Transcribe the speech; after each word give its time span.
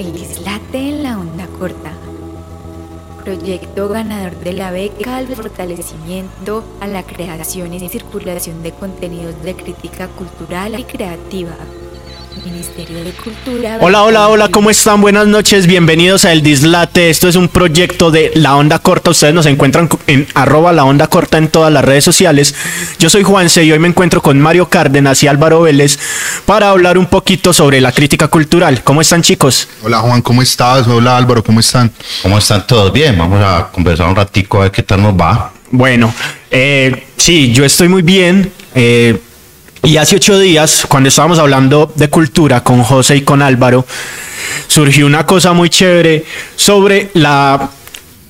El 0.00 0.14
dislate 0.14 0.78
en 0.78 1.02
la 1.02 1.18
onda 1.18 1.46
corta. 1.58 1.92
Proyecto 3.22 3.90
ganador 3.90 4.34
de 4.38 4.54
la 4.54 4.70
beca 4.70 5.18
al 5.18 5.26
fortalecimiento 5.26 6.64
a 6.80 6.86
la 6.86 7.02
creación 7.02 7.74
y 7.74 7.86
circulación 7.86 8.62
de 8.62 8.72
contenidos 8.72 9.42
de 9.42 9.54
crítica 9.54 10.08
cultural 10.08 10.80
y 10.80 10.84
creativa. 10.84 11.54
Ministerio 12.44 13.04
de 13.04 13.10
Cultura. 13.12 13.78
Hola, 13.80 14.04
hola, 14.04 14.28
hola, 14.28 14.48
¿cómo 14.48 14.70
están? 14.70 15.00
Buenas 15.00 15.26
noches, 15.26 15.66
bienvenidos 15.66 16.24
a 16.24 16.32
El 16.32 16.42
Dislate. 16.42 17.10
Esto 17.10 17.28
es 17.28 17.36
un 17.36 17.48
proyecto 17.48 18.10
de 18.10 18.30
La 18.34 18.56
Onda 18.56 18.78
Corta. 18.78 19.10
Ustedes 19.10 19.34
nos 19.34 19.46
encuentran 19.46 19.88
en 20.06 20.26
arroba 20.34 20.72
La 20.72 20.84
Onda 20.84 21.08
Corta 21.08 21.38
en 21.38 21.48
todas 21.48 21.72
las 21.72 21.84
redes 21.84 22.04
sociales. 22.04 22.54
Yo 22.98 23.10
soy 23.10 23.24
Juanse 23.24 23.64
y 23.64 23.72
hoy 23.72 23.78
me 23.78 23.88
encuentro 23.88 24.22
con 24.22 24.40
Mario 24.40 24.68
Cárdenas 24.68 25.22
y 25.22 25.26
Álvaro 25.26 25.62
Vélez 25.62 25.98
para 26.46 26.70
hablar 26.70 26.98
un 26.98 27.06
poquito 27.06 27.52
sobre 27.52 27.80
la 27.80 27.92
crítica 27.92 28.28
cultural. 28.28 28.82
¿Cómo 28.84 29.00
están, 29.00 29.22
chicos? 29.22 29.68
Hola, 29.82 29.98
Juan, 29.98 30.22
¿cómo 30.22 30.40
estás? 30.40 30.86
Hola, 30.86 31.16
Álvaro, 31.16 31.42
¿cómo 31.42 31.60
están? 31.60 31.90
¿Cómo 32.22 32.38
están 32.38 32.66
todos? 32.66 32.92
Bien, 32.92 33.18
vamos 33.18 33.42
a 33.42 33.68
conversar 33.72 34.08
un 34.08 34.16
ratico 34.16 34.58
a 34.58 34.62
ver 34.62 34.70
qué 34.70 34.82
tal 34.82 35.02
nos 35.02 35.14
va. 35.14 35.52
Bueno, 35.72 36.14
eh, 36.50 37.06
sí, 37.16 37.52
yo 37.52 37.64
estoy 37.64 37.88
muy 37.88 38.02
bien. 38.02 38.52
Eh, 38.74 39.20
y 39.82 39.96
hace 39.96 40.16
ocho 40.16 40.38
días, 40.38 40.84
cuando 40.88 41.08
estábamos 41.08 41.38
hablando 41.38 41.90
de 41.94 42.08
cultura 42.08 42.62
con 42.62 42.82
José 42.82 43.16
y 43.16 43.22
con 43.22 43.40
Álvaro, 43.40 43.86
surgió 44.68 45.06
una 45.06 45.24
cosa 45.24 45.52
muy 45.52 45.70
chévere 45.70 46.24
sobre 46.54 47.10
la 47.14 47.70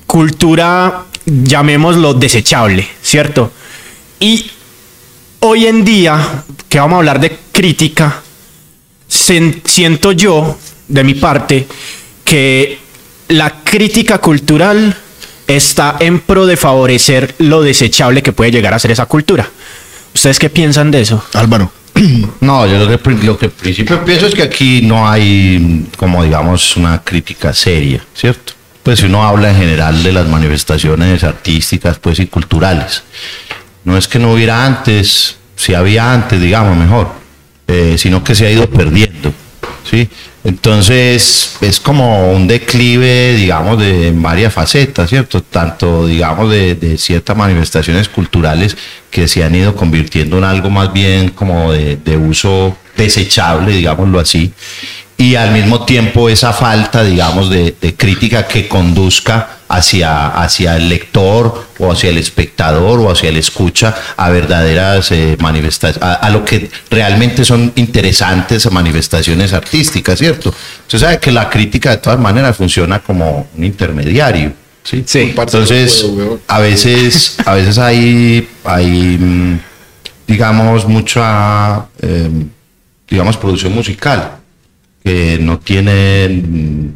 cultura, 0.07 1.03
llamémoslo 1.25 2.13
desechable, 2.13 2.87
¿cierto? 3.01 3.51
Y 4.19 4.49
hoy 5.41 5.67
en 5.67 5.83
día, 5.83 6.43
que 6.69 6.79
vamos 6.79 6.95
a 6.95 6.99
hablar 6.99 7.19
de 7.19 7.37
crítica, 7.51 8.21
siento 9.07 10.13
yo, 10.13 10.57
de 10.87 11.03
mi 11.03 11.15
parte, 11.15 11.67
que 12.23 12.79
la 13.27 13.61
crítica 13.63 14.19
cultural 14.19 14.95
está 15.47 15.97
en 15.99 16.21
pro 16.21 16.45
de 16.45 16.55
favorecer 16.55 17.35
lo 17.39 17.61
desechable 17.61 18.23
que 18.23 18.31
puede 18.31 18.51
llegar 18.51 18.73
a 18.73 18.79
ser 18.79 18.91
esa 18.91 19.05
cultura. 19.05 19.49
¿Ustedes 20.13 20.39
qué 20.39 20.49
piensan 20.49 20.91
de 20.91 21.01
eso? 21.01 21.23
Álvaro. 21.33 21.71
No, 22.41 22.65
yo 22.65 22.79
lo 22.79 22.97
que, 22.97 23.11
lo 23.25 23.37
que 23.37 23.49
principio 23.49 24.03
pienso 24.03 24.25
es 24.25 24.33
que 24.33 24.41
aquí 24.41 24.81
no 24.81 25.07
hay, 25.07 25.85
como 25.97 26.23
digamos, 26.23 26.75
una 26.75 27.03
crítica 27.03 27.53
seria, 27.53 28.03
¿cierto? 28.15 28.53
Pues 28.81 28.99
si 28.99 29.05
uno 29.05 29.23
habla 29.23 29.51
en 29.51 29.57
general 29.57 30.01
de 30.01 30.11
las 30.11 30.27
manifestaciones 30.27 31.23
artísticas, 31.23 31.99
pues 31.99 32.19
y 32.19 32.25
culturales. 32.25 33.03
No 33.83 33.97
es 33.97 34.07
que 34.07 34.17
no 34.17 34.33
hubiera 34.33 34.65
antes, 34.65 35.37
si 35.55 35.75
había 35.75 36.11
antes, 36.11 36.41
digamos, 36.41 36.75
mejor, 36.75 37.11
eh, 37.67 37.95
sino 37.97 38.23
que 38.23 38.33
se 38.33 38.47
ha 38.47 38.51
ido 38.51 38.67
perdiendo, 38.69 39.31
¿sí? 39.89 40.09
Entonces 40.43 41.57
es 41.61 41.79
como 41.79 42.31
un 42.33 42.47
declive, 42.47 43.35
digamos, 43.35 43.79
de 43.79 44.11
varias 44.15 44.53
facetas, 44.53 45.09
¿cierto? 45.09 45.41
Tanto, 45.43 46.07
digamos, 46.07 46.49
de, 46.49 46.97
ciertas 46.97 47.37
manifestaciones 47.37 48.09
culturales 48.09 48.75
que 49.09 49.27
se 49.27 49.43
han 49.43 49.53
ido 49.53 49.75
convirtiendo 49.75 50.37
en 50.37 50.43
algo 50.43 50.69
más 50.69 50.91
bien 50.91 51.29
como 51.29 51.71
de, 51.71 51.97
de 51.97 52.17
uso 52.17 52.75
desechable, 52.97 53.73
digámoslo 53.73 54.19
así, 54.19 54.53
y 55.21 55.35
al 55.35 55.51
mismo 55.51 55.85
tiempo 55.85 56.29
esa 56.29 56.51
falta, 56.51 57.03
digamos, 57.03 57.51
de, 57.51 57.75
crítica 57.95 58.47
que 58.47 58.67
conduzca 58.67 59.59
hacia, 59.71 60.27
hacia 60.27 60.75
el 60.75 60.89
lector 60.89 61.67
o 61.79 61.91
hacia 61.91 62.09
el 62.09 62.17
espectador 62.17 62.99
o 62.99 63.09
hacia 63.09 63.29
el 63.29 63.37
escucha 63.37 63.95
a 64.17 64.29
verdaderas 64.29 65.11
eh, 65.11 65.37
manifestaciones, 65.39 66.19
a, 66.21 66.29
lo 66.29 66.43
que 66.43 66.69
realmente 66.89 67.45
son 67.45 67.71
interesantes 67.75 68.69
manifestaciones 68.71 69.53
artísticas, 69.53 70.19
¿cierto? 70.19 70.53
Usted 70.81 70.99
sabe 70.99 71.19
que 71.19 71.31
la 71.31 71.49
crítica 71.49 71.91
de 71.91 71.97
todas 71.97 72.19
maneras 72.19 72.55
funciona 72.57 72.99
como 72.99 73.47
un 73.55 73.63
intermediario. 73.63 74.53
Sí, 74.83 75.03
sí. 75.05 75.33
Entonces, 75.37 76.05
a 76.47 76.59
veces, 76.59 77.37
a 77.45 77.53
veces 77.53 77.77
hay, 77.77 78.47
hay 78.63 79.17
mm, 79.19 79.59
digamos, 80.27 80.87
mucha, 80.87 81.85
eh, 82.01 82.29
digamos, 83.09 83.37
producción 83.37 83.73
musical 83.73 84.37
que 85.03 85.37
no 85.39 85.59
tiene 85.59 86.91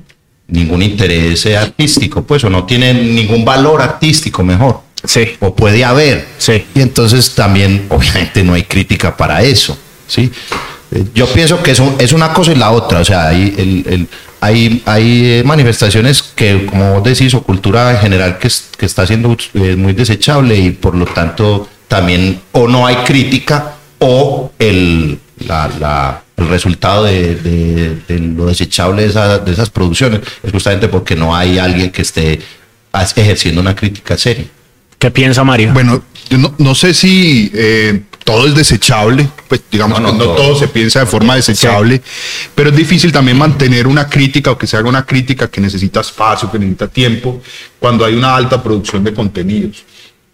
ningún 0.48 0.82
interés 0.82 1.46
artístico, 1.48 2.24
pues, 2.24 2.44
o 2.44 2.50
no 2.50 2.66
tiene 2.66 2.94
ningún 2.94 3.44
valor 3.44 3.82
artístico, 3.82 4.44
mejor. 4.44 4.82
Sí. 5.04 5.34
O 5.40 5.56
puede 5.56 5.84
haber. 5.84 6.28
Sí. 6.38 6.66
Y 6.74 6.82
entonces 6.82 7.36
también, 7.36 7.86
obviamente, 7.90 8.44
no 8.44 8.54
hay 8.54 8.64
crítica 8.64 9.16
para 9.16 9.44
eso. 9.44 9.78
¿sí? 10.08 10.32
Eh, 10.92 11.04
yo 11.14 11.28
pienso 11.28 11.62
que 11.62 11.72
eso 11.72 11.96
es 12.00 12.14
una 12.14 12.34
cosa 12.34 12.52
y 12.52 12.56
la 12.56 12.72
otra. 12.72 13.00
O 13.00 13.06
sea, 13.06 13.30
hay, 13.30 13.54
el, 13.58 14.08
hay, 14.42 14.82
hay 14.86 15.42
manifestaciones 15.46 16.24
que, 16.24 16.66
como 16.66 16.96
vos 16.96 17.04
decís, 17.04 17.34
o 17.34 17.44
cultura 17.44 17.92
en 17.92 17.98
general 18.00 18.38
que, 18.38 18.50
que 18.78 18.86
está 18.86 19.06
siendo 19.06 19.36
eh, 19.54 19.76
muy 19.76 19.94
desechable 19.94 20.56
y 20.58 20.72
por 20.72 20.96
lo 20.96 21.06
tanto 21.06 21.68
también 21.88 22.42
o 22.52 22.68
no 22.68 22.86
hay 22.86 22.96
crítica 22.98 23.76
o 24.00 24.52
el, 24.60 25.20
la 25.48 26.22
el 26.38 26.48
resultado 26.50 27.06
de, 27.06 27.98
lo 28.36 28.46
desechable 28.46 29.08
de, 29.08 29.52
esas 29.52 29.70
producciones 29.70 30.22
es 30.44 30.52
justamente 30.52 30.88
porque 30.88 31.16
no 31.16 31.36
hay 31.36 31.58
alguien 31.58 31.92
que 31.92 32.02
esté 32.02 32.40
ejerciendo 33.16 33.62
una 33.62 33.76
crítica 33.76 34.18
seria. 34.18 34.46
¿Qué 35.00 35.12
piensa 35.12 35.44
Mario? 35.44 35.72
Bueno, 35.74 36.04
yo 36.30 36.54
no, 36.58 36.76
sé 36.76 36.94
si 36.94 37.52
eh, 37.54 38.02
todo 38.24 38.48
es 38.48 38.56
desechable, 38.56 39.28
pues 39.48 39.62
digamos 39.72 40.02
no, 40.02 40.12
que 40.12 40.18
no 40.18 40.26
todo. 40.34 40.58
se 40.58 40.68
piensa 40.68 41.02
de 41.02 41.06
forma 41.06 41.36
desechable, 41.36 42.02
pero 42.54 42.70
es 42.70 42.76
difícil 42.76 43.12
también 43.12 43.38
mantener 43.38 43.88
una 43.88 44.10
crítica 44.10 44.52
o 44.52 44.58
que 44.58 44.68
se 44.68 44.78
haga 44.78 44.90
una 44.90 45.06
crítica 45.06 45.50
que 45.50 45.62
necesita 45.62 46.00
espacio, 46.02 46.52
que 46.52 46.58
necesita 46.58 46.88
tiempo, 46.88 47.42
cuando 47.80 48.04
hay 48.04 48.16
una 48.16 48.36
alta 48.36 48.62
producción 48.62 49.04
de 49.04 49.14
contenidos. 49.14 49.84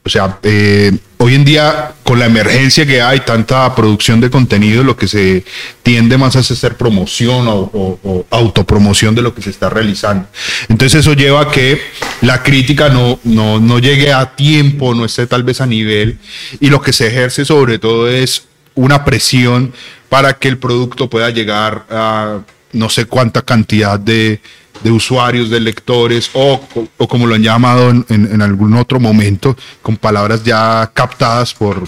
O 0.04 0.10
sea, 0.10 0.40
eh, 0.42 0.92
hoy 1.18 1.36
en 1.36 1.46
día, 1.46 1.94
con 2.04 2.18
la 2.18 2.26
emergencia 2.26 2.88
que 2.88 3.04
hay, 3.04 3.20
tanta 3.20 3.74
producción 3.76 4.20
de 4.20 4.32
contenido, 4.32 4.84
lo 4.84 4.98
que 4.98 5.08
se 5.08 5.46
tiende 5.84 6.18
más 6.18 6.36
a 6.36 6.40
hacer 6.40 6.76
promoción 6.76 7.46
o, 7.48 8.26
autopromoción 8.32 9.14
de 9.14 9.22
lo 9.22 9.36
que 9.36 9.44
se 9.44 9.52
está 9.52 9.70
realizando. 9.70 10.28
Entonces 10.70 11.02
eso 11.02 11.14
lleva 11.14 11.42
a 11.42 11.52
que 11.52 11.80
la 12.22 12.42
crítica 12.42 12.90
no, 12.90 13.20
no, 13.24 13.60
no 13.60 13.78
llegue 13.78 14.12
a 14.12 14.36
tiempo, 14.36 14.96
no 14.96 15.06
esté 15.06 15.28
tal 15.28 15.44
vez 15.44 15.62
a 15.62 15.68
nivel, 15.68 16.18
y 16.60 16.70
lo 16.70 16.82
que 16.82 16.94
se 16.94 17.08
ejerce 17.08 17.46
sobre 17.46 17.78
todo 17.78 18.10
es 18.10 18.46
una 18.74 19.06
presión 19.06 19.72
para 20.10 20.34
que 20.34 20.48
el 20.48 20.58
producto 20.58 21.10
pueda 21.10 21.30
llegar 21.30 21.86
a 21.92 22.40
no 22.74 22.90
sé 22.90 23.06
cuánta 23.06 23.42
cantidad 23.42 24.00
de, 24.00 24.42
de 24.84 24.92
usuarios, 24.92 25.50
de 25.50 25.60
lectores, 25.60 26.30
o, 26.34 26.62
o 26.98 27.08
como 27.08 27.28
lo 27.28 27.36
han 27.36 27.44
llamado 27.44 27.90
en, 27.90 28.06
en, 28.10 28.42
algún 28.42 28.76
otro 28.76 29.00
momento, 29.00 29.56
con 29.82 29.98
palabras 29.98 30.44
ya 30.44 30.90
captadas 30.94 31.54
por, 31.54 31.88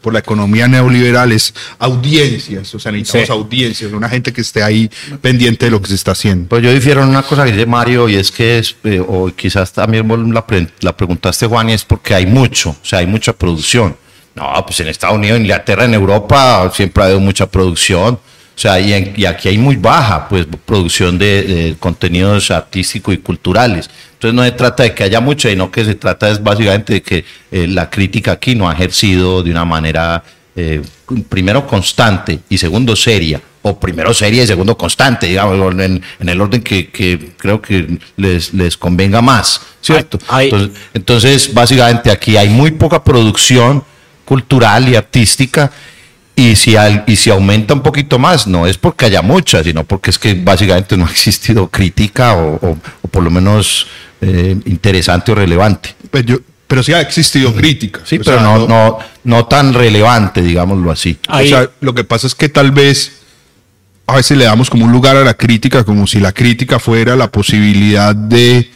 por 0.00 0.12
la 0.12 0.20
economía 0.20 0.68
neoliberal, 0.68 1.32
es 1.32 1.52
audiencias, 1.78 2.74
o 2.74 2.78
sea, 2.78 2.92
necesitamos 2.92 3.30
audiencias, 3.30 3.92
una 3.92 4.08
gente 4.08 4.32
que 4.32 4.42
esté 4.42 4.62
ahí 4.62 4.90
pendiente 5.20 5.66
de 5.66 5.70
lo 5.70 5.82
que 5.82 5.88
se 5.88 5.94
está 5.94 6.12
haciendo. 6.12 6.48
Pues 6.48 6.62
yo 6.62 6.72
difiero 6.72 7.02
en 7.02 7.08
una 7.08 7.22
cosa 7.22 7.44
que 7.44 7.52
dice 7.52 7.66
Mario, 7.66 8.08
y 8.08 8.14
es 8.14 8.30
que, 8.30 8.58
es, 8.58 8.76
eh, 8.84 9.02
o 9.06 9.30
quizás 9.34 9.72
también 9.72 10.06
la, 10.32 10.44
la 10.80 10.96
preguntaste, 10.96 11.46
Juan, 11.46 11.70
y 11.70 11.72
es 11.72 11.84
porque 11.84 12.14
hay 12.14 12.26
mucho, 12.26 12.70
o 12.70 12.84
sea, 12.84 13.00
hay 13.00 13.06
mucha 13.06 13.32
producción. 13.32 13.96
No, 14.34 14.64
pues 14.64 14.78
en 14.78 14.86
Estados 14.86 15.16
Unidos, 15.16 15.36
en 15.36 15.42
Inglaterra, 15.42 15.84
en 15.84 15.94
Europa, 15.94 16.70
siempre 16.72 17.02
ha 17.02 17.06
habido 17.06 17.18
mucha 17.18 17.50
producción 17.50 18.20
o 18.58 18.60
sea, 18.60 18.80
y, 18.80 19.24
aquí 19.24 19.48
hay 19.48 19.56
muy 19.56 19.76
baja 19.76 20.28
pues, 20.28 20.44
producción 20.66 21.16
de, 21.16 21.76
contenidos 21.78 22.50
artísticos 22.50 23.14
y 23.14 23.18
culturales. 23.18 23.88
Entonces 24.14 24.34
no 24.34 24.42
se 24.42 24.50
trata 24.50 24.82
de 24.82 24.94
que 24.94 25.04
haya 25.04 25.20
mucho, 25.20 25.48
sino 25.48 25.70
que 25.70 25.84
se 25.84 25.94
trata 25.94 26.28
es 26.28 26.42
básicamente 26.42 26.94
de 26.94 27.02
que 27.02 27.24
eh, 27.52 27.68
la 27.68 27.88
crítica 27.88 28.32
aquí 28.32 28.56
no 28.56 28.68
ha 28.68 28.72
ejercido 28.72 29.44
de 29.44 29.52
una 29.52 29.64
manera, 29.64 30.24
eh, 30.56 30.82
primero, 31.28 31.68
constante 31.68 32.40
y 32.48 32.58
segundo, 32.58 32.96
seria. 32.96 33.40
O 33.62 33.78
primero 33.78 34.12
seria 34.12 34.42
y 34.42 34.46
segundo 34.48 34.76
constante, 34.76 35.28
digamos, 35.28 35.80
en, 35.80 36.02
el 36.18 36.40
orden 36.40 36.60
que, 36.60 36.90
creo 37.36 37.62
que 37.62 37.96
les, 38.16 38.52
les 38.54 38.76
convenga 38.76 39.22
más, 39.22 39.60
¿cierto? 39.80 40.18
Entonces, 40.36 40.70
entonces, 40.94 41.54
básicamente 41.54 42.10
aquí 42.10 42.36
hay 42.36 42.48
muy 42.48 42.72
poca 42.72 43.04
producción 43.04 43.84
cultural 44.24 44.88
y 44.88 44.96
artística 44.96 45.70
y 46.38 46.54
si, 46.54 46.76
y 47.08 47.16
si 47.16 47.30
aumenta 47.30 47.74
un 47.74 47.80
poquito 47.80 48.16
más, 48.16 48.46
no 48.46 48.64
es 48.64 48.78
porque 48.78 49.06
haya 49.06 49.22
mucha, 49.22 49.64
sino 49.64 49.82
porque 49.82 50.10
es 50.10 50.20
que 50.20 50.34
básicamente 50.34 50.96
no 50.96 51.04
ha 51.04 51.10
existido 51.10 51.66
crítica 51.66 52.36
o, 52.36 52.78
por 53.10 53.24
lo 53.24 53.30
menos 53.30 53.88
eh, 54.20 54.56
interesante 54.66 55.32
o 55.32 55.34
relevante. 55.34 55.96
Pero, 56.12 56.24
yo, 56.24 56.36
pero 56.68 56.84
sí 56.84 56.92
ha 56.92 57.00
existido 57.00 57.52
crítica. 57.52 58.02
Sí, 58.04 58.20
pero 58.20 58.40
no, 58.40 58.68
no, 58.68 58.98
no, 59.24 59.46
tan 59.46 59.74
relevante, 59.74 60.40
digámoslo 60.40 60.92
así. 60.92 61.18
O 61.28 61.40
sea, 61.40 61.68
lo 61.80 61.92
que 61.92 62.04
pasa 62.04 62.28
es 62.28 62.36
que 62.36 62.48
tal 62.48 62.70
vez 62.70 63.18
a 64.06 64.14
veces 64.14 64.38
le 64.38 64.44
damos 64.44 64.70
como 64.70 64.84
un 64.84 64.92
lugar 64.92 65.16
a 65.16 65.24
la 65.24 65.34
crítica, 65.34 65.82
como 65.82 66.06
si 66.06 66.20
la 66.20 66.30
crítica 66.30 66.78
fuera 66.78 67.16
la 67.16 67.32
posibilidad 67.32 68.14
de 68.14 68.70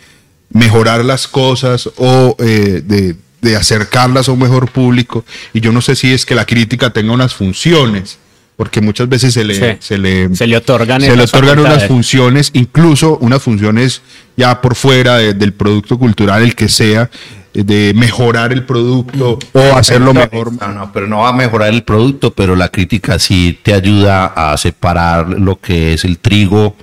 mejorar 0.50 1.04
las 1.04 1.28
cosas 1.28 1.88
o 1.96 2.34
eh, 2.40 2.82
de 2.84 3.14
de 3.42 3.56
acercarlas 3.56 4.28
a 4.28 4.32
un 4.32 4.38
mejor 4.38 4.70
público. 4.70 5.24
Y 5.52 5.60
yo 5.60 5.72
no 5.72 5.82
sé 5.82 5.94
si 5.96 6.12
es 6.14 6.24
que 6.24 6.34
la 6.34 6.46
crítica 6.46 6.90
tenga 6.90 7.12
unas 7.12 7.34
funciones. 7.34 8.18
porque 8.54 8.80
muchas 8.82 9.08
veces 9.08 9.34
se 9.34 9.44
le, 9.44 9.54
Sí. 9.54 9.76
se 9.80 9.98
le, 9.98 10.36
Se 10.36 10.46
le 10.46 10.56
otorgan 10.58 11.00
se 11.00 11.16
le 11.16 11.22
otorgan 11.24 11.58
unas 11.58 11.86
funciones, 11.88 12.50
incluso 12.52 13.16
unas 13.18 13.42
funciones 13.42 14.02
ya 14.36 14.60
por 14.60 14.76
fuera 14.76 15.16
de- 15.16 15.34
del 15.34 15.52
producto 15.52 15.98
cultural, 15.98 16.42
el 16.42 16.54
que 16.54 16.68
sea, 16.68 17.10
eh, 17.54 17.64
de 17.64 17.92
mejorar 17.96 18.52
el 18.52 18.64
producto 18.64 19.38
o 19.52 19.58
hacerlo 19.74 20.14
mejor. 20.14 20.52
No, 20.52 20.68
no, 20.68 20.92
pero 20.92 21.08
no 21.08 21.20
va 21.20 21.30
a 21.30 21.32
mejorar 21.32 21.70
el 21.72 21.82
producto, 21.82 22.30
pero 22.32 22.54
la 22.54 22.68
crítica 22.68 23.18
sí 23.18 23.58
te 23.64 23.72
ayuda 23.74 24.26
a 24.26 24.56
separar 24.58 25.28
lo 25.30 25.58
que 25.58 25.94
es 25.94 26.04
el 26.04 26.18
trigo 26.18 26.76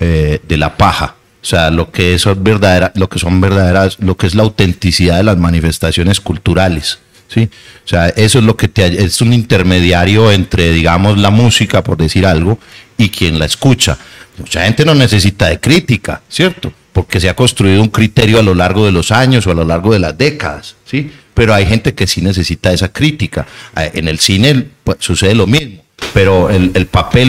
eh, 0.00 0.40
de 0.48 0.56
la 0.56 0.76
paja. 0.76 1.16
O 1.46 1.48
sea, 1.48 1.70
lo 1.70 1.92
que 1.92 2.18
son 2.18 2.42
verdaderas, 2.42 2.90
lo 2.96 3.08
que 3.08 3.20
son 3.20 3.40
verdaderas, 3.40 3.98
lo 4.00 4.16
que 4.16 4.26
es 4.26 4.34
la 4.34 4.42
autenticidad 4.42 5.18
de 5.18 5.22
las 5.22 5.36
manifestaciones 5.36 6.20
culturales. 6.20 6.98
¿sí? 7.28 7.48
O 7.84 7.88
sea, 7.88 8.08
eso 8.08 8.40
es 8.40 8.44
lo 8.44 8.56
que 8.56 8.66
te 8.66 9.04
es 9.04 9.20
un 9.20 9.32
intermediario 9.32 10.32
entre, 10.32 10.72
digamos, 10.72 11.18
la 11.18 11.30
música, 11.30 11.84
por 11.84 11.98
decir 11.98 12.26
algo, 12.26 12.58
y 12.98 13.10
quien 13.10 13.38
la 13.38 13.44
escucha. 13.44 13.96
Mucha 14.38 14.64
gente 14.64 14.84
no 14.84 14.96
necesita 14.96 15.46
de 15.46 15.60
crítica, 15.60 16.20
¿cierto? 16.28 16.72
Porque 16.92 17.20
se 17.20 17.28
ha 17.28 17.36
construido 17.36 17.80
un 17.80 17.90
criterio 17.90 18.40
a 18.40 18.42
lo 18.42 18.56
largo 18.56 18.84
de 18.84 18.90
los 18.90 19.12
años 19.12 19.46
o 19.46 19.52
a 19.52 19.54
lo 19.54 19.64
largo 19.64 19.92
de 19.92 20.00
las 20.00 20.18
décadas, 20.18 20.74
¿sí? 20.84 21.12
Pero 21.32 21.54
hay 21.54 21.64
gente 21.64 21.94
que 21.94 22.08
sí 22.08 22.22
necesita 22.22 22.72
esa 22.72 22.88
crítica. 22.88 23.46
Eh, 23.76 23.92
En 23.94 24.08
el 24.08 24.18
cine 24.18 24.66
pues, 24.82 24.96
sucede 24.98 25.36
lo 25.36 25.46
mismo, 25.46 25.84
pero 26.12 26.50
el, 26.50 26.72
el 26.74 26.86
papel 26.86 27.28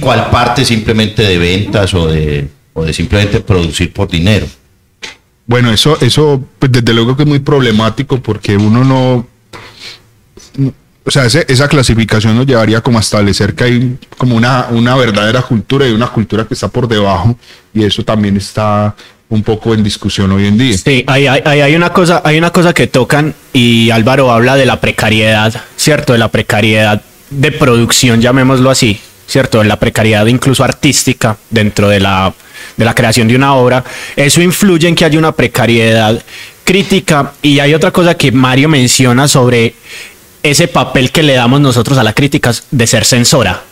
cuál 0.00 0.30
parte 0.30 0.64
simplemente 0.64 1.22
de 1.22 1.38
ventas 1.38 1.92
o 1.94 2.06
de, 2.08 2.48
o 2.72 2.84
de 2.84 2.92
simplemente 2.92 3.40
producir 3.40 3.92
por 3.92 4.08
dinero. 4.08 4.46
Bueno, 5.46 5.72
eso, 5.72 5.98
eso, 6.00 6.42
pues 6.58 6.70
desde 6.72 6.92
luego 6.92 7.16
que 7.16 7.22
es 7.24 7.28
muy 7.28 7.40
problemático 7.40 8.20
porque 8.20 8.56
uno 8.56 8.84
no. 8.84 9.26
no- 10.56 10.72
O 11.04 11.10
sea, 11.10 11.24
ese- 11.24 11.46
esa 11.48 11.66
clasificación 11.66 12.36
nos 12.36 12.46
llevaría 12.46 12.82
como 12.82 12.98
a 12.98 13.00
establecer 13.00 13.54
que 13.54 13.64
hay 13.64 13.98
como 14.18 14.36
una, 14.36 14.66
una 14.70 14.94
verdadera 14.96 15.42
cultura 15.42 15.88
y 15.88 15.92
una 15.92 16.08
cultura 16.08 16.44
que 16.46 16.54
está 16.54 16.68
por 16.68 16.86
debajo, 16.86 17.36
y 17.74 17.82
eso 17.84 18.04
también 18.04 18.36
está 18.36 18.94
un 19.30 19.42
poco 19.42 19.72
en 19.74 19.82
discusión 19.82 20.30
hoy 20.32 20.46
en 20.46 20.58
día. 20.58 20.76
Sí, 20.76 21.02
hay, 21.06 21.26
hay, 21.26 21.40
hay- 21.44 21.60
hay 21.62 21.74
una 21.74 21.90
cosa, 21.92 22.20
hay 22.24 22.36
una 22.38 22.50
cosa 22.50 22.72
que 22.74 22.86
tocan 22.86 23.34
y 23.52 23.90
Álvaro 23.90 24.30
habla 24.30 24.56
de 24.56 24.66
la 24.66 24.80
precariedad, 24.80 25.52
¿cierto? 25.76 26.12
De 26.12 26.18
la 26.18 26.28
precariedad 26.28 27.02
de 27.30 27.50
producción, 27.52 28.20
llamémoslo 28.20 28.70
así, 28.70 29.00
¿cierto? 29.30 29.58
De 29.60 29.64
la 29.64 29.78
precariedad 29.78 30.26
incluso 30.26 30.64
artística 30.64 31.36
dentro 31.48 31.88
de 31.88 32.00
la, 32.00 32.34
de 32.76 32.84
la 32.84 32.94
creación 32.94 33.28
de 33.28 33.36
una 33.36 33.54
obra. 33.54 33.84
Eso 34.16 34.42
influye 34.42 34.88
en 34.88 34.94
que 34.94 35.04
haya 35.04 35.18
una 35.18 35.32
precariedad 35.32 36.20
crítica 36.64 37.32
y 37.42 37.60
hay 37.60 37.74
otra 37.74 37.90
cosa 37.92 38.14
que 38.14 38.32
Mario 38.32 38.68
menciona 38.68 39.28
sobre 39.28 39.74
ese 40.42 40.68
papel 40.68 41.10
que 41.12 41.22
le 41.22 41.34
damos 41.34 41.60
nosotros 41.60 41.96
a 41.98 42.02
la 42.02 42.12
crítica 42.12 42.52
de 42.70 42.86
ser 42.86 43.04
censora. 43.04 43.62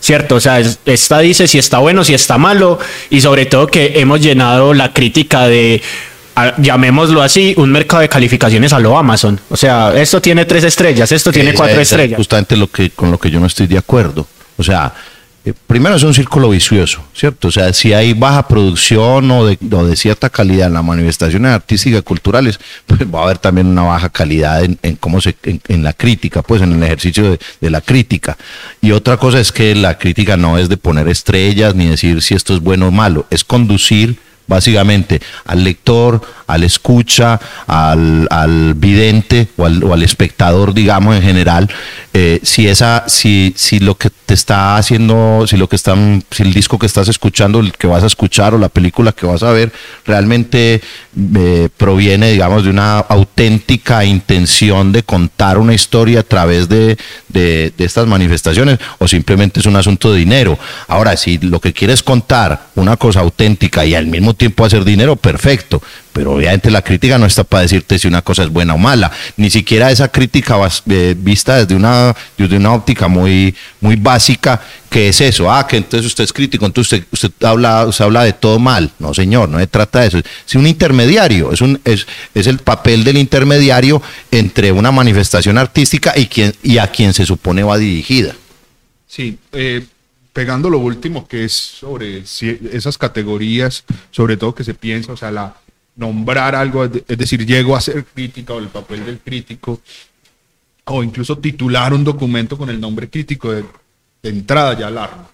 ¿Cierto? 0.00 0.34
O 0.36 0.40
sea, 0.40 0.58
es- 0.58 0.78
esta 0.84 1.20
dice 1.20 1.46
si 1.46 1.58
está 1.58 1.78
bueno, 1.78 2.02
si 2.02 2.12
está 2.14 2.36
malo, 2.36 2.78
y 3.10 3.20
sobre 3.20 3.46
todo 3.46 3.68
que 3.68 4.00
hemos 4.00 4.20
llenado 4.20 4.74
la 4.74 4.92
crítica 4.92 5.46
de, 5.46 5.80
a- 6.34 6.54
llamémoslo 6.60 7.22
así, 7.22 7.54
un 7.56 7.70
mercado 7.70 8.00
de 8.02 8.08
calificaciones 8.08 8.72
a 8.72 8.80
lo 8.80 8.98
Amazon. 8.98 9.38
O 9.48 9.56
sea, 9.56 9.92
esto 9.94 10.20
tiene 10.20 10.44
tres 10.44 10.64
estrellas, 10.64 11.12
esto 11.12 11.30
tiene 11.30 11.54
cuatro 11.54 11.80
estrellas. 11.80 12.16
Justamente 12.16 12.56
lo 12.56 12.66
que, 12.68 12.90
con 12.90 13.12
lo 13.12 13.18
que 13.18 13.30
yo 13.30 13.38
no 13.38 13.46
estoy 13.46 13.68
de 13.68 13.78
acuerdo. 13.78 14.26
O 14.62 14.64
sea, 14.64 14.94
eh, 15.44 15.52
primero 15.66 15.96
es 15.96 16.04
un 16.04 16.14
círculo 16.14 16.50
vicioso, 16.50 17.02
¿cierto? 17.12 17.48
O 17.48 17.50
sea, 17.50 17.72
si 17.72 17.92
hay 17.92 18.12
baja 18.12 18.46
producción 18.46 19.28
o 19.32 19.44
de, 19.44 19.96
cierta 19.96 20.30
calidad 20.30 20.68
en 20.68 20.74
las 20.74 20.84
manifestaciones 20.84 21.50
artísticas 21.50 21.98
y 21.98 22.02
culturales, 22.04 22.60
pues 22.86 23.00
va 23.12 23.20
a 23.20 23.24
haber 23.24 23.38
también 23.38 23.66
una 23.66 23.82
baja 23.82 24.08
calidad 24.08 24.62
en, 24.62 24.96
cómo 25.00 25.20
se, 25.20 25.34
en, 25.42 25.82
la 25.82 25.94
crítica, 25.94 26.42
pues 26.42 26.62
en 26.62 26.72
el 26.72 26.82
ejercicio 26.84 27.36
de 27.60 27.70
la 27.70 27.80
crítica. 27.80 28.38
Y 28.80 28.92
otra 28.92 29.16
cosa 29.16 29.40
es 29.40 29.50
que 29.50 29.74
la 29.74 29.98
crítica 29.98 30.36
no 30.36 30.58
es 30.58 30.68
de 30.68 30.76
poner 30.76 31.08
estrellas 31.08 31.74
ni 31.74 31.88
decir 31.88 32.22
si 32.22 32.34
esto 32.34 32.54
es 32.54 32.60
bueno 32.60 32.86
o 32.86 32.90
malo, 32.92 33.26
es 33.30 33.42
conducir 33.42 34.18
básicamente 34.52 35.20
al 35.44 35.64
lector, 35.64 36.20
al 36.46 36.62
escucha, 36.64 37.40
al, 37.66 38.28
al 38.30 38.74
vidente 38.74 39.48
o 39.56 39.64
al, 39.66 40.02
espectador, 40.02 40.74
digamos, 40.74 41.16
en 41.16 41.22
general, 41.22 41.68
eh, 42.12 42.40
si 42.42 42.68
esa, 42.68 43.04
si, 43.06 43.54
si 43.56 43.80
lo 43.80 43.96
que 43.96 44.10
te 44.10 44.34
está 44.34 44.76
haciendo, 44.76 45.46
si 45.46 45.56
lo 45.56 45.68
que 45.68 45.76
están, 45.76 46.22
si 46.30 46.42
el 46.42 46.52
disco 46.52 46.78
que 46.78 46.86
estás 46.86 47.08
escuchando, 47.08 47.60
el 47.60 47.72
que 47.72 47.86
vas 47.86 48.02
a 48.02 48.06
escuchar 48.06 48.54
o 48.54 48.58
la 48.58 48.68
película 48.68 49.12
que 49.12 49.24
vas 49.24 49.42
a 49.42 49.52
ver, 49.52 49.72
realmente 50.04 50.82
eh, 51.36 51.68
proviene, 51.76 52.32
digamos, 52.32 52.64
de 52.64 52.70
una 52.70 52.98
auténtica 52.98 54.04
intención 54.04 54.92
de 54.92 55.02
contar 55.02 55.56
una 55.56 55.72
historia 55.72 56.20
a 56.20 56.24
través 56.24 56.68
de, 56.68 56.98
de, 57.28 57.72
de 57.76 57.84
estas 57.84 58.06
manifestaciones, 58.06 58.78
o 58.98 59.08
simplemente 59.08 59.60
es 59.60 59.66
un 59.66 59.76
asunto 59.76 60.12
de 60.12 60.18
dinero. 60.18 60.58
Ahora, 60.88 61.16
si 61.16 61.38
lo 61.38 61.60
que 61.60 61.72
quieres 61.72 62.02
contar 62.02 62.68
una 62.74 62.98
cosa 62.98 63.20
auténtica 63.20 63.86
y 63.86 63.94
al 63.94 64.06
mismo 64.06 64.34
tiempo 64.34 64.41
hacer 64.64 64.84
dinero, 64.84 65.16
perfecto. 65.16 65.82
Pero 66.12 66.32
obviamente 66.32 66.70
la 66.70 66.82
crítica 66.82 67.16
no 67.16 67.24
está 67.26 67.42
para 67.44 67.62
decirte 67.62 67.98
si 67.98 68.06
una 68.06 68.20
cosa 68.22 68.42
es 68.42 68.50
buena 68.50 68.74
o 68.74 68.78
mala. 68.78 69.10
Ni 69.36 69.48
siquiera 69.50 69.90
esa 69.90 70.08
crítica 70.08 70.56
vas- 70.56 70.82
eh, 70.90 71.14
vista 71.16 71.56
desde 71.56 71.74
una, 71.74 72.14
desde 72.36 72.56
una 72.56 72.72
óptica 72.74 73.08
muy, 73.08 73.54
muy 73.80 73.96
básica, 73.96 74.60
que 74.90 75.08
es 75.08 75.20
eso. 75.22 75.50
Ah, 75.50 75.66
que 75.66 75.78
entonces 75.78 76.06
usted 76.06 76.24
es 76.24 76.32
crítico, 76.32 76.66
entonces 76.66 77.00
usted, 77.10 77.30
usted 77.30 77.46
habla, 77.46 77.86
usted 77.86 78.04
habla 78.04 78.24
de 78.24 78.34
todo 78.34 78.58
mal. 78.58 78.90
No, 78.98 79.14
señor, 79.14 79.48
no 79.48 79.58
se 79.58 79.66
trata 79.66 80.00
de 80.00 80.08
eso. 80.08 80.18
Es 80.18 80.54
un 80.54 80.66
intermediario, 80.66 81.50
es, 81.52 81.62
un, 81.62 81.80
es, 81.84 82.06
es 82.34 82.46
el 82.46 82.58
papel 82.58 83.04
del 83.04 83.16
intermediario 83.16 84.02
entre 84.30 84.70
una 84.72 84.92
manifestación 84.92 85.56
artística 85.56 86.12
y, 86.14 86.26
quien, 86.26 86.52
y 86.62 86.76
a 86.78 86.88
quien 86.88 87.14
se 87.14 87.24
supone 87.24 87.62
va 87.62 87.78
dirigida. 87.78 88.34
Sí, 89.06 89.38
eh, 89.52 89.84
pegando 90.32 90.70
lo 90.70 90.78
último 90.78 91.26
que 91.26 91.44
es 91.44 91.52
sobre 91.52 92.18
esas 92.18 92.98
categorías, 92.98 93.84
sobre 94.10 94.36
todo 94.36 94.54
que 94.54 94.64
se 94.64 94.74
piensa, 94.74 95.12
o 95.12 95.16
sea, 95.16 95.30
la 95.30 95.56
nombrar 95.94 96.54
algo, 96.54 96.84
es 96.84 97.18
decir, 97.18 97.44
llego 97.44 97.76
a 97.76 97.80
ser 97.80 98.04
crítica 98.04 98.54
o 98.54 98.58
el 98.58 98.68
papel 98.68 99.04
del 99.04 99.18
crítico, 99.18 99.80
o 100.84 101.02
incluso 101.02 101.38
titular 101.38 101.92
un 101.92 102.02
documento 102.02 102.56
con 102.56 102.70
el 102.70 102.80
nombre 102.80 103.10
crítico 103.10 103.52
de, 103.52 103.64
de 104.22 104.30
entrada 104.30 104.78
ya 104.78 104.86
alarma, 104.86 105.28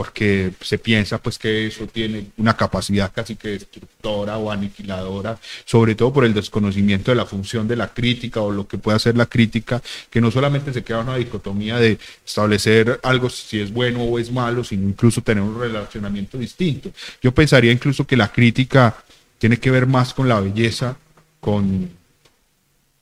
porque 0.00 0.52
se 0.62 0.78
piensa 0.78 1.18
pues 1.18 1.38
que 1.38 1.66
eso 1.66 1.86
tiene 1.86 2.28
una 2.38 2.56
capacidad 2.56 3.12
casi 3.12 3.36
que 3.36 3.48
destructora 3.48 4.38
o 4.38 4.50
aniquiladora, 4.50 5.38
sobre 5.66 5.94
todo 5.94 6.10
por 6.10 6.24
el 6.24 6.32
desconocimiento 6.32 7.10
de 7.10 7.16
la 7.16 7.26
función 7.26 7.68
de 7.68 7.76
la 7.76 7.92
crítica 7.92 8.40
o 8.40 8.50
lo 8.50 8.66
que 8.66 8.78
puede 8.78 8.96
hacer 8.96 9.14
la 9.14 9.26
crítica, 9.26 9.82
que 10.08 10.22
no 10.22 10.30
solamente 10.30 10.72
se 10.72 10.82
queda 10.82 11.00
una 11.00 11.16
dicotomía 11.16 11.76
de 11.76 11.98
establecer 12.24 12.98
algo 13.02 13.28
si 13.28 13.60
es 13.60 13.70
bueno 13.74 14.02
o 14.02 14.18
es 14.18 14.32
malo, 14.32 14.64
sino 14.64 14.88
incluso 14.88 15.20
tener 15.20 15.44
un 15.44 15.60
relacionamiento 15.60 16.38
distinto. 16.38 16.90
Yo 17.20 17.34
pensaría 17.34 17.70
incluso 17.70 18.06
que 18.06 18.16
la 18.16 18.32
crítica 18.32 18.96
tiene 19.36 19.58
que 19.58 19.70
ver 19.70 19.86
más 19.86 20.14
con 20.14 20.30
la 20.30 20.40
belleza, 20.40 20.96
con 21.40 21.90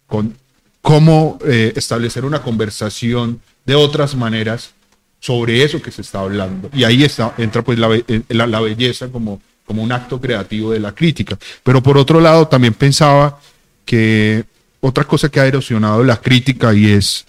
con 0.09 0.37
cómo 0.83 1.38
eh, 1.47 1.75
establecer 1.76 2.25
una 2.25 2.43
conversación 2.43 3.40
de 3.67 3.76
otras 3.76 4.17
maneras 4.17 4.75
sobre 5.21 5.63
eso 5.65 5.81
que 5.83 5.91
se 5.91 6.03
está 6.03 6.21
hablando. 6.21 6.71
Y 6.73 6.85
ahí 6.85 7.03
está, 7.05 7.35
entra 7.39 7.63
pues 7.63 7.79
la, 7.79 7.89
eh, 7.95 8.23
la- 8.29 8.47
la 8.47 8.61
belleza 8.61 9.09
como, 9.09 9.41
como 9.67 9.83
un 9.83 9.93
acto 9.93 10.21
creativo 10.21 10.73
de 10.73 10.81
la 10.81 10.95
crítica. 10.95 11.37
Pero 11.63 11.83
por 11.83 11.99
otro 11.99 12.21
lado, 12.21 12.47
también 12.49 12.75
pensaba 12.75 13.41
que 13.85 14.45
otra 14.81 15.05
cosa 15.05 15.29
que 15.29 15.41
ha 15.41 15.47
erosionado 15.47 16.05
la 16.05 16.21
crítica 16.21 16.73
y 16.73 16.87
es 16.87 17.27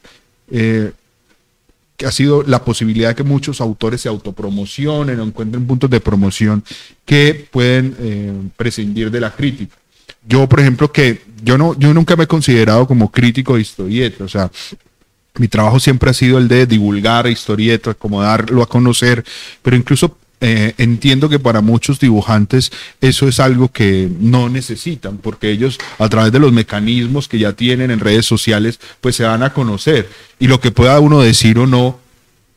eh, 0.51 0.91
que 1.97 2.05
ha 2.05 2.11
sido 2.11 2.43
la 2.43 2.63
posibilidad 2.63 3.09
de 3.09 3.15
que 3.15 3.23
muchos 3.23 3.59
autores 3.59 4.01
se 4.01 4.07
autopromocionen 4.09 5.19
o 5.19 5.23
encuentren 5.23 5.65
puntos 5.67 5.89
de 5.89 5.99
promoción 5.99 6.63
que 7.05 7.47
pueden 7.51 7.95
eh, 7.99 8.33
prescindir 8.55 9.11
de 9.11 9.19
la 9.19 9.31
crítica. 9.31 9.75
Yo, 10.27 10.47
por 10.47 10.59
ejemplo, 10.59 10.91
que 10.91 11.21
yo 11.43 11.57
no, 11.57 11.77
yo 11.77 11.93
nunca 11.93 12.15
me 12.15 12.23
he 12.25 12.27
considerado 12.27 12.87
como 12.87 13.11
crítico 13.11 13.55
de 13.55 13.61
historietas, 13.61 14.21
o 14.21 14.29
sea, 14.29 14.51
mi 15.37 15.47
trabajo 15.47 15.79
siempre 15.79 16.09
ha 16.09 16.13
sido 16.13 16.37
el 16.37 16.47
de 16.47 16.65
divulgar 16.65 17.27
historietas, 17.27 17.95
como 17.95 18.21
darlo 18.21 18.61
a 18.61 18.67
conocer, 18.67 19.23
pero 19.61 19.75
incluso 19.75 20.17
eh, 20.41 20.73
entiendo 20.77 21.27
que 21.27 21.37
para 21.39 21.59
muchos 21.61 21.99
dibujantes 21.99 22.71
eso 23.01 23.27
es 23.27 23.39
algo 23.41 23.69
que 23.69 24.09
no 24.19 24.47
necesitan, 24.49 25.17
porque 25.17 25.51
ellos 25.51 25.77
a 25.97 26.07
través 26.07 26.31
de 26.31 26.39
los 26.39 26.53
mecanismos 26.53 27.27
que 27.27 27.39
ya 27.39 27.51
tienen 27.53 27.91
en 27.91 27.99
redes 27.99 28.25
sociales, 28.25 28.79
pues 29.01 29.15
se 29.17 29.23
dan 29.23 29.43
a 29.43 29.51
conocer. 29.53 30.09
Y 30.39 30.47
lo 30.47 30.59
que 30.61 30.71
pueda 30.71 30.99
uno 31.01 31.19
decir 31.21 31.59
o 31.59 31.67
no, 31.67 31.99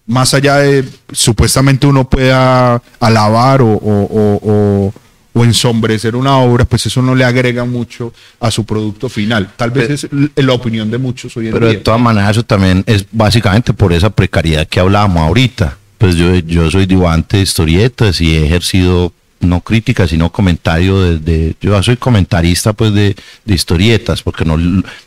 más 0.06 0.32
allá 0.34 0.56
de 0.58 0.84
supuestamente 1.12 1.86
uno 1.86 2.08
pueda 2.08 2.80
alabar 3.00 3.62
o- 3.62 4.92
o 5.34 5.44
ensombrecer 5.44 6.14
una 6.14 6.38
obra, 6.38 6.64
pues 6.64 6.86
eso 6.86 7.00
no 7.02 7.14
le 7.14 7.24
agrega 7.24 7.64
mucho 7.64 8.12
a 8.40 8.50
su 8.50 8.64
producto 8.64 9.08
final. 9.08 9.50
Tal 9.56 9.70
vez 9.70 9.90
es 9.90 10.08
la 10.36 10.52
opinión 10.52 10.90
de 10.90 10.98
muchos 10.98 11.36
hoy 11.36 11.46
en 11.46 11.52
Pero 11.52 11.66
de 11.66 11.72
día. 11.72 11.82
todas 11.82 12.00
maneras 12.00 12.32
eso 12.32 12.42
también 12.42 12.84
es 12.86 13.06
básicamente 13.10 13.72
por 13.72 13.92
esa 13.92 14.10
precariedad 14.10 14.66
que 14.66 14.80
hablábamos 14.80 15.22
ahorita. 15.22 15.78
Pues 15.98 16.16
yo, 16.16 16.34
yo 16.34 16.70
soy 16.70 16.86
dibujante 16.86 17.36
de 17.36 17.44
historietas 17.44 18.20
y 18.20 18.34
he 18.36 18.44
ejercido 18.44 19.12
no 19.42 19.60
crítica, 19.60 20.08
sino 20.08 20.30
comentario 20.30 21.18
de, 21.18 21.54
yo 21.60 21.82
soy 21.82 21.96
comentarista 21.96 22.72
pues 22.72 22.92
de, 22.94 23.14
historietas, 23.46 24.22
porque 24.22 24.44
no, 24.44 24.56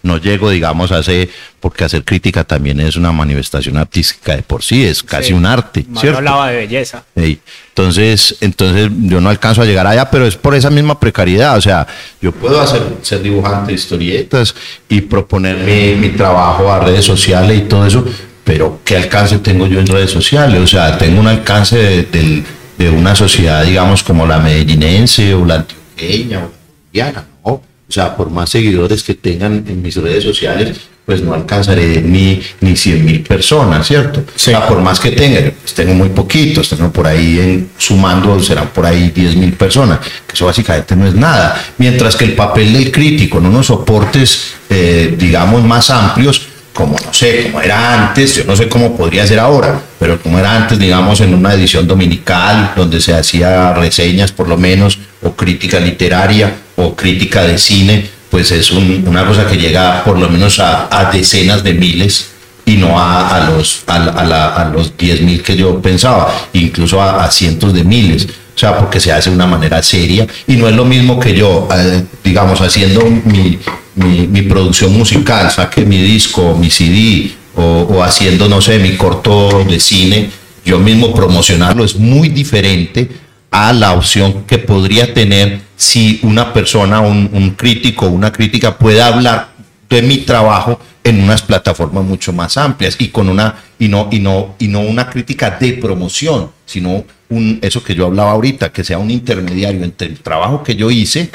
no 0.04 0.18
llego, 0.18 0.50
digamos, 0.50 0.92
a 0.92 0.98
hacer, 0.98 1.30
porque 1.60 1.84
hacer 1.84 2.04
crítica 2.04 2.44
también 2.44 2.80
es 2.80 2.96
una 2.96 3.12
manifestación 3.12 3.78
artística 3.78 4.36
de 4.36 4.44
por 4.44 4.64
sí, 4.64 4.84
es 4.84 5.02
casi 5.02 5.34
un 5.34 5.46
arte. 5.46 5.86
¿cierto? 6.00 6.20
hablaba 6.20 6.50
de 6.50 6.58
belleza. 6.58 7.04
Entonces, 7.16 8.38
entonces 8.42 8.90
yo 9.02 9.20
no 9.20 9.30
alcanzo 9.30 9.62
a 9.62 9.66
llegar 9.66 9.88
allá, 9.88 10.10
pero 10.10 10.26
es 10.26 10.36
por 10.36 10.56
esa 10.56 10.70
misma 10.70 11.00
precariedad. 11.00 11.58
O 11.58 11.62
sea, 11.62 11.88
yo 12.22 12.32
puedo 12.32 12.62
hacer, 12.62 12.82
ser 13.02 13.22
dibujante 13.22 13.72
de 13.72 13.76
historietas 13.76 14.56
y 14.88 15.02
proponer 15.02 15.58
mi, 15.58 15.96
mi 15.96 16.10
trabajo 16.10 16.72
a 16.72 16.80
redes 16.80 17.06
sociales 17.06 17.58
y 17.58 17.62
todo 17.62 17.86
eso, 17.86 18.06
pero 18.46 18.80
¿qué 18.86 18.96
alcance 18.96 19.40
tengo 19.40 19.68
yo 19.68 19.80
en 19.80 19.88
redes 19.88 20.12
sociales? 20.12 20.62
O 20.62 20.68
sea, 20.68 20.98
tengo 20.98 21.20
un 21.20 21.28
alcance 21.28 22.06
de, 22.06 22.44
de, 22.78 22.90
una 22.90 23.16
sociedad, 23.16 23.64
digamos, 23.64 24.04
como 24.04 24.26
la 24.26 24.40
medellinense 24.40 25.34
o 25.34 25.46
la 25.46 25.56
antioqueña 25.56 26.46
o 26.46 26.52
la 26.94 27.12
¿no? 27.12 27.52
O 27.88 27.92
sea, 27.92 28.16
por 28.16 28.30
más 28.30 28.50
seguidores 28.50 29.04
que 29.04 29.14
tengan 29.14 29.64
en 29.68 29.82
mis 29.82 29.96
redes 29.96 30.24
sociales, 30.24 30.78
pues 31.06 31.22
no 31.22 31.36
alcanzaré 31.36 32.02
ni, 32.02 32.42
ni 32.62 32.76
100 32.76 33.06
mil 33.06 33.22
personas, 33.22 33.86
¿cierto? 33.86 34.22
O 34.22 34.40
sea, 34.40 34.68
por 34.68 34.82
más 34.82 35.00
que 35.00 35.12
tenga, 35.12 35.40
pues 35.62 35.74
tengo 35.76 35.94
muy 35.94 36.10
poquitos, 36.10 36.68
tengo 36.68 36.92
por 36.92 37.06
ahí 37.06 37.40
en, 37.40 37.70
sumando, 37.78 38.42
serán 38.42 38.70
por 38.70 38.88
ahí 38.88 39.12
10 39.12 39.36
mil 39.36 39.54
personas, 39.54 40.00
que 40.00 40.34
eso 40.34 40.48
básicamente 40.48 40.96
no 40.96 41.06
es 41.06 41.14
nada. 41.14 41.64
Mientras 41.78 42.16
que 42.16 42.26
el 42.26 42.34
papel 42.34 42.74
del 42.74 42.92
crítico 42.92 43.38
en 43.38 43.46
unos 43.46 43.68
soportes, 43.68 44.56
eh, 44.68 45.16
digamos, 45.18 45.64
más 45.64 45.92
amplios, 45.92 46.48
como 46.76 46.98
no 47.04 47.14
sé, 47.14 47.44
como 47.44 47.62
era 47.62 48.08
antes, 48.08 48.36
yo 48.36 48.44
no 48.44 48.56
sé 48.56 48.68
cómo 48.68 48.98
podría 48.98 49.26
ser 49.26 49.40
ahora, 49.40 49.82
pero 49.98 50.22
como 50.22 50.38
era 50.38 50.56
antes, 50.58 50.78
digamos, 50.78 51.22
en 51.22 51.34
una 51.34 51.54
edición 51.54 51.88
dominical, 51.88 52.74
donde 52.76 53.00
se 53.00 53.14
hacía 53.14 53.74
reseñas 53.74 54.34
por 54.34 54.50
lo 54.50 54.58
menos, 54.58 55.00
o 55.24 55.32
crítica 55.32 55.80
literaria, 55.80 56.54
o 56.76 56.94
crítica 56.94 57.44
de 57.44 57.58
cine, 57.58 58.10
pues 58.30 58.52
es 58.52 58.72
una 58.72 59.26
cosa 59.26 59.48
que 59.48 59.56
llega 59.56 60.04
por 60.04 60.20
lo 60.20 60.28
menos 60.28 60.60
a, 60.60 61.10
decenas 61.14 61.64
de 61.64 61.74
miles 61.74 62.32
y 62.66 62.76
no 62.76 63.00
a, 63.00 63.50
los, 63.50 63.84
a, 63.88 64.70
los 64.74 64.98
10 64.98 65.22
mil 65.22 65.42
que 65.42 65.56
yo 65.56 65.82
pensaba, 65.82 66.36
incluso 66.52 67.02
a, 67.02 67.32
cientos 67.32 67.74
de 67.74 67.86
miles. 67.86 68.28
O 68.56 68.58
sea, 68.58 68.78
porque 68.78 69.02
se 69.02 69.12
hace 69.12 69.30
de 69.30 69.36
una 69.36 69.48
manera 69.48 69.84
seria. 69.84 70.26
Y 70.48 70.56
no 70.56 70.70
es 70.70 70.76
lo 70.76 70.86
mismo 70.86 71.20
que 71.20 71.36
yo, 71.36 71.68
eh, 71.76 72.04
digamos, 72.24 72.62
haciendo 72.62 73.02
mi, 73.06 73.60
mi, 73.96 74.42
producción 74.44 74.98
musical, 74.98 75.52
saque 75.52 75.86
mi 75.86 76.02
disco, 76.02 76.56
mi 76.58 76.70
CD 76.70 77.34
o, 77.56 78.02
haciendo, 78.04 78.48
no 78.48 78.62
sé, 78.62 78.80
mi 78.80 78.96
corto 78.96 79.64
de 79.64 79.80
cine, 79.80 80.30
yo 80.66 80.80
mismo 80.80 81.14
promocionarlo 81.14 81.84
es 81.84 81.96
muy 81.96 82.30
diferente 82.30 83.10
a 83.52 83.72
la 83.72 83.94
opción 83.94 84.44
que 84.46 84.58
podría 84.58 85.14
tener 85.14 85.62
si 85.78 86.20
una 86.24 86.52
persona, 86.54 87.00
un, 87.00 87.30
un 87.32 87.52
crítico, 87.52 88.08
una 88.08 88.32
crítica 88.32 88.78
puede 88.78 89.02
hablar 89.02 89.50
de 89.90 90.02
mi 90.02 90.18
trabajo 90.20 90.80
en 91.04 91.22
unas 91.22 91.42
plataformas 91.42 92.04
mucho 92.04 92.34
más 92.34 92.58
amplias 92.58 92.96
y 93.00 93.10
con 93.10 93.30
una 93.30 93.56
y 93.80 93.88
no 93.88 94.10
y 94.12 94.20
no 94.20 94.56
y 94.60 94.68
no 94.68 94.82
una 94.82 95.10
crítica 95.10 95.52
de 95.52 95.74
promoción, 95.74 96.52
sino 96.66 97.04
un 97.30 97.60
eso 97.62 97.84
que 97.84 97.96
yo 97.96 98.06
hablaba 98.06 98.32
ahorita, 98.32 98.72
que 98.72 98.84
sea 98.84 98.98
un 98.98 99.12
intermediario 99.12 99.84
entre 99.84 100.08
el 100.08 100.20
trabajo 100.20 100.64
que 100.64 100.76
yo 100.76 100.92
hice 100.92 101.30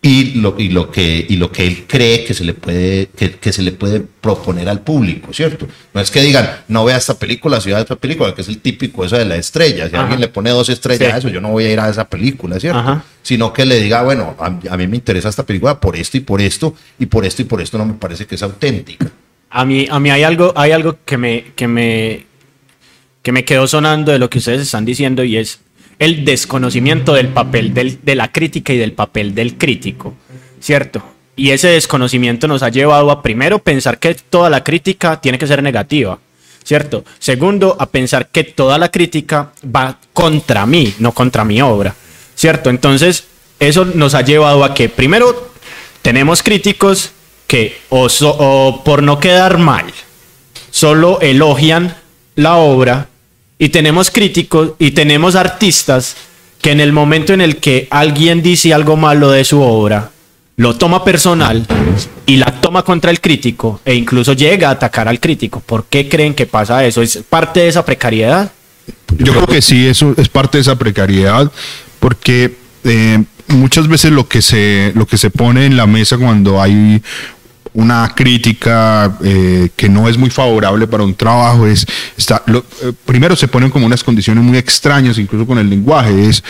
y 0.00 0.34
lo, 0.34 0.54
y 0.58 0.68
lo, 0.68 0.92
que, 0.92 1.26
y 1.28 1.36
lo 1.36 1.50
que 1.50 1.66
él 1.66 1.84
cree 1.88 2.24
que 2.24 2.32
se, 2.32 2.44
le 2.44 2.54
puede, 2.54 3.08
que, 3.08 3.52
se 3.52 3.62
le 3.62 3.72
puede 3.72 4.00
proponer 4.00 4.68
al 4.68 4.80
público, 4.80 5.32
¿cierto? 5.32 5.66
No 5.92 6.00
es 6.00 6.10
que 6.12 6.20
digan, 6.22 6.48
no 6.68 6.84
vea 6.84 6.96
esta 6.96 7.18
película, 7.18 7.60
si 7.60 7.70
vea 7.70 7.80
esta 7.80 7.96
película, 7.96 8.32
que 8.32 8.42
es 8.42 8.48
el 8.48 8.58
típico 8.58 9.04
eso 9.04 9.18
de 9.18 9.24
la 9.24 9.34
estrella. 9.34 9.88
Si 9.90 9.96
alguien 9.96 10.20
le 10.20 10.28
pone 10.28 10.50
dos 10.50 10.68
estrellas 10.68 11.14
a 11.14 11.18
eso, 11.18 11.28
yo 11.28 11.40
no 11.40 11.50
voy 11.50 11.64
a 11.64 11.72
ir 11.72 11.80
a 11.80 11.88
esa 11.88 12.08
película, 12.08 12.60
¿cierto? 12.60 13.02
Sino 13.22 13.52
que 13.52 13.66
le 13.66 13.80
diga, 13.80 14.02
bueno, 14.02 14.36
a, 14.38 14.50
mí 14.50 14.86
me 14.86 14.96
interesa 14.96 15.28
esta 15.28 15.44
película 15.44 15.80
por 15.80 15.96
esto 15.96 16.16
y 16.16 16.20
por 16.20 16.40
esto, 16.40 16.74
y 16.98 17.06
por 17.06 17.24
esto 17.24 17.42
y 17.42 17.46
por 17.46 17.60
esto 17.60 17.76
no 17.76 17.84
me 17.84 17.94
parece 17.94 18.24
que 18.26 18.36
es 18.36 18.42
auténtica. 18.42 19.10
A 19.50 19.64
mí, 19.64 19.86
a 19.90 19.98
mí 19.98 20.10
hay 20.10 20.22
algo, 20.22 20.52
hay 20.56 20.72
algo 20.72 20.98
que 21.04 21.16
me, 21.16 21.52
que 21.56 21.68
me, 21.68 22.26
que 23.22 23.32
me 23.32 23.44
quedó 23.44 23.66
sonando 23.66 24.12
de 24.12 24.18
lo 24.18 24.28
que 24.28 24.38
ustedes 24.38 24.60
están 24.60 24.84
diciendo 24.84 25.24
y 25.24 25.36
es 25.36 25.60
el 25.98 26.24
desconocimiento 26.24 27.14
del 27.14 27.28
papel 27.28 27.74
de 27.74 28.14
la 28.14 28.30
crítica 28.30 28.72
y 28.72 28.78
del 28.78 28.92
papel 28.92 29.34
del 29.34 29.58
crítico, 29.58 30.14
¿cierto? 30.60 31.02
Y 31.34 31.50
ese 31.50 31.68
desconocimiento 31.68 32.48
nos 32.48 32.62
ha 32.62 32.68
llevado 32.68 33.10
a 33.10 33.22
primero 33.22 33.58
pensar 33.58 33.98
que 33.98 34.14
toda 34.14 34.50
la 34.50 34.64
crítica 34.64 35.20
tiene 35.20 35.38
que 35.38 35.46
ser 35.46 35.62
negativa, 35.62 36.18
¿cierto? 36.64 37.04
Segundo, 37.18 37.76
a 37.78 37.86
pensar 37.86 38.28
que 38.28 38.44
toda 38.44 38.78
la 38.78 38.90
crítica 38.90 39.52
va 39.64 39.98
contra 40.12 40.66
mí, 40.66 40.94
no 40.98 41.12
contra 41.12 41.44
mi 41.44 41.60
obra, 41.60 41.94
¿cierto? 42.34 42.70
Entonces, 42.70 43.24
eso 43.60 43.84
nos 43.84 44.14
ha 44.14 44.22
llevado 44.22 44.64
a 44.64 44.74
que 44.74 44.88
primero 44.88 45.52
tenemos 46.02 46.42
críticos 46.42 47.12
que 47.48 47.80
o 47.88 48.82
por 48.84 49.02
no 49.02 49.18
quedar 49.18 49.58
mal, 49.58 49.86
solo 50.70 51.20
elogian 51.20 51.96
la 52.36 52.56
obra 52.56 53.08
y 53.58 53.70
tenemos 53.70 54.12
críticos 54.12 54.72
y 54.78 54.92
tenemos 54.92 55.34
artistas 55.34 56.16
que 56.60 56.70
en 56.70 56.80
el 56.80 56.92
momento 56.92 57.32
en 57.32 57.40
el 57.40 57.56
que 57.56 57.88
alguien 57.90 58.42
dice 58.42 58.72
algo 58.72 58.96
malo 58.96 59.30
de 59.30 59.44
su 59.44 59.60
obra, 59.60 60.10
lo 60.56 60.76
toma 60.76 61.04
personal 61.04 61.66
y 62.26 62.36
la 62.36 62.60
toma 62.60 62.82
contra 62.82 63.10
el 63.10 63.20
crítico 63.20 63.80
e 63.84 63.94
incluso 63.94 64.34
llega 64.34 64.68
a 64.68 64.72
atacar 64.72 65.08
al 65.08 65.18
crítico. 65.18 65.60
¿Por 65.60 65.86
qué 65.86 66.08
creen 66.08 66.34
que 66.34 66.46
pasa 66.46 66.84
eso? 66.84 67.00
¿Es 67.00 67.18
parte 67.28 67.60
de 67.60 67.68
esa 67.68 67.84
precariedad? 67.84 68.52
Yo 69.16 69.32
creo 69.32 69.46
que 69.46 69.62
sí, 69.62 69.86
eso 69.86 70.14
es 70.16 70.28
parte 70.28 70.58
de 70.58 70.62
esa 70.62 70.76
precariedad, 70.76 71.50
porque 71.98 72.56
eh, 72.84 73.24
muchas 73.48 73.88
veces 73.88 74.12
lo 74.12 74.28
que 74.28 74.42
se 74.42 74.92
lo 74.94 75.06
que 75.06 75.16
se 75.16 75.30
pone 75.30 75.66
en 75.66 75.76
la 75.76 75.86
mesa 75.86 76.18
cuando 76.18 76.60
hay 76.60 77.02
una 77.78 78.12
crítica 78.12 79.16
eh, 79.22 79.68
que 79.76 79.88
no 79.88 80.08
es 80.08 80.18
muy 80.18 80.30
favorable 80.30 80.88
para 80.88 81.04
un 81.04 81.14
trabajo 81.14 81.64
es 81.64 81.86
está 82.16 82.42
lo, 82.46 82.64
eh, 82.82 82.92
primero 83.04 83.36
se 83.36 83.46
ponen 83.46 83.70
como 83.70 83.86
unas 83.86 84.02
condiciones 84.02 84.42
muy 84.42 84.58
extrañas 84.58 85.16
incluso 85.16 85.46
con 85.46 85.58
el 85.58 85.70
lenguaje 85.70 86.28
es 86.28 86.42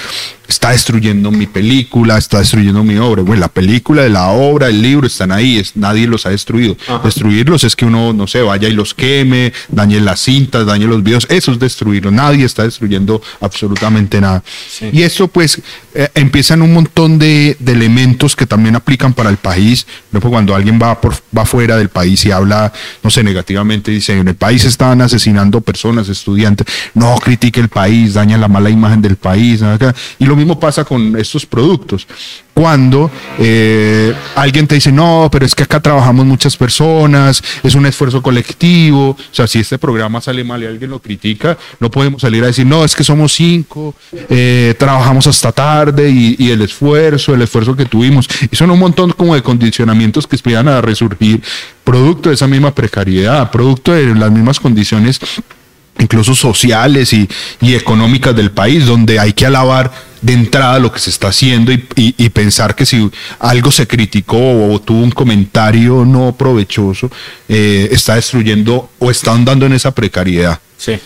está 0.48 0.70
destruyendo 0.70 1.30
mi 1.30 1.46
película, 1.46 2.16
está 2.16 2.38
destruyendo 2.38 2.82
mi 2.82 2.96
obra. 2.96 3.22
Bueno, 3.22 3.40
la 3.40 3.48
película, 3.48 4.08
la 4.08 4.28
obra, 4.28 4.68
el 4.68 4.80
libro 4.80 5.06
están 5.06 5.30
ahí, 5.30 5.58
es, 5.58 5.76
nadie 5.76 6.06
los 6.06 6.24
ha 6.24 6.30
destruido. 6.30 6.76
Destruirlos 7.04 7.64
es 7.64 7.76
que 7.76 7.84
uno, 7.84 8.14
no 8.14 8.26
sé, 8.26 8.40
vaya 8.40 8.66
y 8.66 8.72
los 8.72 8.94
queme, 8.94 9.52
dañe 9.68 10.00
las 10.00 10.20
cintas, 10.20 10.64
dañe 10.64 10.86
los 10.86 11.02
videos, 11.02 11.26
eso 11.28 11.52
es 11.52 11.58
destruirlo. 11.58 12.10
Nadie 12.10 12.46
está 12.46 12.62
destruyendo 12.62 13.20
absolutamente 13.40 14.20
nada. 14.22 14.42
Y 14.90 15.02
eso 15.02 15.28
pues 15.28 15.60
eh, 15.94 16.08
empiezan 16.14 16.62
un 16.62 16.72
montón 16.72 17.18
de, 17.18 17.56
elementos 17.68 18.34
que 18.34 18.46
también 18.46 18.74
aplican 18.74 19.12
para 19.12 19.28
el 19.28 19.36
país. 19.36 19.86
Luego 20.10 20.30
cuando 20.30 20.54
alguien 20.54 20.78
va, 20.82 20.98
por, 20.98 21.14
va 21.36 21.44
fuera 21.44 21.76
del 21.76 21.90
país 21.90 22.24
y 22.24 22.30
habla, 22.30 22.72
no 23.02 23.10
sé, 23.10 23.22
negativamente, 23.22 23.90
dice, 23.90 24.18
en 24.18 24.28
el 24.28 24.34
país 24.34 24.64
están 24.64 25.02
asesinando 25.02 25.60
personas, 25.60 26.08
estudiantes, 26.08 26.66
no 26.94 27.14
critique 27.18 27.60
el 27.60 27.68
país, 27.68 28.14
daña 28.14 28.38
la 28.38 28.48
mala 28.48 28.70
imagen 28.70 29.02
del 29.02 29.16
país. 29.16 29.60
Y 30.18 30.24
lo 30.24 30.37
mismo 30.38 30.58
pasa 30.58 30.84
con 30.84 31.16
estos 31.16 31.44
productos. 31.44 32.06
Cuando 32.54 33.10
eh, 33.38 34.12
alguien 34.34 34.66
te 34.66 34.74
dice, 34.74 34.90
no, 34.90 35.28
pero 35.30 35.46
es 35.46 35.54
que 35.54 35.62
acá 35.62 35.80
trabajamos 35.80 36.26
muchas 36.26 36.56
personas, 36.56 37.42
es 37.62 37.74
un 37.74 37.86
esfuerzo 37.86 38.20
colectivo. 38.20 39.10
O 39.10 39.16
sea, 39.30 39.46
si 39.46 39.60
este 39.60 39.78
programa 39.78 40.20
sale 40.20 40.42
mal 40.42 40.62
y 40.62 40.66
alguien 40.66 40.90
lo 40.90 40.98
critica, 40.98 41.56
no 41.78 41.90
podemos 41.90 42.22
salir 42.22 42.42
a 42.42 42.48
decir, 42.48 42.66
no, 42.66 42.84
es 42.84 42.96
que 42.96 43.04
somos 43.04 43.32
cinco, 43.32 43.94
eh, 44.28 44.74
trabajamos 44.78 45.26
hasta 45.26 45.52
tarde 45.52 46.10
y, 46.10 46.50
el 46.50 46.62
esfuerzo, 46.62 47.34
el 47.34 47.42
esfuerzo 47.42 47.76
que 47.76 47.84
tuvimos. 47.84 48.28
Y 48.50 48.56
son 48.56 48.70
un 48.70 48.78
montón 48.78 49.12
como 49.12 49.34
de 49.34 49.42
condicionamientos 49.42 50.26
que 50.26 50.34
esperan 50.34 50.66
a 50.68 50.80
resurgir, 50.80 51.40
producto 51.84 52.28
de 52.28 52.34
esa 52.34 52.46
misma 52.46 52.74
precariedad, 52.74 53.50
producto 53.50 53.92
de 53.92 54.14
las 54.14 54.30
mismas 54.30 54.58
condiciones 54.58 55.20
incluso 55.98 56.34
sociales 56.34 57.12
y, 57.12 57.28
económicas 57.60 58.34
del 58.34 58.50
país, 58.50 58.86
donde 58.86 59.18
hay 59.18 59.32
que 59.32 59.46
alabar 59.46 59.90
de 60.20 60.32
entrada 60.32 60.78
lo 60.78 60.92
que 60.92 60.98
se 60.98 61.10
está 61.10 61.28
haciendo 61.28 61.72
y, 61.72 62.28
pensar 62.30 62.74
que 62.74 62.86
si 62.86 63.10
algo 63.38 63.70
se 63.70 63.86
criticó 63.86 64.72
o 64.72 64.80
tuvo 64.80 65.02
un 65.02 65.10
comentario 65.10 66.04
no 66.04 66.34
provechoso, 66.36 67.10
eh, 67.48 67.88
está 67.90 68.14
destruyendo 68.14 68.90
o 68.98 69.10
está 69.10 69.32
andando 69.32 69.66
en 69.66 69.72
esa 69.72 69.92
precariedad. 69.92 70.58
Sí. 70.76 70.98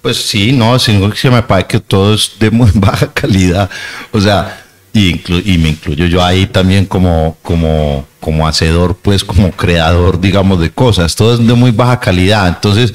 Pues 0.00 0.16
sí, 0.16 0.50
no, 0.50 0.78
sino 0.80 1.10
que 1.10 1.30
me 1.30 1.42
parece 1.42 1.68
que 1.68 1.80
todo 1.80 2.14
es 2.14 2.32
de 2.40 2.50
muy 2.50 2.70
baja 2.74 3.12
calidad. 3.12 3.70
O 4.10 4.20
sea, 4.20 4.64
y, 4.92 5.20
y 5.50 5.58
me 5.58 5.70
incluyo 5.70 6.06
yo 6.06 6.24
ahí 6.24 6.46
también 6.46 6.86
como, 6.86 7.38
como, 7.42 8.06
como 8.20 8.46
hacedor, 8.46 8.96
pues 9.00 9.24
como 9.24 9.52
creador, 9.52 10.20
digamos, 10.20 10.60
de 10.60 10.70
cosas. 10.70 11.14
Todo 11.14 11.34
es 11.34 11.46
de 11.46 11.54
muy 11.54 11.70
baja 11.70 12.00
calidad. 12.00 12.48
Entonces, 12.48 12.92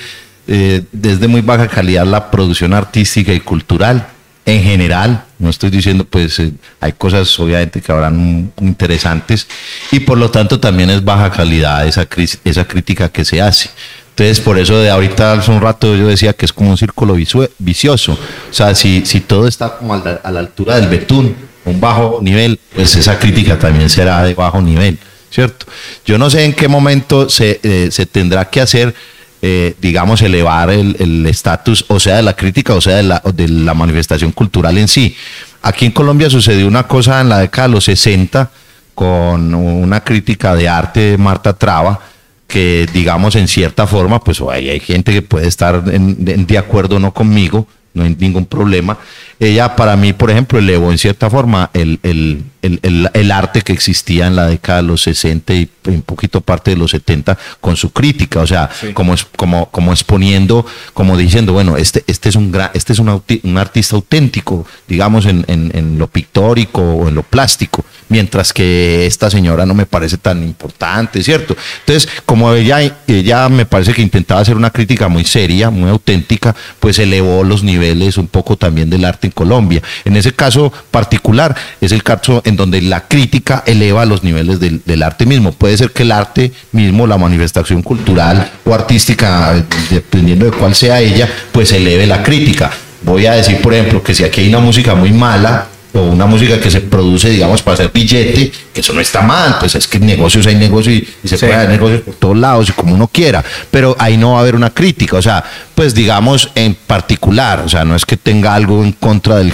eh, 0.47 0.83
desde 0.91 1.27
muy 1.27 1.41
baja 1.41 1.67
calidad 1.67 2.05
la 2.05 2.31
producción 2.31 2.73
artística 2.73 3.33
y 3.33 3.39
cultural 3.39 4.07
en 4.45 4.63
general. 4.63 5.25
No 5.39 5.49
estoy 5.49 5.69
diciendo, 5.69 6.05
pues 6.05 6.39
eh, 6.39 6.53
hay 6.79 6.93
cosas 6.93 7.37
obviamente 7.39 7.81
que 7.81 7.91
habrán 7.91 8.51
interesantes 8.61 9.47
y 9.91 9.99
por 9.99 10.17
lo 10.17 10.31
tanto 10.31 10.59
también 10.59 10.89
es 10.89 11.03
baja 11.03 11.29
calidad 11.31 11.85
esa, 11.85 12.07
esa 12.43 12.65
crítica 12.65 13.09
que 13.09 13.25
se 13.25 13.41
hace. 13.41 13.69
Entonces, 14.11 14.39
por 14.39 14.57
eso 14.57 14.79
de 14.79 14.89
ahorita 14.89 15.33
hace 15.33 15.51
un 15.51 15.61
rato 15.61 15.95
yo 15.95 16.07
decía 16.07 16.33
que 16.33 16.45
es 16.45 16.53
como 16.53 16.71
un 16.71 16.77
círculo 16.77 17.15
vicioso. 17.59 18.13
O 18.49 18.53
sea, 18.53 18.73
si, 18.73 19.05
si 19.05 19.19
todo 19.19 19.47
está 19.47 19.77
como 19.77 19.93
a 19.93 19.97
la, 19.97 20.11
a 20.23 20.31
la 20.31 20.39
altura 20.39 20.77
del 20.77 20.87
betún, 20.89 21.35
un 21.65 21.79
bajo 21.79 22.19
nivel, 22.21 22.59
pues 22.73 22.95
esa 22.95 23.19
crítica 23.19 23.59
también 23.59 23.89
será 23.89 24.23
de 24.23 24.33
bajo 24.33 24.61
nivel, 24.61 24.97
¿cierto? 25.29 25.65
Yo 26.05 26.17
no 26.17 26.29
sé 26.29 26.45
en 26.45 26.53
qué 26.53 26.67
momento 26.67 27.29
se, 27.29 27.59
eh, 27.61 27.89
se 27.91 28.05
tendrá 28.05 28.45
que 28.45 28.61
hacer 28.61 28.95
eh, 29.41 29.75
digamos, 29.79 30.21
elevar 30.21 30.69
el 30.71 31.25
estatus, 31.27 31.85
o 31.89 31.99
sea, 31.99 32.15
de 32.17 32.23
la 32.23 32.35
crítica, 32.35 32.73
o 32.73 32.81
sea, 32.81 32.95
de 32.95 33.03
la, 33.03 33.21
de 33.33 33.47
la 33.47 33.73
manifestación 33.73 34.31
cultural 34.31 34.77
en 34.77 34.87
sí. 34.87 35.15
Aquí 35.61 35.85
en 35.85 35.91
Colombia 35.91 36.29
sucedió 36.29 36.67
una 36.67 36.87
cosa 36.87 37.21
en 37.21 37.29
la 37.29 37.39
década 37.39 37.67
de 37.67 37.73
los 37.73 37.83
60 37.85 38.49
con 38.95 39.53
una 39.53 40.03
crítica 40.03 40.55
de 40.55 40.67
arte 40.67 40.99
de 40.99 41.17
Marta 41.17 41.53
Traba, 41.53 41.99
que 42.47 42.87
digamos 42.91 43.35
en 43.35 43.47
cierta 43.47 43.85
forma, 43.85 44.23
pues 44.23 44.41
hay, 44.49 44.69
hay 44.69 44.79
gente 44.79 45.13
que 45.13 45.21
puede 45.21 45.47
estar 45.47 45.83
en, 45.91 46.47
de 46.47 46.57
acuerdo 46.57 46.95
o 46.95 46.99
no 46.99 47.13
conmigo, 47.13 47.67
no 47.93 48.03
hay 48.03 48.15
ningún 48.17 48.45
problema. 48.45 48.97
Ella 49.39 49.75
para 49.75 49.95
mí, 49.95 50.13
por 50.13 50.31
ejemplo, 50.31 50.57
elevó 50.57 50.91
en 50.91 50.97
cierta 50.97 51.29
forma 51.29 51.69
el, 51.73 51.99
el, 52.01 52.43
el, 52.63 53.09
el, 53.13 53.31
arte 53.31 53.61
que 53.61 53.71
existía 53.71 54.25
en 54.25 54.35
la 54.35 54.47
década 54.47 54.81
de 54.81 54.87
los 54.87 55.03
60 55.03 55.53
y 55.53 55.69
un 55.85 56.01
poquito 56.01 56.41
parte 56.41 56.71
de 56.71 56.77
los 56.77 56.91
70 56.91 57.37
con 57.61 57.75
su 57.75 57.91
crítica, 57.91 58.39
o 58.39 58.47
sea, 58.47 58.69
como, 58.95 59.15
como, 59.35 59.69
como 59.69 59.93
exponiendo, 59.93 60.65
como 60.93 61.15
diciendo, 61.15 61.53
bueno, 61.53 61.77
este, 61.77 62.03
este 62.07 62.29
es 62.29 62.35
un 62.35 62.51
gran, 62.51 62.71
este 62.73 62.93
es 62.93 62.99
un, 62.99 63.09
un 63.09 63.57
artista 63.57 63.95
auténtico, 63.95 64.65
digamos, 64.87 65.27
en, 65.27 65.45
en, 65.47 65.71
en, 65.73 65.99
lo 65.99 66.07
pictórico 66.07 66.81
o 66.81 67.07
en 67.07 67.15
lo 67.15 67.21
plástico, 67.23 67.85
mientras 68.09 68.53
que 68.53 69.05
esta 69.05 69.29
señora 69.29 69.67
no 69.67 69.75
me 69.75 69.85
parece 69.85 70.17
tan 70.17 70.43
importante, 70.43 71.23
¿cierto? 71.23 71.55
Entonces, 71.81 72.09
como 72.25 72.53
ella, 72.53 72.79
ella 73.07 73.49
me 73.49 73.67
parece 73.67 73.93
que 73.93 74.01
intentaba 74.01 74.41
hacer 74.41 74.55
una 74.55 74.71
crítica 74.71 75.07
muy 75.07 75.25
seria, 75.25 75.69
muy 75.69 75.89
auténtica, 75.89 76.55
pues 76.79 76.97
elevó 76.99 77.43
los 77.43 77.63
niveles 77.63 78.17
un 78.17 78.27
poco 78.27 78.57
también 78.57 78.89
del 78.89 79.05
arte 79.05 79.26
en 79.27 79.31
Colombia. 79.31 79.81
En 80.05 80.15
ese 80.15 80.33
caso 80.33 80.73
particular, 80.91 81.55
es 81.79 81.91
el 81.91 82.03
caso 82.03 82.41
en 82.45 82.55
donde 82.55 82.81
la 82.81 83.07
crítica 83.07 83.63
eleva 83.65 84.05
los 84.05 84.23
niveles 84.23 84.59
del, 84.59 85.03
arte 85.03 85.25
mismo. 85.25 85.51
Puede 85.51 85.77
ser 85.77 85.91
que 85.91 86.03
el 86.03 86.11
arte 86.11 86.51
mismo, 86.71 87.05
la 87.05 87.17
manifestación 87.17 87.83
cultural 87.83 88.51
o 88.65 88.73
artística, 88.73 89.53
dependiendo 89.89 90.45
de 90.45 90.51
cuál 90.51 90.73
sea 90.73 90.99
ella, 90.99 91.29
pues 91.51 91.71
eleve 91.71 92.07
la 92.07 92.23
crítica. 92.23 92.71
Voy 93.03 93.25
a 93.25 93.33
decir, 93.33 93.61
por 93.61 93.73
ejemplo, 93.73 94.01
que 94.01 94.13
si 94.15 94.23
aquí 94.23 94.41
hay 94.41 94.49
una 94.49 94.59
música 94.59 94.95
muy 94.95 95.11
mala, 95.11 95.67
o 95.93 96.01
una 96.01 96.25
música 96.25 96.59
que 96.59 96.69
se 96.69 96.81
produce, 96.81 97.29
digamos, 97.29 97.61
para 97.61 97.75
hacer 97.75 97.91
billete, 97.93 98.51
que 98.73 98.81
eso 98.81 98.93
no 98.93 99.01
está 99.01 99.21
mal, 99.21 99.57
pues 99.59 99.75
es 99.75 99.87
que 99.87 99.99
negocios 99.99 100.45
hay 100.47 100.55
negocios 100.55 101.03
y, 101.23 101.27
se 101.27 101.37
puede 101.37 101.55
hacer 101.55 101.69
negocios 101.69 102.01
por 102.01 102.13
todos 102.15 102.37
lados 102.37 102.69
y 102.69 102.71
como 102.73 102.93
uno 102.93 103.07
quiera, 103.07 103.43
pero 103.71 103.95
ahí 103.99 104.17
no 104.17 104.31
va 104.31 104.39
a 104.39 104.41
haber 104.41 104.55
una 104.55 104.69
crítica, 104.69 105.17
o 105.17 105.21
sea, 105.21 105.43
pues 105.77 105.93
digamos 105.93 106.49
en 106.55 106.73
particular, 106.73 107.59
o 107.59 107.69
sea, 107.69 107.85
no 107.85 107.95
es 107.95 108.03
que 108.03 108.17
tenga 108.17 108.55
algo 108.55 108.83
en 108.83 108.93
contra 108.93 109.35
del, 109.35 109.53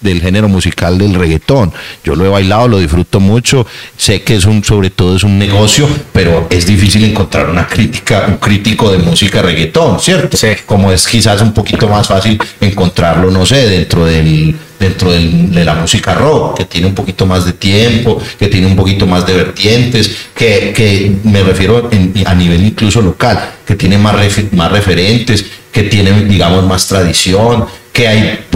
del 0.00 0.20
género 0.22 0.48
musical 0.48 0.96
del 0.96 1.12
reggaetón, 1.12 1.74
yo 2.02 2.16
lo 2.16 2.24
he 2.24 2.28
bailado, 2.30 2.68
lo 2.68 2.78
disfruto 2.78 3.20
mucho, 3.20 3.66
sé 3.94 4.22
que 4.22 4.36
es 4.36 4.46
un, 4.46 4.64
sobre 4.64 4.88
todo 4.88 5.14
es 5.14 5.24
un 5.24 5.38
negocio, 5.38 5.86
pero 6.14 6.46
es 6.48 6.66
difícil 6.66 7.04
encontrar 7.04 7.50
una 7.50 7.66
crítica, 7.66 8.24
un 8.28 8.38
crítico 8.38 8.90
de 8.90 8.96
música 8.96 9.42
reggaetón, 9.42 10.00
¿cierto? 10.00 10.38
Como 10.64 10.90
es 10.90 11.06
quizás 11.06 11.42
un 11.42 11.52
poquito 11.52 11.86
más 11.86 12.08
fácil 12.08 12.40
encontrarlo, 12.62 13.30
no 13.30 13.44
sé, 13.44 13.68
dentro 13.68 14.06
del 14.06 14.56
dentro 14.78 15.10
de 15.10 15.64
la 15.64 15.74
música 15.74 16.14
rock, 16.14 16.58
que 16.58 16.64
tiene 16.64 16.86
un 16.86 16.94
poquito 16.94 17.26
más 17.26 17.44
de 17.44 17.52
tiempo, 17.52 18.22
que 18.38 18.46
tiene 18.46 18.66
un 18.66 18.76
poquito 18.76 19.06
más 19.06 19.26
de 19.26 19.34
vertientes, 19.34 20.28
que, 20.34 20.72
que 20.74 21.16
me 21.24 21.42
refiero 21.42 21.90
a 22.24 22.34
nivel 22.34 22.64
incluso 22.64 23.02
local, 23.02 23.54
que 23.66 23.74
tiene 23.74 23.98
más, 23.98 24.14
más 24.52 24.70
referentes, 24.70 25.44
que 25.72 25.84
tiene, 25.84 26.24
digamos, 26.24 26.64
más 26.64 26.86
tradición, 26.86 27.66
que 27.92 28.06
hay 28.06 28.46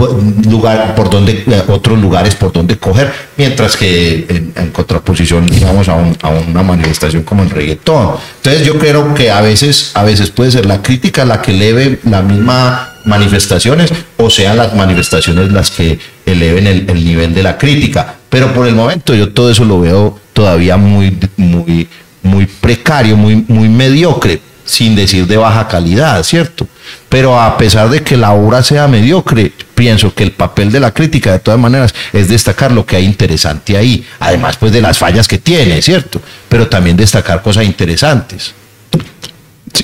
lugar 0.49 0.95
por 0.95 1.09
donde, 1.09 1.43
eh, 1.45 1.63
otros 1.67 1.99
lugares 1.99 2.33
por 2.35 2.53
donde 2.53 2.77
coger, 2.77 3.11
mientras 3.35 3.75
que 3.75 4.25
en, 4.55 4.71
contraposición, 4.71 5.45
digamos, 5.47 5.89
a, 5.89 5.95
a, 6.21 6.29
una 6.29 6.63
manifestación 6.63 7.23
como 7.23 7.43
el 7.43 7.49
reggaetón. 7.49 8.15
Entonces 8.37 8.65
yo 8.65 8.79
creo 8.79 9.13
que 9.13 9.31
a 9.31 9.41
veces, 9.41 9.91
a 9.95 10.03
veces 10.03 10.29
puede 10.29 10.51
ser 10.51 10.65
la 10.65 10.81
crítica 10.81 11.25
la 11.25 11.41
que 11.41 11.51
eleve 11.51 11.99
la 12.05 12.21
misma 12.21 12.93
manifestaciones 13.05 13.91
o 14.17 14.29
sean 14.29 14.57
las 14.57 14.75
manifestaciones 14.75 15.51
las 15.51 15.71
que 15.71 15.99
eleven 16.25 16.67
el, 16.67 16.85
nivel 17.05 17.33
de 17.33 17.43
la 17.43 17.57
crítica. 17.57 18.15
Pero 18.29 18.53
por 18.53 18.67
el 18.67 18.75
momento 18.75 19.13
yo 19.13 19.31
todo 19.33 19.51
eso 19.51 19.65
lo 19.65 19.79
veo 19.79 20.19
todavía 20.33 20.77
muy, 20.77 21.17
muy, 21.37 21.87
muy 22.21 22.45
precario, 22.45 23.17
muy, 23.17 23.43
muy 23.47 23.69
mediocre, 23.69 24.39
sin 24.65 24.95
decir 24.95 25.27
de 25.27 25.37
baja 25.37 25.67
calidad, 25.67 26.23
¿cierto? 26.23 26.67
Pero 27.09 27.39
a 27.39 27.57
pesar 27.57 27.89
de 27.89 28.03
que 28.03 28.17
la 28.17 28.31
obra 28.31 28.63
sea 28.63 28.87
mediocre, 28.87 29.51
pienso 29.75 30.13
que 30.13 30.23
el 30.23 30.31
papel 30.31 30.71
de 30.71 30.79
la 30.79 30.93
crítica 30.93 31.31
de 31.31 31.39
todas 31.39 31.59
maneras 31.59 31.93
es 32.11 32.27
destacar 32.27 32.71
lo 32.71 32.85
que 32.85 32.95
hay 32.95 33.05
interesante 33.05 33.77
ahí, 33.77 34.05
además 34.19 34.57
pues 34.57 34.71
de 34.71 34.81
las 34.81 34.97
fallas 34.97 35.27
que 35.27 35.37
tiene, 35.37 35.81
¿cierto? 35.81 36.21
Pero 36.49 36.67
también 36.67 36.97
destacar 36.97 37.41
cosas 37.41 37.65
interesantes. 37.65 38.53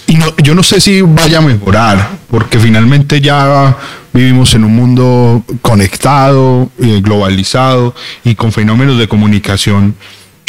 Y 0.08 0.18
yo 0.44 0.54
no 0.54 0.62
sé 0.62 0.80
si 0.80 1.02
vaya 1.02 1.40
a 1.40 1.42
mejorar, 1.42 2.10
porque 2.30 2.60
finalmente 2.60 3.22
ya 3.22 3.76
vivimos 4.14 4.54
en 4.54 4.64
un 4.64 4.76
mundo 4.76 5.44
conectado, 5.62 6.70
eh, 6.80 7.00
globalizado 7.02 7.96
y 8.24 8.36
con 8.36 8.52
fenómenos 8.52 8.98
de 9.00 9.08
comunicación 9.08 9.96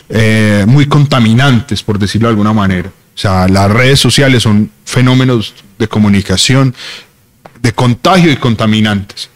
eh, 0.09 0.65
muy 0.67 0.87
contaminantes, 0.87 1.83
por 1.83 1.99
decirlo 1.99 2.29
de 2.29 2.33
alguna 2.33 2.53
manera. 2.53 2.91
O 3.21 3.23
sea, 3.23 3.47
las 3.49 3.71
redes 3.71 4.01
sociales 4.01 4.43
son 4.43 4.71
fenómenos 4.87 5.53
de 5.79 5.89
comunicación, 5.89 6.75
de 7.61 7.73
contagio 7.75 8.33
y 8.33 8.37
contaminantes, 8.37 9.29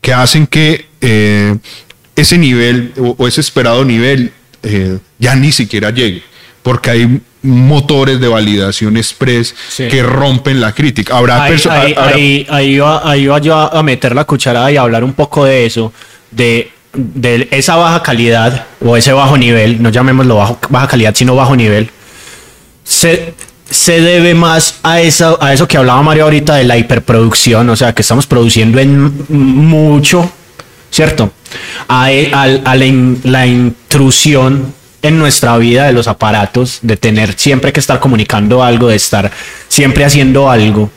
que 0.00 0.14
hacen 0.14 0.46
que 0.46 0.86
eh, 1.00 1.56
ese 2.14 2.38
nivel 2.38 2.92
o, 2.96 3.26
ese 3.26 3.40
esperado 3.40 3.84
nivel 3.84 4.32
ya 5.18 5.34
ni 5.34 5.50
siquiera 5.50 5.90
llegue, 5.90 6.22
porque 6.62 6.90
hay 6.90 7.20
motores 7.42 8.20
de 8.20 8.28
validación 8.28 8.96
express 8.96 9.56
que 9.76 10.04
rompen 10.04 10.60
la 10.60 10.72
crítica. 10.72 11.18
Habrá 11.18 11.42
ahí, 11.42 11.58
ahí, 11.98 12.46
ahí, 12.48 12.78
va, 13.26 13.40
yo 13.40 13.56
a 13.56 13.82
meter 13.82 14.14
la 14.14 14.24
cucharada 14.24 14.70
y 14.70 14.76
hablar 14.76 15.02
un 15.02 15.14
poco 15.14 15.44
de 15.44 15.66
eso, 15.66 15.92
de, 16.30 16.70
de 16.92 17.48
esa 17.50 17.74
baja 17.74 18.04
calidad 18.04 18.66
o 18.80 18.96
ese 18.96 19.12
bajo 19.12 19.36
nivel, 19.36 19.82
no 19.82 19.88
llamémoslo 19.88 20.36
bajo, 20.36 20.60
baja 20.68 20.86
calidad, 20.86 21.12
sino 21.16 21.34
bajo 21.34 21.56
nivel, 21.56 21.90
se, 22.84 23.34
se 23.68 24.00
debe 24.00 24.34
más 24.34 24.76
a 24.82 25.00
eso, 25.00 25.38
a 25.42 25.52
eso 25.52 25.66
que 25.68 25.76
hablaba 25.76 26.02
Mario 26.02 26.24
ahorita 26.24 26.56
de 26.56 26.64
la 26.64 26.76
hiperproducción, 26.76 27.68
o 27.70 27.76
sea, 27.76 27.94
que 27.94 28.02
estamos 28.02 28.26
produciendo 28.26 28.78
en 28.78 29.24
mucho, 29.28 30.30
¿cierto? 30.90 31.32
A, 31.88 32.06
a, 32.06 32.76
la 32.76 33.46
intrusión 33.46 34.74
en 35.02 35.18
nuestra 35.18 35.56
vida 35.58 35.86
de 35.86 35.92
los 35.92 36.06
aparatos, 36.06 36.78
de 36.82 36.96
tener 36.96 37.34
siempre 37.36 37.72
que 37.72 37.80
estar 37.80 37.98
comunicando 37.98 38.62
algo, 38.62 38.88
de 38.88 38.96
estar 38.96 39.30
siempre 39.68 40.04
haciendo 40.04 40.48
algo, 40.48 40.90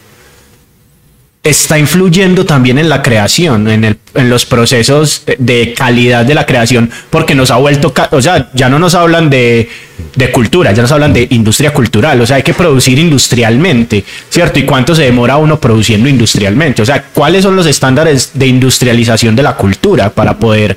está 1.46 1.78
influyendo 1.78 2.44
también 2.44 2.80
en 2.80 2.90
la 2.90 3.04
creación, 3.04 3.70
en, 3.70 3.84
el, 3.84 3.98
en 4.16 4.32
los 4.32 4.46
procesos 4.46 5.22
de 5.38 5.76
calidad 5.78 6.26
de 6.26 6.34
la 6.34 6.46
creación, 6.46 6.90
porque 7.12 7.36
nos 7.36 7.52
ha 7.52 7.58
vuelto, 7.58 7.94
o 8.12 8.22
sea, 8.22 8.50
ya 8.54 8.68
no 8.68 8.80
nos 8.80 8.96
hablan 8.96 9.30
de, 9.30 9.70
de, 10.16 10.32
cultura, 10.32 10.72
ya 10.72 10.82
nos 10.82 10.92
hablan 10.92 11.14
de 11.14 11.28
industria 11.30 11.72
cultural, 11.72 12.20
o 12.20 12.26
sea, 12.26 12.38
hay 12.38 12.44
que 12.44 12.56
producir 12.56 12.98
industrialmente, 12.98 14.04
¿cierto? 14.28 14.58
¿Y 14.58 14.64
cuánto 14.64 14.96
se 14.96 15.04
demora 15.04 15.38
uno 15.38 15.60
produciendo 15.60 16.10
industrialmente? 16.10 16.82
O 16.82 16.86
sea, 16.86 17.04
¿cuáles 17.14 17.44
son 17.44 17.56
los 17.56 17.68
estándares 17.68 18.32
de 18.34 18.48
industrialización 18.48 19.36
de 19.36 19.44
la 19.44 19.56
cultura 19.56 20.10
para 20.10 20.40
poder 20.40 20.76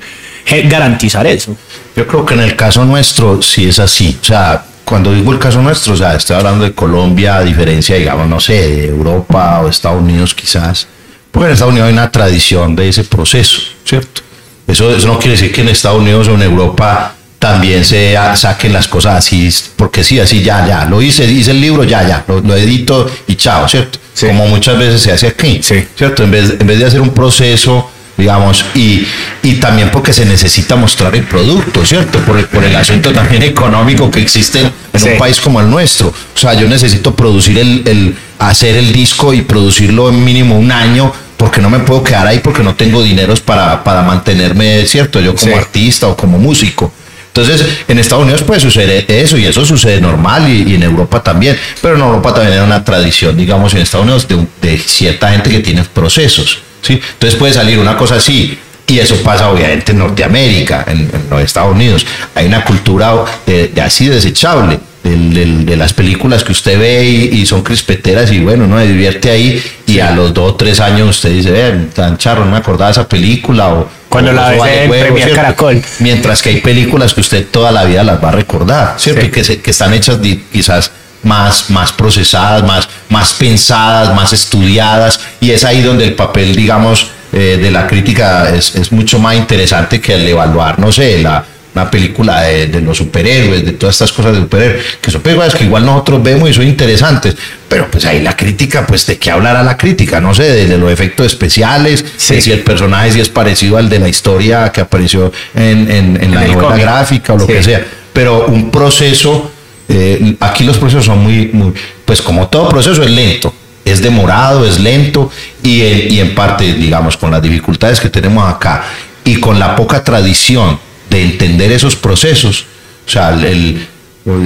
garantizar 0.65 1.25
eso? 1.25 1.57
Yo 1.95 2.05
creo 2.05 2.23
que 2.23 2.35
en 2.35 2.41
el 2.41 2.55
caso 2.55 2.85
nuestro 2.85 3.41
sí 3.41 3.67
es 3.67 3.79
así. 3.79 4.15
O 4.21 4.25
sea, 4.25 4.63
cuando 4.89 5.13
digo 5.13 5.31
el 5.31 5.37
caso 5.37 5.61
nuestro, 5.61 5.93
o 5.93 5.95
sea, 5.95 6.15
estoy 6.15 6.35
hablando 6.35 6.63
de 6.63 6.73
Colombia, 6.73 7.37
a 7.37 7.43
diferencia, 7.43 7.95
digamos, 7.95 8.27
no 8.27 8.39
sé, 8.39 8.53
de 8.53 8.87
Europa 8.87 9.61
o 9.61 9.69
Estados 9.69 10.01
Unidos 10.01 10.33
quizás. 10.33 10.87
Porque 11.29 11.45
en 11.45 11.53
Estados 11.53 11.73
Unidos 11.73 11.87
hay 11.89 11.93
una 11.93 12.11
tradición 12.11 12.75
de 12.75 12.89
ese 12.89 13.03
proceso, 13.03 13.61
¿cierto? 13.85 14.21
Eso, 14.65 14.89
eso 14.89 15.07
no 15.07 15.19
quiere 15.19 15.33
decir 15.33 15.51
que 15.51 15.61
en 15.61 15.69
Estados 15.69 15.99
Unidos 15.99 16.27
o 16.27 16.33
en 16.33 16.41
Europa 16.41 17.13
también 17.37 17.85
se 17.85 18.17
saquen 18.33 18.73
las 18.73 18.87
cosas 18.87 19.17
así, 19.17 19.47
porque 19.75 20.03
sí, 20.03 20.19
así 20.19 20.41
ya, 20.41 20.67
ya, 20.67 20.85
lo 20.85 21.03
hice, 21.03 21.31
hice 21.31 21.51
el 21.51 21.61
libro, 21.61 21.83
ya, 21.83 22.07
ya, 22.07 22.25
lo, 22.27 22.55
edito 22.55 23.07
y 23.27 23.35
chao, 23.35 23.67
¿cierto? 23.69 23.99
Como 24.19 24.47
muchas 24.47 24.75
veces 24.75 25.01
se 25.01 25.11
hace 25.11 25.27
aquí, 25.27 25.61
¿cierto? 25.61 26.23
En 26.23 26.31
vez, 26.31 26.55
en 26.59 26.65
vez 26.65 26.79
de 26.79 26.85
hacer 26.85 26.99
un 26.99 27.11
proceso 27.11 27.91
digamos, 28.19 28.63
y, 28.75 29.07
y 29.41 29.55
también 29.55 29.89
porque 29.89 30.13
se 30.13 30.25
necesita 30.25 30.75
mostrar 30.75 31.15
el 31.15 31.23
producto, 31.23 31.85
¿cierto? 31.85 32.19
Por 32.19 32.37
el, 32.37 32.45
por 32.45 32.63
el 32.63 32.75
asunto 32.75 33.11
también 33.11 33.41
económico 33.41 34.11
que 34.11 34.21
existe 34.21 34.59
en 34.59 35.11
un 35.11 35.17
país 35.17 35.39
como 35.41 35.59
el 35.59 35.69
nuestro. 35.69 36.09
O 36.09 36.37
sea, 36.37 36.53
yo 36.53 36.67
necesito 36.67 37.15
producir 37.15 37.57
el, 37.57 37.83
el, 37.87 38.15
hacer 38.37 38.75
el 38.75 38.93
disco 38.93 39.33
y 39.33 39.41
producirlo 39.41 40.09
en 40.09 40.23
mínimo 40.23 40.59
un 40.59 40.71
año 40.71 41.11
porque 41.37 41.61
no 41.61 41.69
me 41.69 41.79
puedo 41.79 42.03
quedar 42.03 42.27
ahí 42.27 42.39
porque 42.39 42.61
no 42.61 42.75
tengo 42.75 43.01
dineros 43.01 43.39
para, 43.39 43.83
para 43.83 44.01
mantenerme, 44.01 44.85
¿cierto? 44.85 45.21
Yo 45.21 45.33
como 45.33 45.55
artista 45.55 46.07
o 46.07 46.17
como 46.17 46.37
músico. 46.37 46.91
Entonces, 47.33 47.65
en 47.87 47.99
Estados 47.99 48.23
Unidos 48.23 48.43
puede 48.43 48.59
suceder 48.59 49.05
eso 49.07 49.37
y 49.37 49.45
eso 49.45 49.65
sucede 49.65 50.01
normal 50.01 50.49
y, 50.49 50.75
en 50.75 50.83
Europa 50.83 51.23
también, 51.23 51.57
pero 51.81 51.95
en 51.95 52.01
Europa 52.01 52.33
también 52.33 52.57
hay 52.57 52.65
una 52.65 52.83
tradición, 52.83 53.37
digamos, 53.37 53.73
en 53.73 53.81
Estados 53.81 54.03
Unidos 54.03 54.27
de, 54.61 54.77
cierta 54.79 55.31
gente 55.31 55.49
que 55.49 55.59
tiene 55.59 55.83
procesos, 55.83 56.59
¿sí? 56.81 57.01
Entonces 57.13 57.39
puede 57.39 57.53
salir 57.53 57.79
una 57.79 57.97
cosa 57.97 58.15
así, 58.15 58.57
y 58.89 58.99
eso 58.99 59.15
pasa 59.17 59.49
obviamente 59.49 59.91
en 59.91 59.99
Norteamérica, 59.99 60.83
en, 60.87 61.09
los 61.29 61.41
Estados 61.41 61.75
Unidos. 61.75 62.05
Hay 62.33 62.47
una 62.47 62.63
cultura 62.65 63.13
de, 63.45 63.71
así 63.81 64.07
desechable. 64.07 64.79
De, 65.03 65.75
las 65.77 65.93
películas 65.93 66.43
que 66.43 66.51
usted 66.51 66.77
ve 66.77 67.05
y, 67.05 67.45
son 67.45 67.61
crispeteras 67.61 68.31
y 68.31 68.39
bueno, 68.39 68.67
no 68.67 68.75
me 68.75 68.85
divierte 68.85 69.29
ahí 69.29 69.61
y 69.87 69.99
a 69.99 70.11
los 70.11 70.33
dos 70.33 70.51
o 70.51 70.55
tres 70.55 70.79
años 70.81 71.09
usted 71.09 71.29
dice, 71.29 71.51
eh, 71.55 71.87
tan 71.95 72.17
charro, 72.17 72.43
no 72.43 72.51
me 72.51 72.57
acordaba 72.57 72.87
de 72.87 72.91
esa 72.91 73.07
película 73.07 73.69
o 73.69 73.89
cuando 74.09 74.33
la 74.33 74.49
ve 74.49 74.83
en 74.83 74.89
Premier 74.89 75.31
Caracol. 75.31 75.81
Mientras 75.99 76.41
que 76.41 76.49
hay 76.49 76.61
películas 76.61 77.13
que 77.13 77.21
usted 77.21 77.47
toda 77.49 77.71
la 77.71 77.85
vida 77.85 78.03
las 78.03 78.21
va 78.21 78.29
a 78.29 78.33
recordar, 78.33 78.95
¿cierto? 78.97 79.31
que, 79.31 79.61
que 79.61 79.71
están 79.71 79.93
hechas 79.93 80.19
quizás 80.51 80.91
más, 81.23 81.69
más 81.69 81.91
procesadas, 81.91 82.63
más, 82.63 82.87
más 83.09 83.33
pensadas, 83.33 84.13
más 84.15 84.33
estudiadas, 84.33 85.19
y 85.39 85.51
es 85.51 85.63
ahí 85.63 85.81
donde 85.81 86.05
el 86.05 86.13
papel, 86.13 86.55
digamos, 86.55 87.11
eh, 87.31 87.59
de 87.61 87.71
la 87.71 87.85
crítica 87.87 88.49
es, 88.49 88.75
es, 88.75 88.91
mucho 88.91 89.19
más 89.19 89.35
interesante 89.35 90.01
que 90.01 90.15
el 90.15 90.27
evaluar, 90.27 90.79
no 90.79 90.91
sé, 90.91 91.21
la, 91.21 91.45
una 91.75 91.89
película 91.91 92.41
de, 92.41 92.81
los 92.81 92.97
superhéroes, 92.97 93.63
de 93.63 93.73
todas 93.73 93.95
estas 93.95 94.11
cosas 94.11 94.33
de 94.33 94.41
superhéroes, 94.41 94.83
que 94.99 95.11
son 95.11 95.21
películas 95.21 95.53
que 95.53 95.63
igual 95.63 95.85
nosotros 95.85 96.23
vemos 96.23 96.49
y 96.49 96.53
son 96.53 96.65
interesantes, 96.65 97.35
pero 97.67 97.89
pues 97.89 98.05
ahí 98.05 98.21
la 98.21 98.35
crítica, 98.35 98.85
pues 98.87 99.05
de 99.05 99.17
qué 99.17 99.31
hablará 99.31 99.61
la 99.63 99.77
crítica, 99.77 100.19
no 100.19 100.33
sé, 100.33 100.67
de, 100.67 100.77
los 100.77 100.91
efectos 100.91 101.27
especiales, 101.27 102.03
si 102.17 102.51
el 102.51 102.61
personaje 102.61 103.11
si 103.11 103.19
es 103.19 103.29
parecido 103.29 103.77
al 103.77 103.89
de 103.89 103.99
la 103.99 104.09
historia 104.09 104.71
que 104.71 104.81
apareció 104.81 105.31
en, 105.55 105.89
en, 105.89 106.33
la 106.33 106.47
novela 106.47 106.77
gráfica 106.77 107.33
o 107.33 107.37
lo 107.37 107.47
que 107.47 107.61
sea, 107.61 107.85
pero 108.13 108.47
un 108.47 108.71
proceso, 108.71 109.51
eh, 109.89 110.35
aquí 110.39 110.63
los 110.63 110.77
procesos 110.77 111.05
son 111.05 111.23
muy, 111.23 111.49
muy, 111.51 111.73
pues 112.05 112.21
como 112.21 112.47
todo 112.47 112.69
proceso 112.69 113.03
es 113.03 113.09
lento, 113.09 113.53
es 113.83 114.01
demorado, 114.01 114.65
es 114.65 114.79
lento 114.79 115.31
y, 115.63 115.81
y 115.81 116.19
en 116.19 116.35
parte, 116.35 116.73
digamos, 116.73 117.17
con 117.17 117.31
las 117.31 117.41
dificultades 117.41 117.99
que 117.99 118.09
tenemos 118.09 118.47
acá 118.47 118.83
y 119.25 119.39
con 119.39 119.59
la 119.59 119.75
poca 119.75 120.03
tradición 120.03 120.79
de 121.09 121.23
entender 121.23 121.71
esos 121.71 121.95
procesos, 121.95 122.65
o 123.05 123.09
sea, 123.09 123.31
el, 123.31 123.87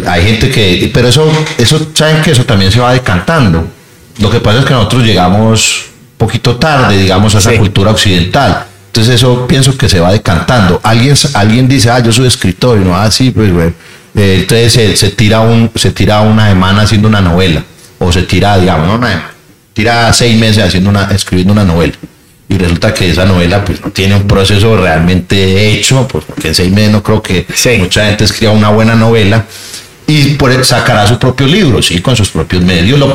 hay 0.08 0.24
gente 0.24 0.50
que, 0.50 0.90
pero 0.94 1.08
eso, 1.08 1.30
eso, 1.58 1.88
saben 1.94 2.22
que 2.22 2.32
eso 2.32 2.46
también 2.46 2.72
se 2.72 2.80
va 2.80 2.94
decantando. 2.94 3.68
Lo 4.20 4.30
que 4.30 4.40
pasa 4.40 4.60
es 4.60 4.66
que 4.66 4.74
nosotros 4.74 5.04
llegamos 5.04 5.86
un 6.14 6.18
poquito 6.18 6.56
tarde, 6.56 6.98
digamos, 6.98 7.36
a 7.36 7.40
esa 7.40 7.54
cultura 7.58 7.92
occidental. 7.92 8.68
Entonces 8.94 9.16
eso 9.16 9.48
pienso 9.48 9.76
que 9.76 9.90
se 9.90 10.00
va 10.00 10.12
decantando. 10.12 10.80
Alguien, 10.84 11.16
alguien 11.34 11.68
dice, 11.68 11.90
ah, 11.90 11.98
yo 11.98 12.12
soy 12.12 12.28
escritor, 12.28 12.80
y 12.80 12.86
no, 12.86 12.96
ah, 12.96 13.10
sí, 13.10 13.32
pues, 13.32 13.52
bueno. 13.52 13.74
Eh, 14.14 14.42
entonces 14.42 15.00
se, 15.00 15.10
tira 15.10 15.40
un, 15.40 15.72
se 15.74 15.90
tira 15.90 16.22
una 16.22 16.50
semana 16.50 16.84
haciendo 16.84 17.08
una 17.08 17.20
novela, 17.20 17.64
o 17.98 18.12
se 18.12 18.22
tira, 18.22 18.56
digamos, 18.60 18.86
no 18.86 18.94
una 18.94 19.32
tira 19.74 20.14
seis 20.14 20.40
meses 20.40 20.64
haciendo 20.64 20.92
una, 20.92 21.10
escribiendo 21.10 21.54
una 21.54 21.64
novela. 21.64 21.94
Y 22.48 22.56
resulta 22.56 22.94
que 22.94 23.10
esa 23.10 23.26
novela 23.26 23.66
pues 23.66 23.82
no 23.82 23.90
tiene 23.90 24.16
un 24.16 24.28
proceso 24.28 24.78
realmente 24.78 25.72
hecho, 25.72 26.08
pues, 26.08 26.26
porque 26.26 26.50
en 26.50 26.54
seis 26.54 26.72
meses 26.72 26.92
no 26.92 27.02
creo 27.02 27.20
que 27.20 27.48
mucha 27.80 28.06
gente 28.06 28.26
escriba 28.26 28.52
una 28.52 28.70
buena 28.70 28.94
novela 28.94 29.44
y 30.06 30.36
por, 30.36 30.64
sacará 30.64 31.08
su 31.08 31.18
propio 31.18 31.48
libro, 31.48 31.82
sí, 31.82 32.00
con 32.00 32.16
sus 32.16 32.30
propios 32.30 32.62
medios, 32.62 33.00
lo, 33.00 33.12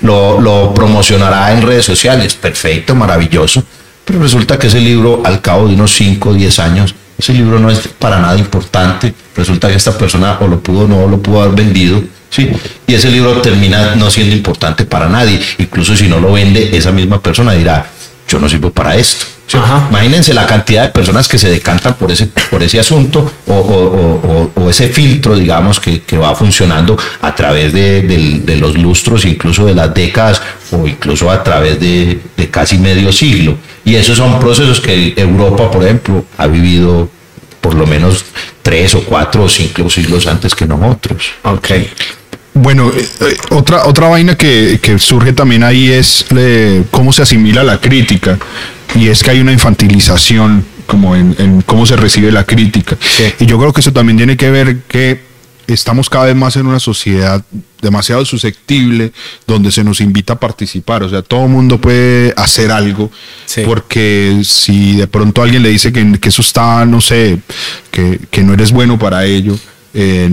lo, 0.00 0.40
lo, 0.40 0.72
promocionará 0.72 1.52
en 1.52 1.60
redes 1.60 1.84
sociales, 1.84 2.34
perfecto, 2.34 2.94
maravilloso, 2.94 3.62
pero 4.04 4.20
resulta 4.20 4.58
que 4.58 4.66
ese 4.66 4.80
libro 4.80 5.22
al 5.24 5.40
cabo 5.40 5.68
de 5.68 5.74
unos 5.74 5.92
5 5.92 6.30
o 6.30 6.34
10 6.34 6.58
años, 6.58 6.94
ese 7.18 7.32
libro 7.32 7.58
no 7.58 7.70
es 7.70 7.88
para 7.98 8.18
nada 8.18 8.38
importante, 8.38 9.14
resulta 9.36 9.68
que 9.68 9.74
esta 9.74 9.96
persona 9.96 10.38
o 10.40 10.48
lo 10.48 10.60
pudo 10.60 10.84
o 10.84 10.88
no 10.88 11.06
lo 11.06 11.20
pudo 11.20 11.42
haber 11.42 11.54
vendido, 11.54 12.02
Sí, 12.34 12.50
y 12.88 12.94
ese 12.94 13.12
libro 13.12 13.40
termina 13.40 13.94
no 13.94 14.10
siendo 14.10 14.34
importante 14.34 14.84
para 14.84 15.08
nadie. 15.08 15.40
Incluso 15.58 15.94
si 15.94 16.08
no 16.08 16.18
lo 16.18 16.32
vende, 16.32 16.76
esa 16.76 16.90
misma 16.90 17.22
persona 17.22 17.52
dirá, 17.52 17.86
yo 18.28 18.40
no 18.40 18.48
sirvo 18.48 18.72
para 18.72 18.96
esto. 18.96 19.26
Imagínense 19.90 20.34
la 20.34 20.46
cantidad 20.46 20.84
de 20.84 20.88
personas 20.88 21.28
que 21.28 21.38
se 21.38 21.48
decantan 21.48 21.94
por 21.94 22.10
ese, 22.10 22.26
por 22.50 22.62
ese 22.62 22.80
asunto 22.80 23.30
o, 23.46 24.68
ese 24.68 24.88
filtro, 24.88 25.36
digamos, 25.36 25.78
que, 25.80 26.02
va 26.16 26.34
funcionando 26.34 26.96
a 27.20 27.34
través 27.34 27.72
de, 27.72 28.56
los 28.58 28.76
lustros, 28.76 29.24
incluso 29.24 29.66
de 29.66 29.74
las 29.74 29.92
décadas 29.92 30.40
o 30.72 30.86
incluso 30.86 31.30
a 31.30 31.42
través 31.42 31.78
de, 31.78 32.20
casi 32.50 32.78
medio 32.78 33.12
siglo. 33.12 33.56
Y 33.84 33.94
esos 33.96 34.16
son 34.16 34.40
procesos 34.40 34.80
que 34.80 35.14
Europa, 35.16 35.70
por 35.70 35.84
ejemplo, 35.84 36.24
ha 36.38 36.46
vivido 36.46 37.08
por 37.60 37.74
lo 37.74 37.86
menos 37.86 38.24
tres 38.62 38.94
o 38.94 39.04
cuatro 39.04 39.44
o 39.44 39.48
cinco 39.48 39.88
siglos 39.90 40.26
antes 40.26 40.54
que 40.54 40.66
nosotros. 40.66 41.32
Ok. 41.42 41.70
Bueno, 42.54 42.90
eh, 42.94 43.06
eh, 43.20 43.36
otra, 43.50 43.86
otra 43.86 44.08
vaina 44.08 44.36
que, 44.36 44.78
surge 44.98 45.32
también 45.32 45.64
ahí 45.64 45.90
es 45.90 46.24
cómo 46.90 47.12
se 47.12 47.22
asimila 47.22 47.64
la 47.64 47.80
crítica. 47.80 48.38
Y 48.94 49.08
es 49.08 49.24
que 49.24 49.32
hay 49.32 49.40
una 49.40 49.52
infantilización 49.52 50.64
como 50.86 51.16
en, 51.16 51.62
cómo 51.66 51.84
se 51.84 51.96
recibe 51.96 52.30
la 52.30 52.44
crítica. 52.44 52.96
Y 53.40 53.46
yo 53.46 53.58
creo 53.58 53.72
que 53.72 53.80
eso 53.80 53.92
también 53.92 54.16
tiene 54.16 54.36
que 54.36 54.50
ver 54.50 54.82
que 54.86 55.20
estamos 55.66 56.08
cada 56.08 56.26
vez 56.26 56.36
más 56.36 56.56
en 56.56 56.66
una 56.66 56.78
sociedad 56.78 57.42
demasiado 57.80 58.24
susceptible 58.24 59.12
donde 59.46 59.72
se 59.72 59.82
nos 59.82 60.00
invita 60.00 60.34
a 60.34 60.40
participar. 60.40 61.02
O 61.02 61.08
sea, 61.08 61.22
todo 61.22 61.44
el 61.44 61.50
mundo 61.50 61.80
puede 61.80 62.34
hacer 62.36 62.70
algo 62.70 63.10
porque 63.64 64.42
si 64.44 64.96
de 64.96 65.08
pronto 65.08 65.42
alguien 65.42 65.64
le 65.64 65.70
dice 65.70 65.92
que, 65.92 66.28
eso 66.28 66.42
está, 66.42 66.86
no 66.86 67.00
sé, 67.00 67.40
que, 67.90 68.42
no 68.44 68.54
eres 68.54 68.70
bueno 68.70 68.96
para 68.96 69.24
ello, 69.24 69.58
eh, 69.92 70.30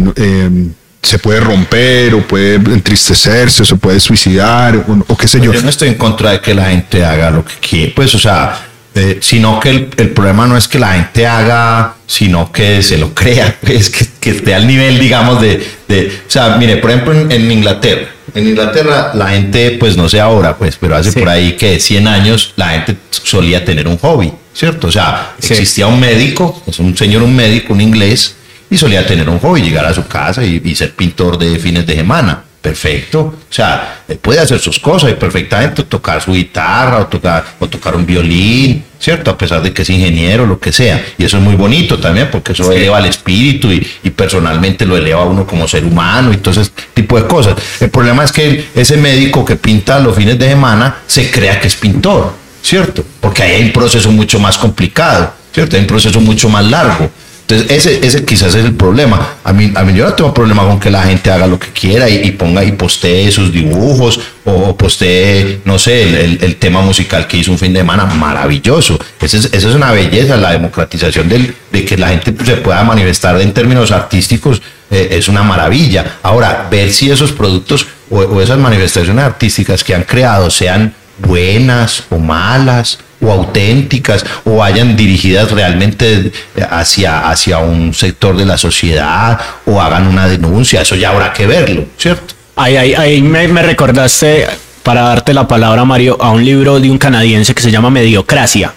se 1.02 1.20
puede 1.20 1.40
romper 1.40 2.14
o 2.14 2.22
puede 2.28 2.56
entristecerse 2.56 3.64
o 3.64 3.66
se 3.66 3.76
puede 3.76 4.00
suicidar 4.00 4.86
o, 5.08 5.18
qué 5.18 5.28
sé 5.28 5.40
yo. 5.40 5.46
Pues 5.46 5.60
yo 5.60 5.64
no 5.64 5.70
estoy 5.70 5.90
en 5.90 5.96
contra 5.96 6.32
de 6.32 6.42
que 6.42 6.54
la 6.54 6.70
gente 6.70 7.04
haga 7.04 7.32
lo 7.32 7.44
que 7.44 7.54
quiere, 7.60 7.92
pues 7.96 8.14
o 8.16 8.20
sea, 8.20 8.68
eh, 8.94 9.20
sino 9.22 9.60
que 9.60 9.90
el, 9.96 10.10
problema 10.10 10.46
no 10.48 10.58
es 10.58 10.68
que 10.68 10.78
la 10.78 10.94
gente 10.94 11.26
haga, 11.26 11.96
sino 12.06 12.52
que 12.52 12.84
se 12.84 12.98
lo 12.98 13.14
crea, 13.14 13.58
es 13.68 13.90
que, 13.90 14.06
que 14.20 14.32
esté 14.32 14.54
al 14.54 14.68
nivel, 14.68 15.00
digamos, 15.00 15.42
de, 15.42 15.66
de, 15.88 16.08
o 16.28 16.30
sea, 16.30 16.58
mire, 16.58 16.78
por 16.78 16.92
ejemplo, 16.92 17.14
en, 17.14 17.52
Inglaterra, 17.52 18.08
en 18.36 18.48
Inglaterra 18.50 19.12
la 19.14 19.30
gente, 19.30 19.78
pues 19.80 19.96
no 19.96 20.10
sé 20.10 20.20
ahora, 20.20 20.58
pues, 20.58 20.78
pero 20.80 20.96
hace 20.96 21.14
por 21.14 21.30
ahí 21.30 21.54
que 21.54 21.80
100 21.80 22.08
años 22.08 22.54
la 22.58 22.70
gente 22.70 22.98
solía 23.10 23.64
tener 23.64 23.88
un 23.88 23.98
hobby, 23.98 24.34
¿cierto? 24.54 24.88
O 24.88 24.92
sea, 24.92 25.36
existía 25.40 25.88
un 25.88 26.00
médico, 26.00 26.62
es 26.68 26.78
un 26.80 26.96
señor, 26.96 27.24
un 27.24 27.36
médico, 27.36 27.74
un 27.74 27.82
inglés, 27.82 28.36
y 28.71 28.77
solía 28.77 29.05
tener 29.05 29.29
un 29.29 29.38
hobby, 29.38 29.62
llegar 29.62 29.86
a 29.86 29.93
su 29.93 30.07
casa 30.07 30.43
y, 30.43 30.73
ser 30.73 30.91
pintor 30.93 31.38
de 31.38 31.60
fines 31.60 31.86
de 31.86 31.93
semana. 31.93 32.41
Perfecto. 32.62 33.19
O 33.19 33.53
sea, 33.53 34.03
él 34.07 34.17
puede 34.17 34.39
hacer 34.39 34.60
sus 34.60 34.79
cosas 34.79 35.12
y 35.12 35.15
perfectamente 35.15 35.84
tocar 35.84 36.21
su 36.21 36.31
guitarra 36.31 36.99
o 36.99 37.07
tocar, 37.07 37.43
o 37.60 37.67
tocar 37.67 37.95
un 37.95 38.05
violín, 38.05 38.84
¿cierto? 38.97 39.31
A 39.31 39.38
pesar 39.38 39.62
de 39.62 39.73
que 39.73 39.81
es 39.81 39.89
ingeniero, 39.89 40.45
lo 40.45 40.57
que 40.57 40.71
sea. 40.71 41.03
Y 41.17 41.25
eso 41.25 41.38
es 41.38 41.43
muy 41.43 41.55
bonito 41.55 41.97
también 41.97 42.29
porque 42.31 42.53
eso 42.53 42.71
eleva 42.71 42.99
el 42.99 43.05
espíritu 43.05 43.69
y, 43.71 44.10
personalmente 44.12 44.86
lo 44.86 44.95
eleva 44.95 45.23
a 45.23 45.25
uno 45.25 45.45
como 45.45 45.67
ser 45.67 45.84
humano 45.84 46.31
y 46.31 46.38
todo 46.38 46.62
ese 46.62 46.71
tipo 46.93 47.19
de 47.19 47.27
cosas. 47.27 47.55
El 47.81 47.89
problema 47.89 48.23
es 48.23 48.31
que 48.31 48.67
ese 48.73 48.95
médico 48.95 49.43
que 49.43 49.57
pinta 49.57 49.99
los 49.99 50.15
fines 50.15 50.39
de 50.39 50.47
semana 50.47 50.97
se 51.07 51.29
crea 51.29 51.60
que 51.60 51.67
es 51.67 51.75
pintor, 51.75 52.31
¿cierto? 52.62 53.03
Porque 53.19 53.43
ahí 53.43 53.51
hay 53.53 53.63
un 53.63 53.73
proceso 53.73 54.12
mucho 54.12 54.39
más 54.39 54.57
complicado, 54.57 55.34
¿cierto? 55.51 55.75
Hay 55.75 55.81
un 55.81 55.88
proceso 55.88 56.21
mucho 56.21 56.47
más 56.47 56.63
largo. 56.63 57.10
Entonces, 57.52 57.86
ese, 57.86 58.08
ese 58.08 58.24
quizás 58.24 58.56
es 58.56 58.64
el 58.64 58.76
problema. 58.76 59.36
A 59.44 59.52
mí, 59.52 59.74
a 59.76 59.84
mí 59.84 59.94
yo 59.94 60.06
no 60.06 60.14
tengo 60.14 60.34
problema 60.34 60.64
con 60.64 60.80
que 60.80 60.90
la 60.90 61.04
gente 61.04 61.30
haga 61.32 61.48
lo 61.48 61.60
que 61.60 61.68
quiera 61.68 62.08
y, 62.10 62.32
ponga 62.32 62.64
y 62.64 62.72
postee 62.72 63.30
sus 63.30 63.52
dibujos 63.52 64.22
o 64.46 64.78
postee, 64.78 65.60
no 65.66 65.78
sé, 65.78 66.24
el, 66.24 66.56
tema 66.56 66.82
musical 66.82 67.28
que 67.28 67.36
hizo 67.36 67.52
un 67.52 67.60
fin 67.60 67.74
de 67.74 67.82
semana, 67.82 68.06
maravilloso. 68.06 68.98
Esa 69.20 69.38
es, 69.38 69.50
es 69.52 69.66
una 69.66 69.92
belleza, 69.92 70.38
la 70.38 70.52
democratización 70.52 71.28
del, 71.28 71.54
de 71.74 71.84
que 71.84 71.98
la 71.98 72.08
gente 72.08 72.34
se 72.46 72.56
pueda 72.56 72.86
manifestar 72.86 73.40
en 73.42 73.52
términos 73.54 73.92
artísticos 73.92 74.62
eh, 74.90 75.10
es 75.12 75.28
una 75.28 75.44
maravilla. 75.44 76.20
Ahora, 76.24 76.70
ver 76.72 76.94
si 76.94 77.12
esos 77.12 77.34
productos 77.34 77.86
o 78.10 78.42
esas 78.42 78.60
manifestaciones 78.60 79.26
artísticas 79.26 79.84
que 79.84 79.94
han 79.94 80.04
creado 80.04 80.50
sean 80.50 80.94
buenas 81.20 82.04
o 82.10 82.18
malas 82.18 82.98
o 83.21 83.31
auténticas 83.31 84.25
o 84.45 84.57
vayan 84.57 84.95
dirigidas 84.95 85.51
realmente 85.51 86.31
hacia, 86.69 87.29
hacia 87.29 87.60
un 87.60 87.93
sector 87.93 88.36
de 88.36 88.45
la 88.45 88.57
sociedad 88.57 89.39
o 89.65 89.81
hagan 89.81 90.07
una 90.07 90.27
denuncia, 90.27 90.81
eso 90.81 90.95
ya 90.95 91.10
habrá 91.10 91.31
que 91.34 91.47
verlo, 91.47 91.86
¿cierto? 91.97 92.34
Ahí, 92.55 92.75
ahí, 92.75 92.93
ahí 92.93 93.21
me, 93.21 93.47
me 93.47 93.62
recordaste, 93.62 94.47
para 94.84 95.01
darte 95.01 95.34
la 95.34 95.47
palabra, 95.47 95.86
Mario, 95.86 96.17
a 96.19 96.31
un 96.31 96.43
libro 96.43 96.79
de 96.79 96.89
un 96.89 96.97
canadiense 96.97 97.53
que 97.53 97.62
se 97.62 97.71
llama 97.71 97.89
Mediocracia 97.89 98.73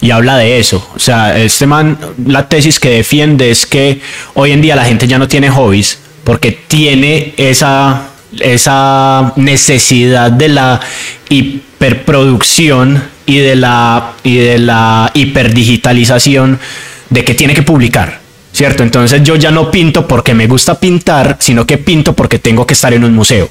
y 0.00 0.10
habla 0.10 0.36
de 0.36 0.58
eso. 0.58 0.86
O 0.94 0.98
sea, 0.98 1.38
este 1.38 1.66
man, 1.66 1.96
la 2.26 2.48
tesis 2.48 2.80
que 2.80 2.90
defiende 2.90 3.50
es 3.50 3.64
que 3.66 4.00
hoy 4.34 4.52
en 4.52 4.60
día 4.60 4.76
la 4.76 4.84
gente 4.84 5.06
ya 5.06 5.18
no 5.18 5.28
tiene 5.28 5.48
hobbies 5.48 5.98
porque 6.24 6.52
tiene 6.52 7.34
esa, 7.36 8.08
esa 8.40 9.32
necesidad 9.36 10.30
de 10.30 10.48
la 10.48 10.80
hiperproducción 11.28 13.02
y 13.26 13.38
de 13.38 13.56
la, 13.56 14.12
y 14.22 14.36
de 14.36 14.58
la 14.58 15.10
hiperdigitalización 15.14 16.58
de 17.10 17.24
que 17.24 17.34
tiene 17.34 17.54
que 17.54 17.62
publicar. 17.62 18.22
¿cierto? 18.52 18.82
Entonces 18.82 19.22
yo 19.22 19.36
ya 19.36 19.50
no 19.50 19.70
pinto 19.70 20.06
porque 20.06 20.34
me 20.34 20.46
gusta 20.46 20.78
pintar, 20.78 21.36
sino 21.40 21.66
que 21.66 21.78
pinto 21.78 22.12
porque 22.12 22.38
tengo 22.38 22.66
que 22.66 22.74
estar 22.74 22.92
en 22.92 23.04
un 23.04 23.14
museo. 23.14 23.48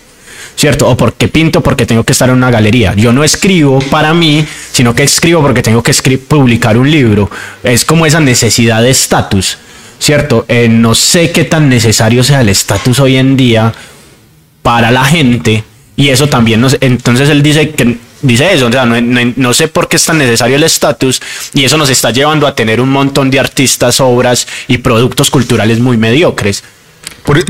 ¿Cierto? 0.56 0.88
O 0.88 0.98
porque 0.98 1.28
pinto 1.28 1.62
porque 1.62 1.86
tengo 1.86 2.04
que 2.04 2.12
estar 2.12 2.30
en 2.30 2.36
una 2.36 2.52
galería. 2.52 2.94
Yo 2.94 3.14
no 3.14 3.24
escribo 3.24 3.80
para 3.80 4.14
mí, 4.14 4.46
sino 4.72 4.94
que 4.94 5.04
escribo 5.04 5.42
porque 5.42 5.64
tengo 5.64 5.82
que 5.82 5.94
publicar 6.18 6.78
un 6.78 6.92
libro. 6.92 7.32
Es 7.64 7.86
como 7.86 8.06
esa 8.06 8.20
necesidad 8.20 8.84
de 8.84 8.90
estatus, 8.92 9.58
¿cierto? 9.98 10.46
Eh, 10.50 10.68
no 10.70 10.94
sé 10.94 11.32
qué 11.32 11.46
tan 11.46 11.70
necesario 11.70 12.24
sea 12.24 12.42
el 12.42 12.50
estatus 12.50 13.00
hoy 13.00 13.16
en 13.16 13.38
día 13.38 13.74
para 14.62 14.92
la 14.92 15.06
gente. 15.06 15.64
Y 15.96 16.10
eso 16.10 16.28
también 16.28 16.62
nos, 16.62 16.78
entonces 16.82 17.30
él 17.30 17.42
dice 17.42 17.70
que 17.70 17.98
dice 18.22 18.54
eso, 18.54 18.68
o 18.68 18.72
sea, 18.72 18.86
no, 18.86 19.00
no, 19.36 19.54
sé 19.54 19.68
por 19.68 19.88
qué 19.88 19.98
es 19.98 20.06
tan 20.06 20.18
necesario 20.18 20.56
el 20.56 20.64
estatus 20.64 21.22
y 21.54 21.64
eso 21.64 21.78
nos 21.78 21.90
está 21.90 22.12
llevando 22.12 22.48
a 22.48 22.56
tener 22.56 22.82
un 22.82 22.90
montón 22.90 23.30
de 23.30 23.40
artistas, 23.40 24.00
obras 24.00 24.48
y 24.68 24.78
productos 24.78 25.30
culturales 25.30 25.80
muy 25.80 25.98
mediocres. 25.98 26.64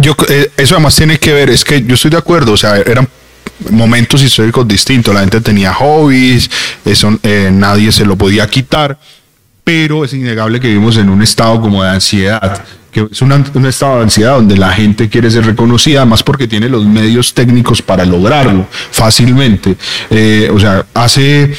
yo, 0.02 0.16
eh, 0.30 0.52
eso 0.58 0.76
además 0.76 0.96
tiene 0.96 1.18
que 1.18 1.34
ver, 1.34 1.50
es 1.50 1.64
que 1.64 1.84
yo 1.84 1.96
estoy 1.96 2.12
de 2.12 2.18
acuerdo, 2.18 2.54
o 2.54 2.58
sea, 2.58 2.78
eran 2.78 3.08
momentos 3.70 4.22
históricos 4.24 4.68
distintos, 4.68 5.14
la 5.14 5.22
gente 5.22 5.42
tenía 5.42 5.74
hobbies, 5.74 6.50
eso 6.86 7.18
eh, 7.24 7.50
nadie 7.52 7.92
se 7.92 8.06
lo 8.06 8.16
podía 8.16 8.48
quitar, 8.48 8.98
pero 9.64 10.04
es 10.04 10.14
innegable 10.14 10.60
que 10.60 10.68
vivimos 10.68 10.98
en 10.98 11.10
un 11.10 11.22
estado 11.22 11.62
como 11.62 11.84
de 11.84 11.90
ansiedad 11.90 12.64
que 12.91 13.08
es 13.12 13.21
un 13.21 13.65
estado 13.65 13.97
de 13.97 14.04
ansiedad 14.04 14.36
donde 14.36 14.58
la 14.58 14.71
gente 14.71 15.10
quiere 15.10 15.32
ser 15.32 15.45
reconocida, 15.45 16.01
además 16.01 16.23
porque 16.23 16.47
tiene 16.47 16.67
los 16.69 16.86
medios 16.86 17.34
técnicos 17.34 17.82
para 17.82 18.06
lograrlo 18.06 18.67
fácilmente. 18.91 19.75
Eh, 20.10 20.49
o 20.54 20.60
sea, 20.60 20.86
hace 20.93 21.54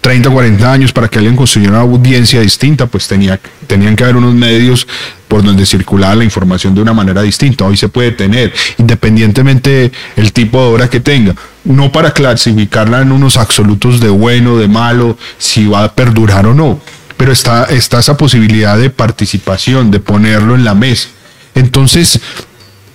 30, 0.00 0.30
40 0.30 0.72
años 0.72 0.92
para 0.92 1.08
que 1.08 1.18
alguien 1.18 1.36
construyera 1.36 1.72
una 1.72 1.82
audiencia 1.82 2.40
distinta, 2.40 2.86
pues 2.86 3.06
tenía, 3.06 3.38
tenían 3.66 3.96
que 3.96 4.04
haber 4.04 4.16
unos 4.16 4.34
medios 4.34 4.86
por 5.28 5.42
donde 5.42 5.66
circulaba 5.66 6.14
la 6.16 6.24
información 6.24 6.74
de 6.74 6.82
una 6.82 6.92
manera 6.92 7.22
distinta. 7.22 7.64
Hoy 7.64 7.76
se 7.76 7.88
puede 7.88 8.12
tener, 8.12 8.52
independientemente 8.78 9.90
el 10.16 10.32
tipo 10.32 10.58
de 10.58 10.64
obra 10.66 10.90
que 10.90 11.00
tenga, 11.00 11.34
no 11.64 11.90
para 11.90 12.12
clasificarla 12.12 13.02
en 13.02 13.12
unos 13.12 13.36
absolutos 13.36 14.00
de 14.00 14.08
bueno, 14.08 14.58
de 14.58 14.68
malo, 14.68 15.16
si 15.38 15.66
va 15.66 15.84
a 15.84 15.92
perdurar 15.92 16.46
o 16.46 16.54
no 16.54 16.80
pero 17.24 17.32
está, 17.32 17.64
está 17.70 18.00
esa 18.00 18.18
posibilidad 18.18 18.76
de 18.76 18.90
participación, 18.90 19.90
de 19.90 19.98
ponerlo 19.98 20.54
en 20.54 20.62
la 20.62 20.74
mesa. 20.74 21.08
Entonces, 21.54 22.20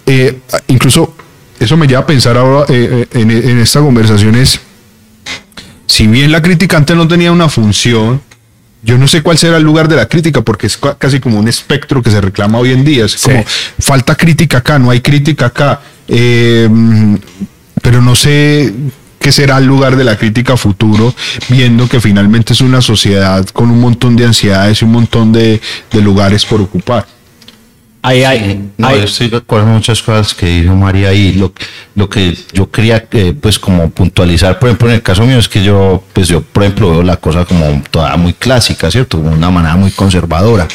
eh, 0.05 0.37
incluso 0.67 1.15
eso 1.59 1.75
me 1.77 1.87
lleva 1.87 2.01
a 2.01 2.05
pensar 2.05 2.37
ahora 2.37 2.71
eh, 2.71 3.07
eh, 3.11 3.19
en, 3.19 3.31
en, 3.31 3.57
esta 3.57 3.79
conversación 3.79 4.35
es, 4.35 4.59
si 5.87 6.05
bien 6.05 6.31
la 6.31 6.43
crítica 6.43 6.77
antes 6.77 6.95
no 6.95 7.07
tenía 7.07 7.31
una 7.31 7.49
función, 7.49 8.21
yo 8.83 8.99
no 8.99 9.07
sé 9.07 9.23
cuál 9.23 9.39
será 9.39 9.57
el 9.57 9.63
lugar 9.63 9.87
de 9.87 9.95
la 9.95 10.07
crítica, 10.07 10.41
porque 10.41 10.67
es 10.67 10.77
casi 10.77 11.19
como 11.19 11.39
un 11.39 11.47
espectro 11.47 12.03
que 12.03 12.11
se 12.11 12.21
reclama 12.21 12.59
hoy 12.59 12.71
en 12.71 12.85
día. 12.85 13.05
Es 13.05 13.17
como, 13.17 13.43
falta 13.79 14.13
crítica 14.13 14.59
acá, 14.59 14.77
no 14.77 14.91
hay 14.91 15.01
crítica 15.01 15.47
acá. 15.47 15.81
pero 16.05 16.69
no 17.99 18.15
sé 18.15 18.71
qué 19.19 19.31
será 19.31 19.57
el 19.57 19.65
lugar 19.65 19.95
de 19.95 20.03
la 20.03 20.17
crítica 20.17 20.57
futuro, 20.57 21.13
viendo 21.49 21.87
que 21.87 21.99
finalmente 21.99 22.53
es 22.53 22.61
una 22.61 22.81
sociedad 22.81 23.45
con 23.49 23.69
un 23.69 23.79
montón 23.79 24.15
de 24.15 24.25
ansiedades 24.25 24.81
y 24.81 24.85
un 24.85 24.91
montón 24.91 25.31
de, 25.31 25.61
lugares 26.01 26.45
por 26.45 26.61
ocupar. 26.61 27.05
Ahí, 28.01 28.23
hay, 28.23 28.69
no, 28.77 28.89
estoy 28.91 29.27
de 29.27 29.37
acuerdo 29.37 29.65
con 29.65 29.73
muchas 29.73 30.01
cosas 30.01 30.33
que 30.33 30.45
dijo 30.61 30.73
María 30.73 31.11
y 31.13 31.33
lo, 31.33 31.51
lo 31.95 32.09
que 32.09 32.33
yo 32.53 32.71
quería 32.71 33.05
eh, 33.11 33.35
pues 33.39 33.59
como 33.59 33.89
puntualizar, 33.89 34.57
por 34.57 34.69
ejemplo, 34.69 34.87
en 34.87 34.95
el 34.95 35.01
caso 35.01 35.25
mío 35.25 35.37
es 35.37 35.49
que 35.49 35.61
yo, 35.61 36.01
pues 36.13 36.29
yo, 36.29 36.41
por 36.41 36.63
ejemplo, 36.63 36.91
veo 36.91 37.03
la 37.03 37.17
cosa 37.17 37.43
como 37.43 37.83
toda 37.91 38.15
muy 38.15 38.31
clásica, 38.31 38.89
¿cierto? 38.89 39.17
De 39.17 39.27
una 39.27 39.51
manera 39.51 39.75
muy 39.75 39.91
conservadora. 39.91 40.65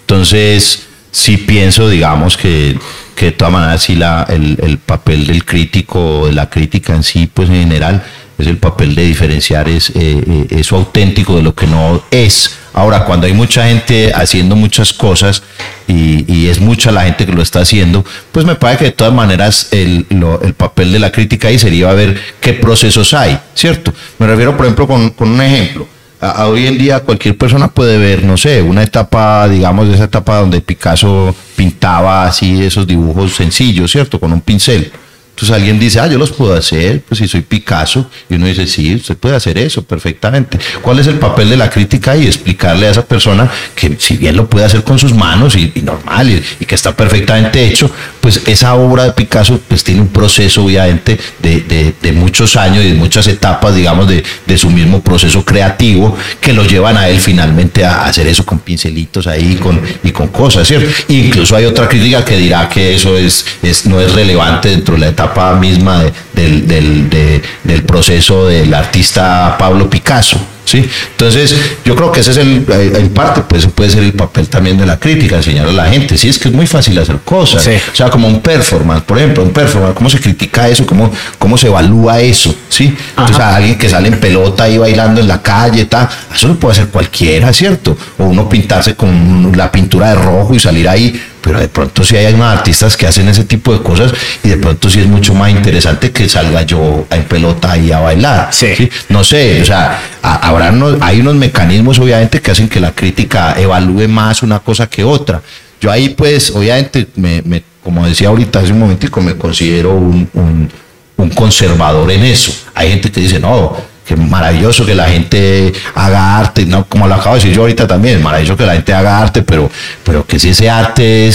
Entonces, 0.00 0.88
sí 1.12 1.36
pienso, 1.36 1.88
digamos, 1.88 2.36
que 2.36 2.76
que 3.14 3.26
de 3.26 3.32
todas 3.32 3.52
maneras 3.52 3.82
sí 3.82 3.94
la, 3.94 4.26
el, 4.28 4.78
papel 4.78 5.26
del 5.26 5.44
crítico, 5.44 6.26
de 6.26 6.32
la 6.32 6.48
crítica 6.48 6.94
en 6.94 7.02
sí, 7.02 7.30
pues 7.32 7.48
en 7.48 7.56
general, 7.56 8.02
es 8.38 8.46
el 8.46 8.56
papel 8.56 8.94
de 8.94 9.04
diferenciar 9.04 9.68
es, 9.68 9.90
eh, 9.90 9.94
eh, 10.26 10.46
eso 10.50 10.76
auténtico 10.76 11.36
de 11.36 11.42
lo 11.42 11.54
que 11.54 11.66
no 11.66 12.02
es. 12.10 12.56
Ahora, 12.72 13.04
cuando 13.04 13.26
hay 13.26 13.34
mucha 13.34 13.68
gente 13.68 14.12
haciendo 14.14 14.56
muchas 14.56 14.92
cosas 14.92 15.42
y, 15.86 16.48
es 16.48 16.60
mucha 16.60 16.90
la 16.90 17.04
gente 17.04 17.24
que 17.24 17.32
lo 17.32 17.42
está 17.42 17.60
haciendo, 17.60 18.04
pues 18.32 18.44
me 18.44 18.56
parece 18.56 18.78
que 18.80 18.84
de 18.86 18.92
todas 18.92 19.12
maneras 19.12 19.68
el, 19.70 20.06
el 20.42 20.54
papel 20.54 20.92
de 20.92 20.98
la 20.98 21.12
crítica 21.12 21.48
ahí 21.48 21.58
sería 21.58 21.92
ver 21.92 22.20
qué 22.40 22.54
procesos 22.54 23.14
hay, 23.14 23.38
¿cierto? 23.54 23.94
Me 24.18 24.26
refiero, 24.26 24.56
por 24.56 24.66
ejemplo, 24.66 24.86
con, 24.86 25.10
con 25.10 25.30
un 25.30 25.40
ejemplo 25.40 25.86
hoy 26.22 26.66
en 26.66 26.78
día 26.78 27.00
cualquier 27.00 27.36
persona 27.36 27.68
puede 27.68 27.98
ver, 27.98 28.24
no 28.24 28.36
sé, 28.36 28.62
una 28.62 28.82
etapa, 28.82 29.48
digamos, 29.48 29.88
esa 29.88 30.04
etapa 30.04 30.38
donde 30.38 30.60
Picasso 30.60 31.34
pintaba 31.56 32.26
así 32.26 32.62
esos 32.62 32.86
dibujos 32.86 33.34
sencillos, 33.34 33.90
¿cierto? 33.90 34.20
Con 34.20 34.32
un 34.32 34.40
pincel. 34.40 34.92
Entonces 35.34 35.56
alguien 35.56 35.78
dice, 35.78 35.98
ah, 35.98 36.06
yo 36.06 36.18
los 36.18 36.30
puedo 36.30 36.54
hacer, 36.54 37.02
pues 37.08 37.18
si 37.18 37.26
soy 37.26 37.40
Picasso, 37.40 38.08
y 38.28 38.34
uno 38.34 38.46
dice, 38.46 38.66
sí, 38.66 38.94
usted 38.94 39.16
puede 39.16 39.34
hacer 39.34 39.56
eso 39.58 39.82
perfectamente. 39.82 40.58
¿Cuál 40.82 40.98
es 40.98 41.06
el 41.06 41.18
papel 41.18 41.48
de 41.48 41.56
la 41.56 41.70
crítica 41.70 42.14
y 42.16 42.26
explicarle 42.26 42.86
a 42.86 42.90
esa 42.90 43.04
persona 43.04 43.50
que 43.74 43.96
si 43.98 44.18
bien 44.18 44.36
lo 44.36 44.48
puede 44.48 44.66
hacer 44.66 44.84
con 44.84 44.98
sus 44.98 45.14
manos 45.14 45.56
y, 45.56 45.72
normal 45.82 46.42
y, 46.60 46.64
que 46.64 46.74
está 46.74 46.94
perfectamente 46.94 47.64
hecho, 47.64 47.90
pues 48.22 48.40
esa 48.46 48.74
obra 48.74 49.04
de 49.04 49.12
Picasso 49.12 49.60
pues 49.68 49.84
tiene 49.84 50.00
un 50.00 50.08
proceso 50.08 50.64
obviamente 50.64 51.18
de, 51.40 51.94
de, 52.00 52.12
muchos 52.12 52.56
años 52.56 52.84
y 52.84 52.88
de 52.88 52.94
muchas 52.94 53.26
etapas, 53.26 53.74
digamos, 53.74 54.06
de, 54.08 54.22
de, 54.46 54.58
su 54.58 54.70
mismo 54.70 55.00
proceso 55.00 55.44
creativo 55.44 56.16
que 56.40 56.52
lo 56.52 56.64
llevan 56.64 56.96
a 56.96 57.08
él 57.08 57.18
finalmente 57.18 57.84
a 57.84 58.04
hacer 58.04 58.26
eso 58.26 58.44
con 58.44 58.60
pincelitos 58.60 59.26
ahí 59.26 59.56
con, 59.56 59.80
y 60.04 60.10
con 60.12 60.28
cosas, 60.28 60.68
¿cierto? 60.68 60.88
incluso 61.08 61.56
hay 61.56 61.64
otra 61.64 61.88
crítica 61.88 62.24
que 62.24 62.36
dirá 62.36 62.68
que 62.68 62.94
eso 62.94 63.16
es, 63.16 63.44
es, 63.62 63.86
no 63.86 64.00
es 64.00 64.12
relevante 64.12 64.68
dentro 64.68 64.94
de 64.94 65.00
la 65.00 65.08
etapa 65.08 65.32
etapa 65.32 65.54
misma 65.54 66.04
del, 66.32 66.66
del, 66.66 67.42
del 67.64 67.82
proceso 67.84 68.46
del 68.46 68.72
artista 68.74 69.56
Pablo 69.58 69.88
Picasso. 69.88 70.51
¿Sí? 70.72 70.88
Entonces, 71.10 71.54
yo 71.84 71.94
creo 71.94 72.10
que 72.10 72.20
ese 72.20 72.30
es 72.30 72.38
el, 72.38 72.64
en 72.70 73.10
parte, 73.10 73.42
pues 73.42 73.66
puede 73.66 73.90
ser 73.90 74.02
el 74.02 74.14
papel 74.14 74.48
también 74.48 74.78
de 74.78 74.86
la 74.86 74.98
crítica, 74.98 75.36
enseñar 75.36 75.68
a 75.68 75.72
la 75.72 75.84
gente. 75.86 76.16
Sí, 76.16 76.28
es 76.28 76.38
que 76.38 76.48
es 76.48 76.54
muy 76.54 76.66
fácil 76.66 76.98
hacer 76.98 77.18
cosas. 77.24 77.66
O 77.66 77.96
sea, 77.96 78.08
como 78.08 78.26
un 78.26 78.40
performance, 78.40 79.02
por 79.02 79.18
ejemplo, 79.18 79.42
un 79.42 79.50
performance, 79.50 79.94
¿cómo 79.94 80.08
se 80.08 80.18
critica 80.18 80.68
eso? 80.68 80.86
¿Cómo, 80.86 81.12
cómo 81.38 81.58
se 81.58 81.66
evalúa 81.66 82.20
eso? 82.20 82.54
¿Sí? 82.68 82.94
Entonces, 83.10 83.38
a 83.38 83.56
alguien 83.56 83.76
que 83.76 83.88
sale 83.88 84.08
en 84.08 84.18
pelota 84.18 84.64
ahí 84.64 84.78
bailando 84.78 85.20
en 85.20 85.28
la 85.28 85.42
calle, 85.42 85.84
tal, 85.84 86.08
eso 86.34 86.48
lo 86.48 86.54
puede 86.58 86.72
hacer 86.72 86.88
cualquiera, 86.88 87.52
¿cierto? 87.52 87.96
O 88.18 88.24
uno 88.24 88.48
pintarse 88.48 88.94
con 88.94 89.52
la 89.54 89.70
pintura 89.70 90.10
de 90.10 90.14
rojo 90.14 90.54
y 90.54 90.58
salir 90.58 90.88
ahí 90.88 91.20
pero 91.42 91.60
de 91.60 91.68
pronto 91.68 92.04
si 92.04 92.16
hay 92.16 92.32
unos 92.32 92.46
artistas 92.46 92.96
que 92.96 93.06
hacen 93.06 93.28
ese 93.28 93.44
tipo 93.44 93.72
de 93.72 93.82
cosas 93.82 94.12
y 94.42 94.48
de 94.48 94.56
pronto 94.56 94.88
sí 94.88 95.00
es 95.00 95.06
mucho 95.06 95.34
más 95.34 95.50
interesante 95.50 96.12
que 96.12 96.28
salga 96.28 96.62
yo 96.62 97.06
en 97.10 97.24
pelota 97.24 97.72
ahí 97.72 97.90
a 97.90 97.98
bailar. 97.98 98.48
Sí. 98.52 98.88
No 99.08 99.24
sé, 99.24 99.60
o 99.60 99.64
sea, 99.64 100.00
habrá 100.22 100.72
hay 101.00 101.20
unos 101.20 101.34
mecanismos 101.34 101.98
obviamente 101.98 102.40
que 102.40 102.50
hacen 102.50 102.68
que 102.68 102.80
la 102.80 102.92
crítica 102.92 103.54
evalúe 103.58 104.08
más 104.08 104.42
una 104.42 104.60
cosa 104.60 104.88
que 104.88 105.04
otra. 105.04 105.42
Yo 105.80 105.90
ahí 105.90 106.10
pues 106.10 106.50
obviamente, 106.50 107.08
me, 107.16 107.42
como 107.82 108.06
decía 108.06 108.28
ahorita 108.28 108.60
hace 108.60 108.72
un 108.72 108.78
momentico, 108.78 109.20
me 109.20 109.36
considero 109.36 109.94
un, 109.94 110.28
un, 110.34 110.70
un 111.16 111.30
conservador 111.30 112.10
en 112.12 112.24
eso. 112.24 112.52
Hay 112.74 112.90
gente 112.90 113.10
que 113.10 113.20
dice, 113.20 113.40
no, 113.40 113.76
que 114.06 114.16
maravilloso 114.16 114.84
que 114.84 114.94
la 114.94 115.08
gente 115.08 115.72
haga 115.94 116.38
arte, 116.38 116.66
no 116.66 116.84
como 116.86 117.06
lo 117.06 117.14
acabo 117.14 117.36
de 117.36 117.40
decir 117.40 117.54
yo 117.54 117.62
ahorita 117.62 117.86
también, 117.86 118.22
maravilloso 118.22 118.56
que 118.56 118.66
la 118.66 118.74
gente 118.74 118.92
haga 118.92 119.18
arte, 119.18 119.42
pero, 119.42 119.70
pero 120.04 120.26
que 120.26 120.38
si 120.38 120.50
ese 120.50 120.68
arte 120.68 121.30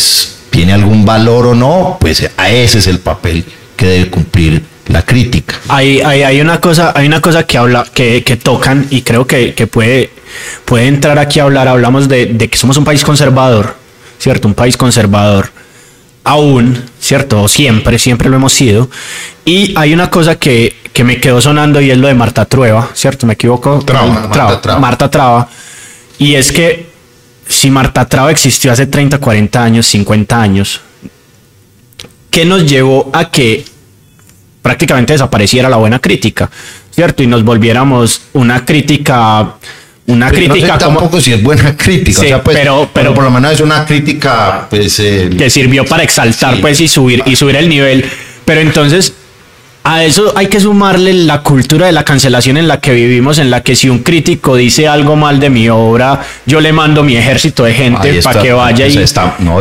tiene 0.50 0.74
algún 0.74 1.06
valor 1.06 1.48
o 1.48 1.56
no, 1.56 1.98
pues 2.00 2.30
a 2.36 2.50
ese 2.50 2.80
es 2.80 2.88
el 2.88 3.00
papel 3.00 3.46
que 3.76 3.86
debe 3.86 4.10
cumplir 4.10 4.64
la 4.88 5.02
crítica. 5.04 5.56
Hay, 5.70 6.02
hay, 6.02 6.24
hay 6.24 6.42
una 6.42 6.60
cosa, 6.60 6.94
hay 6.96 7.08
una 7.08 7.22
cosa 7.22 7.44
que 7.44 7.58
habla, 7.58 7.86
que, 7.94 8.24
que 8.24 8.38
tocan 8.38 8.88
y 8.90 9.02
creo 9.02 9.28
que, 9.28 9.54
que, 9.54 9.68
puede, 9.68 10.12
puede 10.66 10.88
entrar 10.88 11.20
aquí 11.20 11.40
a 11.40 11.44
hablar, 11.44 11.68
hablamos 11.68 12.08
de, 12.08 12.26
de 12.28 12.50
que 12.50 12.58
somos 12.58 12.78
un 12.78 12.86
país 12.86 13.04
conservador, 13.04 13.76
¿cierto? 14.18 14.48
Un 14.48 14.54
país 14.54 14.78
conservador 14.78 15.52
aún, 16.28 16.84
¿cierto? 17.00 17.48
Siempre, 17.48 17.98
siempre 17.98 18.30
lo 18.30 18.36
hemos 18.36 18.54
sido. 18.54 18.90
Y 19.46 19.74
hay 19.78 19.94
una 19.94 20.10
cosa 20.10 20.36
que, 20.36 20.76
que 20.92 21.04
me 21.04 21.20
quedó 21.20 21.40
sonando 21.40 21.80
y 21.80 21.90
es 21.90 21.98
lo 21.98 22.08
de 22.08 22.14
Marta 22.14 22.44
Trueba, 22.46 22.90
¿cierto? 22.94 23.26
¿Me 23.26 23.34
equivoco? 23.34 23.80
Traba, 23.86 24.28
Marta, 24.80 25.10
Traba. 25.10 25.48
Y 26.20 26.36
es 26.36 26.52
que 26.52 26.88
si 27.48 27.72
Marta 27.72 28.06
Traba 28.06 28.30
existió 28.30 28.74
hace 28.74 28.88
30, 28.88 29.20
40 29.20 29.64
años, 29.64 29.88
50 29.88 30.42
años, 30.42 30.82
¿qué 32.30 32.44
nos 32.46 32.70
llevó 32.70 33.10
a 33.14 33.32
que 33.32 33.64
prácticamente 34.62 35.14
desapareciera 35.14 35.70
la 35.70 35.78
buena 35.78 36.00
crítica? 36.00 36.52
¿Cierto? 36.92 37.24
Y 37.24 37.28
nos 37.28 37.44
volviéramos 37.44 38.22
una 38.34 38.66
crítica 38.66 39.56
una 40.08 40.32
crítica 40.32 40.74
no 40.74 40.78
tampoco 40.78 41.22
si 41.22 41.34
es 41.34 41.44
buena 41.44 41.76
crítica 41.78 42.42
pues, 42.42 42.58
pero, 42.58 42.90
pero 42.94 43.14
por 43.14 43.24
lo 43.24 43.30
menos 43.30 43.54
es 43.54 43.62
una 43.62 43.86
crítica 43.86 44.68
pues 44.70 44.96
que 44.98 45.50
sirvió 45.50 45.86
para 45.86 46.04
exaltar 46.04 46.60
pues 46.62 46.80
y 46.82 46.88
subir 46.88 47.24
y 47.26 47.36
subir 47.36 47.58
el 47.58 47.70
nivel 47.70 48.06
pero 48.46 48.62
entonces 48.62 49.14
a 49.88 50.04
eso 50.04 50.34
hay 50.36 50.48
que 50.48 50.60
sumarle 50.60 51.14
la 51.14 51.42
cultura 51.42 51.86
de 51.86 51.94
la 51.94 52.04
cancelación 52.04 52.58
en 52.58 52.68
la 52.68 52.82
que 52.82 52.92
vivimos, 52.92 53.40
en 53.40 53.50
la 53.50 53.64
que 53.64 53.74
si 53.74 53.88
un 53.88 54.00
crítico 54.00 54.58
dice 54.58 54.86
algo 54.86 55.16
mal 55.16 55.40
de 55.40 55.50
mi 55.50 55.70
obra, 55.70 56.20
yo 56.46 56.60
le 56.60 56.74
mando 56.74 57.04
mi 57.04 57.16
ejército 57.16 57.64
de 57.64 57.74
gente 57.74 58.22
para 58.22 58.42
que 58.42 58.52
vaya 58.52 58.86
y, 58.86 58.98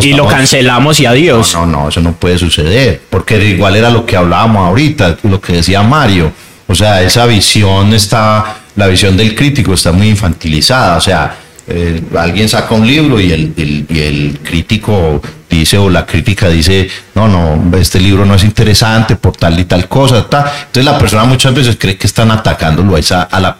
y 0.02 0.12
lo 0.14 0.26
cancelamos 0.26 0.98
y 0.98 1.06
adiós. 1.06 1.54
No, 1.54 1.64
no, 1.64 1.82
no, 1.82 1.88
eso 1.90 2.00
no 2.00 2.12
puede 2.14 2.38
suceder, 2.38 3.02
porque 3.08 3.36
igual 3.44 3.76
era 3.76 3.88
lo 3.88 4.04
que 4.04 4.16
hablábamos 4.16 4.66
ahorita, 4.66 5.16
lo 5.22 5.40
que 5.40 5.52
decía 5.52 5.84
Mario. 5.84 6.32
O 6.66 6.74
sea, 6.74 7.02
esa 7.02 7.24
visión 7.26 7.94
está, 7.94 8.56
la 8.76 8.86
visión 8.86 9.16
del 9.16 9.34
crítico 9.34 9.74
está 9.74 9.92
muy 9.92 10.08
infantilizada. 10.08 10.96
O 10.96 11.00
sea, 11.00 11.36
eh, 11.68 12.00
alguien 12.16 12.48
saca 12.48 12.74
un 12.74 12.86
libro 12.86 13.20
y 13.20 13.32
el, 13.32 13.84
y 13.88 13.98
el 13.98 14.38
crítico 14.42 15.20
dice 15.50 15.78
o 15.78 15.90
la 15.90 16.04
crítica 16.04 16.48
dice, 16.48 16.88
no, 17.14 17.28
no, 17.28 17.76
este 17.78 18.00
libro 18.00 18.24
no 18.24 18.34
es 18.34 18.44
interesante 18.44 19.16
por 19.16 19.36
tal 19.36 19.58
y 19.58 19.64
tal 19.64 19.88
cosa. 19.88 20.18
Entonces 20.18 20.84
la 20.84 20.98
persona 20.98 21.24
muchas 21.24 21.54
veces 21.54 21.76
cree 21.78 21.96
que 21.96 22.06
están 22.06 22.30
atacándolo 22.30 22.96
a, 22.96 22.98
esa, 23.00 23.22
a, 23.22 23.40
la, 23.40 23.58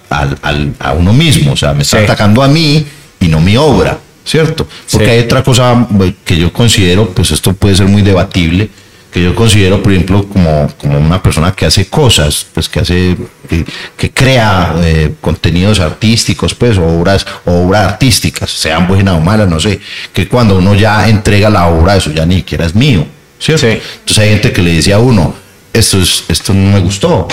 a, 0.79 0.93
uno 0.93 1.13
mismo, 1.13 1.53
o 1.53 1.57
sea, 1.57 1.73
me 1.73 1.83
está 1.83 1.99
atacando 1.99 2.43
a 2.43 2.49
mí 2.49 2.87
y 3.21 3.29
no 3.29 3.41
mi 3.41 3.57
obra, 3.57 3.99
¿cierto? 4.25 4.69
Porque 4.91 5.11
hay 5.11 5.21
otra 5.21 5.43
cosa 5.43 5.87
que 6.25 6.37
yo 6.37 6.53
considero, 6.53 7.11
pues 7.11 7.31
esto 7.31 7.53
puede 7.55 7.77
ser 7.77 7.87
muy 7.87 8.03
debatible, 8.03 8.69
que 9.17 9.23
yo 9.23 9.35
considero, 9.35 9.83
por 9.83 9.93
ejemplo, 9.93 10.29
como, 10.29 10.71
como 10.77 10.99
una 10.99 11.23
persona 11.23 11.51
que 11.53 11.65
hace 11.65 11.87
cosas, 11.87 12.45
pues 12.53 12.69
que 12.69 12.81
hace, 12.81 13.17
que, 13.97 14.11
crea 14.11 14.75
eh, 14.83 15.15
contenidos 15.23 15.81
artísticos, 15.81 16.55
pues, 16.55 16.77
obras, 16.77 17.27
obras 17.47 17.93
artísticas, 17.93 18.51
sean 18.51 18.87
buenas 18.87 19.15
o 19.15 19.21
malas, 19.21 19.49
no 19.49 19.59
sé, 19.59 19.81
que 20.13 20.29
cuando 20.29 20.59
uno 20.59 20.75
ya 20.75 21.09
entrega 21.09 21.49
la 21.49 21.69
obra, 21.69 21.97
eso 21.97 22.13
ya 22.13 22.27
ni 22.27 22.37
siquiera 22.37 22.67
es 22.67 22.75
mío, 22.75 23.07
¿cierto? 23.39 23.67
Entonces 23.67 24.19
hay 24.19 24.29
gente 24.33 24.53
que 24.53 24.61
le 24.61 24.73
dice 24.73 24.93
a 24.93 24.99
uno, 24.99 25.35
esto, 25.73 25.99
es, 25.99 26.25
esto 26.29 26.53
no 26.53 26.73
me 26.73 26.81
gustó, 26.81 27.27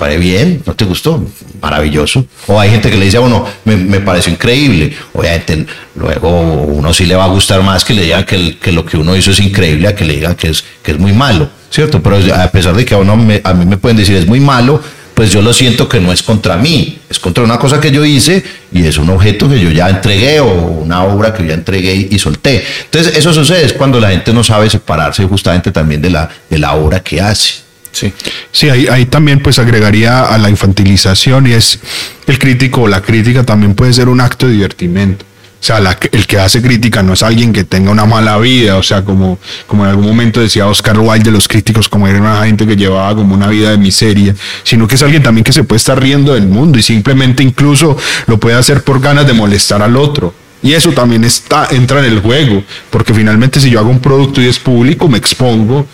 parece 0.00 0.18
bien, 0.18 0.62
¿no 0.64 0.74
te 0.74 0.86
gustó? 0.86 1.22
Maravilloso. 1.60 2.24
O 2.46 2.58
hay 2.58 2.70
gente 2.70 2.90
que 2.90 2.96
le 2.96 3.04
dice 3.04 3.18
a 3.18 3.20
uno, 3.20 3.46
me, 3.66 3.76
me 3.76 4.00
pareció 4.00 4.32
increíble. 4.32 4.96
Obviamente, 5.12 5.66
luego 5.94 6.28
uno 6.30 6.92
sí 6.94 7.04
le 7.04 7.14
va 7.14 7.24
a 7.24 7.28
gustar 7.28 7.62
más 7.62 7.84
que 7.84 7.92
le 7.92 8.02
digan 8.02 8.24
que, 8.24 8.72
lo 8.72 8.84
que 8.86 8.96
uno 8.96 9.14
hizo 9.14 9.30
es 9.30 9.40
increíble 9.40 9.86
a 9.86 9.94
que 9.94 10.06
le 10.06 10.14
digan 10.14 10.34
que 10.34 10.48
es, 10.48 10.64
que 10.82 10.92
es 10.92 10.98
muy 10.98 11.12
malo, 11.12 11.50
¿cierto? 11.70 12.02
Pero 12.02 12.16
a 12.34 12.50
pesar 12.50 12.74
de 12.74 12.84
que 12.86 12.94
a, 12.94 12.98
uno 12.98 13.12
a 13.12 13.54
mí 13.54 13.66
me 13.66 13.76
pueden 13.76 13.98
decir 13.98 14.16
es 14.16 14.26
muy 14.26 14.40
malo, 14.40 14.80
pues 15.14 15.32
yo 15.32 15.42
lo 15.42 15.52
siento 15.52 15.86
que 15.86 16.00
no 16.00 16.12
es 16.12 16.22
contra 16.22 16.56
mí, 16.56 16.98
es 17.10 17.18
contra 17.18 17.44
una 17.44 17.58
cosa 17.58 17.78
que 17.78 17.90
yo 17.90 18.06
hice 18.06 18.42
y 18.72 18.86
es 18.86 18.96
un 18.96 19.10
objeto 19.10 19.50
que 19.50 19.60
yo 19.60 19.70
ya 19.70 19.90
entregué 19.90 20.40
o 20.40 20.46
una 20.46 21.04
obra 21.04 21.34
que 21.34 21.42
yo 21.42 21.50
ya 21.50 21.56
entregué 21.56 22.08
y, 22.10 22.18
solté. 22.18 22.64
Entonces, 22.86 23.18
eso 23.18 23.34
sucede 23.34 23.66
es 23.66 23.74
cuando 23.74 24.00
la 24.00 24.08
gente 24.08 24.32
no 24.32 24.42
sabe 24.42 24.70
separarse 24.70 25.24
justamente 25.26 25.72
también 25.72 26.00
de 26.00 26.08
la, 26.08 26.30
de 26.48 26.58
la 26.58 26.74
obra 26.74 27.00
que 27.00 27.20
hace. 27.20 27.69
Sí, 27.92 28.12
sí 28.52 28.70
ahí, 28.70 28.86
ahí, 28.86 29.06
también 29.06 29.40
pues 29.40 29.58
agregaría 29.58 30.24
a 30.26 30.38
la 30.38 30.48
infantilización 30.48 31.48
y 31.48 31.52
es 31.52 31.80
el 32.26 32.38
crítico 32.38 32.82
o 32.82 32.88
la 32.88 33.02
crítica 33.02 33.42
también 33.44 33.74
puede 33.74 33.92
ser 33.92 34.08
un 34.08 34.20
acto 34.20 34.46
de 34.46 34.52
divertimento. 34.52 35.24
O 35.60 35.62
sea, 35.62 35.76
el 36.12 36.26
que 36.26 36.38
hace 36.38 36.62
crítica 36.62 37.02
no 37.02 37.12
es 37.12 37.22
alguien 37.22 37.52
que 37.52 37.64
tenga 37.64 37.90
una 37.90 38.06
mala 38.06 38.38
vida, 38.38 38.78
o 38.78 38.82
sea, 38.82 39.04
como, 39.04 39.38
como 39.66 39.84
en 39.84 39.90
algún 39.90 40.06
momento 40.06 40.40
decía 40.40 40.66
Oscar 40.66 40.98
Wilde 40.98 41.24
de 41.24 41.32
los 41.32 41.48
críticos, 41.48 41.86
como 41.86 42.08
era 42.08 42.18
una 42.18 42.46
gente 42.46 42.66
que 42.66 42.76
llevaba 42.76 43.14
como 43.14 43.34
una 43.34 43.48
vida 43.48 43.70
de 43.70 43.76
miseria, 43.76 44.34
sino 44.62 44.88
que 44.88 44.94
es 44.94 45.02
alguien 45.02 45.22
también 45.22 45.44
que 45.44 45.52
se 45.52 45.62
puede 45.62 45.76
estar 45.76 46.00
riendo 46.00 46.32
del 46.32 46.46
mundo 46.46 46.78
y 46.78 46.82
simplemente 46.82 47.42
incluso 47.42 47.94
lo 48.26 48.40
puede 48.40 48.56
hacer 48.56 48.82
por 48.84 49.00
ganas 49.00 49.26
de 49.26 49.34
molestar 49.34 49.82
al 49.82 49.96
otro. 49.96 50.32
Y 50.62 50.72
eso 50.72 50.92
también 50.92 51.24
está, 51.24 51.68
entra 51.70 51.98
en 51.98 52.06
el 52.06 52.20
juego, 52.20 52.62
porque 52.88 53.12
finalmente 53.12 53.60
si 53.60 53.68
yo 53.68 53.80
hago 53.80 53.90
un 53.90 54.00
producto 54.00 54.40
y 54.40 54.46
es 54.46 54.58
público, 54.58 55.08
me 55.08 55.18
expongo 55.18 55.86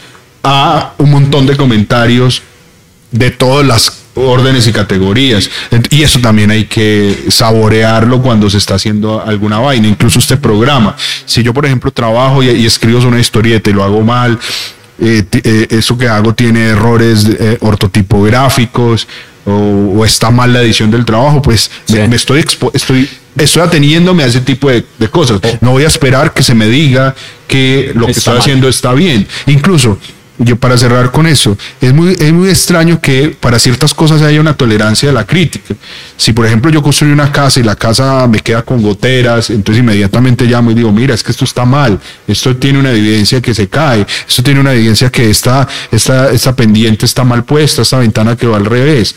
a 0.47 0.93
un 0.99 1.11
montón 1.11 1.47
de 1.47 1.57
comentarios 1.57 2.43
de 3.11 3.31
todas 3.31 3.67
las 3.67 4.05
órdenes 4.15 4.67
y 4.67 4.73
categorías. 4.73 5.51
Y 5.91 6.03
eso 6.03 6.21
también 6.21 6.51
hay 6.51 6.65
que 6.65 7.25
saborearlo 7.29 8.23
cuando 8.23 8.49
se 8.49 8.59
está 8.59 8.77
haciendo 8.77 9.23
alguna 9.23 9.59
vaina, 9.59 9.89
incluso 9.89 10.19
este 10.19 10.37
programa. 10.37 10.97
Si 11.25 11.43
yo, 11.43 11.53
por 11.53 11.67
ejemplo, 11.67 11.91
trabajo 11.91 12.43
y, 12.43 12.65
escribo 12.65 13.07
una 13.07 13.21
historieta 13.21 13.71
y 13.71 13.73
lo 13.73 13.83
hago 13.83 14.03
mal, 14.03 14.39
eh, 14.99 15.25
eh, 15.33 15.67
eso 15.71 15.99
que 15.99 16.09
hago 16.09 16.35
tiene 16.35 16.69
errores 16.69 17.27
eh, 17.39 17.59
ortotipográficos 17.61 19.07
o, 19.45 20.05
está 20.05 20.31
mal 20.31 20.53
la 20.53 20.63
edición 20.63 20.91
del 20.91 21.05
trabajo, 21.05 21.43
pues 21.43 21.71
me, 21.89 22.17
estoy, 22.17 22.45
estoy, 22.73 23.09
estoy 23.37 23.63
ateniéndome 23.63 24.23
a 24.25 24.27
ese 24.27 24.41
tipo 24.41 24.71
de, 24.71 24.85
cosas. 25.11 25.41
Oh. 25.43 25.59
No 25.61 25.71
voy 25.73 25.85
a 25.85 25.89
esperar 25.89 26.33
que 26.33 26.43
se 26.43 26.55
me 26.55 26.67
diga 26.69 27.15
que 27.47 27.93
lo 27.95 28.07
que 28.07 28.13
estoy 28.13 28.39
haciendo 28.39 28.69
está 28.69 28.93
bien. 28.93 29.27
Incluso 29.47 29.99
yo 30.39 30.57
para 30.57 30.77
cerrar 30.77 31.11
con 31.11 31.27
eso, 31.27 31.57
es 31.81 31.95
muy, 31.95 32.13
es 32.19 32.33
muy 32.33 32.49
extraño 32.49 33.01
que 33.01 33.37
para 33.41 33.59
ciertas 33.59 33.95
cosas 33.95 34.23
haya 34.23 34.41
una 34.41 34.55
tolerancia 34.55 35.09
de 35.09 35.15
la 35.15 35.27
crítica. 35.27 35.75
Si 36.17 36.33
por 36.33 36.47
ejemplo 36.47 36.71
yo 36.71 36.83
construyo 36.83 37.13
una 37.13 37.33
casa 37.33 37.61
y 37.61 37.63
la 37.63 37.77
casa 37.77 38.27
me 38.27 38.41
queda 38.41 38.63
con 38.63 38.83
goteras, 38.83 39.51
entonces 39.51 39.83
inmediatamente 39.83 40.45
llamo 40.45 40.71
y 40.71 40.75
digo, 40.75 40.93
mira, 40.93 41.15
es 41.15 41.23
que 41.23 41.33
esto 41.33 41.45
está 41.45 41.65
mal, 41.65 41.99
esto 42.27 42.55
tiene 42.57 42.79
una 42.79 42.91
evidencia 42.91 43.41
que 43.41 43.55
se 43.55 43.69
cae, 43.69 44.07
esto 44.29 44.43
tiene 44.43 44.61
una 44.61 44.73
evidencia 44.73 45.11
que 45.11 45.31
esta, 45.31 45.67
esta, 45.91 46.31
esta 46.31 46.55
pendiente 46.55 47.07
está 47.07 47.25
mal 47.25 47.45
puesta, 47.45 47.83
esta 47.83 47.99
ventana 47.99 48.37
que 48.37 48.47
va 48.47 48.57
al 48.57 48.67
revés. 48.67 49.15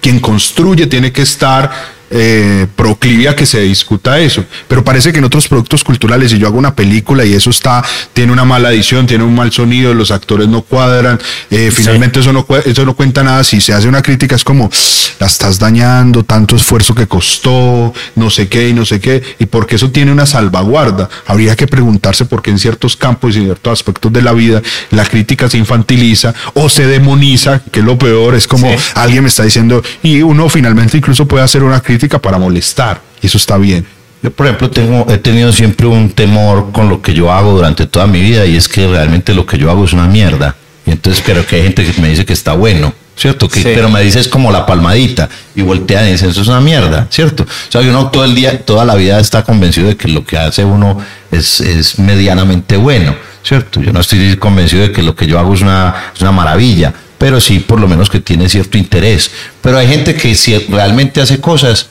Quien 0.00 0.18
construye 0.18 0.88
tiene 0.88 1.12
que 1.12 1.22
estar 1.22 1.95
eh, 2.10 2.66
proclive 2.76 3.28
a 3.28 3.36
que 3.36 3.46
se 3.46 3.60
discuta 3.60 4.18
eso. 4.18 4.44
Pero 4.68 4.84
parece 4.84 5.12
que 5.12 5.18
en 5.18 5.24
otros 5.24 5.48
productos 5.48 5.82
culturales, 5.82 6.30
si 6.30 6.38
yo 6.38 6.46
hago 6.46 6.58
una 6.58 6.74
película 6.74 7.24
y 7.24 7.34
eso 7.34 7.50
está, 7.50 7.84
tiene 8.12 8.32
una 8.32 8.44
mala 8.44 8.72
edición, 8.72 9.06
tiene 9.06 9.24
un 9.24 9.34
mal 9.34 9.50
sonido, 9.52 9.92
los 9.94 10.10
actores 10.10 10.48
no 10.48 10.62
cuadran, 10.62 11.18
eh, 11.50 11.70
finalmente 11.72 12.20
eso, 12.20 12.32
no, 12.32 12.46
eso 12.64 12.84
no 12.84 12.94
cuenta 12.94 13.22
nada. 13.22 13.42
Si 13.44 13.60
se 13.60 13.72
hace 13.72 13.88
una 13.88 14.02
crítica 14.02 14.36
es 14.36 14.44
como, 14.44 14.70
la 15.18 15.26
estás 15.26 15.58
dañando, 15.58 16.22
tanto 16.22 16.56
esfuerzo 16.56 16.94
que 16.94 17.06
costó, 17.06 17.92
no 18.14 18.30
sé 18.30 18.48
qué 18.48 18.68
y 18.68 18.72
no 18.72 18.84
sé 18.84 19.00
qué, 19.00 19.22
y 19.38 19.46
porque 19.46 19.76
eso 19.76 19.90
tiene 19.90 20.12
una 20.12 20.26
salvaguarda. 20.26 21.08
Habría 21.26 21.56
que 21.56 21.66
preguntarse 21.66 22.24
por 22.24 22.42
qué 22.42 22.50
en 22.50 22.58
ciertos 22.58 22.96
campos 22.96 23.34
y 23.34 23.38
en 23.38 23.44
ciertos 23.46 23.72
aspectos 23.72 24.12
de 24.12 24.22
la 24.22 24.32
vida 24.32 24.62
la 24.90 25.04
crítica 25.04 25.48
se 25.50 25.58
infantiliza 25.58 26.34
o 26.54 26.68
se 26.68 26.86
demoniza, 26.86 27.60
que 27.72 27.80
es 27.80 27.86
lo 27.86 27.98
peor, 27.98 28.34
es 28.34 28.46
como 28.46 28.70
alguien 28.94 29.22
me 29.22 29.28
está 29.28 29.42
diciendo, 29.42 29.82
y 30.02 30.22
uno 30.22 30.48
finalmente 30.48 30.96
incluso 30.96 31.26
puede 31.26 31.44
hacer 31.44 31.62
una 31.62 31.80
crítica 31.80 31.95
para 32.20 32.38
molestar. 32.38 33.00
Y 33.22 33.26
eso 33.26 33.38
está 33.38 33.56
bien. 33.56 33.86
Yo, 34.22 34.30
por 34.30 34.46
ejemplo, 34.46 34.70
tengo, 34.70 35.06
he 35.10 35.18
tenido 35.18 35.52
siempre 35.52 35.86
un 35.86 36.10
temor 36.10 36.72
con 36.72 36.88
lo 36.88 37.02
que 37.02 37.14
yo 37.14 37.32
hago 37.32 37.52
durante 37.52 37.86
toda 37.86 38.06
mi 38.06 38.20
vida 38.20 38.46
y 38.46 38.56
es 38.56 38.68
que 38.68 38.86
realmente 38.86 39.34
lo 39.34 39.46
que 39.46 39.58
yo 39.58 39.70
hago 39.70 39.84
es 39.84 39.92
una 39.92 40.06
mierda. 40.06 40.56
Y 40.86 40.92
entonces 40.92 41.22
creo 41.24 41.46
que 41.46 41.56
hay 41.56 41.62
gente 41.64 41.84
que 41.84 42.00
me 42.00 42.08
dice 42.08 42.24
que 42.24 42.32
está 42.32 42.52
bueno, 42.52 42.92
¿cierto? 43.16 43.48
Que, 43.48 43.60
Pero 43.60 43.90
me 43.90 44.00
dice 44.02 44.20
es 44.20 44.28
como 44.28 44.52
la 44.52 44.64
palmadita 44.64 45.28
y 45.54 45.62
voltean 45.62 46.06
y 46.08 46.12
dicen 46.12 46.30
eso 46.30 46.42
es 46.42 46.48
una 46.48 46.60
mierda, 46.60 47.08
¿cierto? 47.10 47.42
O 47.42 47.72
sea, 47.72 47.80
uno 47.80 48.10
todo 48.10 48.24
el 48.24 48.34
día, 48.34 48.64
toda 48.64 48.84
la 48.84 48.94
vida 48.94 49.18
está 49.18 49.42
convencido 49.42 49.88
de 49.88 49.96
que 49.96 50.08
lo 50.08 50.24
que 50.24 50.38
hace 50.38 50.64
uno 50.64 50.98
es, 51.32 51.60
es 51.60 51.98
medianamente 51.98 52.76
bueno, 52.76 53.16
¿cierto? 53.42 53.80
Yo 53.80 53.92
no 53.92 54.00
estoy 54.00 54.36
convencido 54.36 54.82
de 54.82 54.92
que 54.92 55.02
lo 55.02 55.16
que 55.16 55.26
yo 55.26 55.38
hago 55.38 55.54
es 55.54 55.62
una, 55.62 55.94
es 56.14 56.20
una 56.20 56.32
maravilla 56.32 56.94
pero 57.18 57.40
sí 57.40 57.60
por 57.60 57.80
lo 57.80 57.88
menos 57.88 58.10
que 58.10 58.20
tiene 58.20 58.48
cierto 58.48 58.78
interés. 58.78 59.30
Pero 59.60 59.78
hay 59.78 59.88
gente 59.88 60.14
que 60.14 60.34
si 60.34 60.56
realmente 60.58 61.20
hace 61.20 61.40
cosas, 61.40 61.88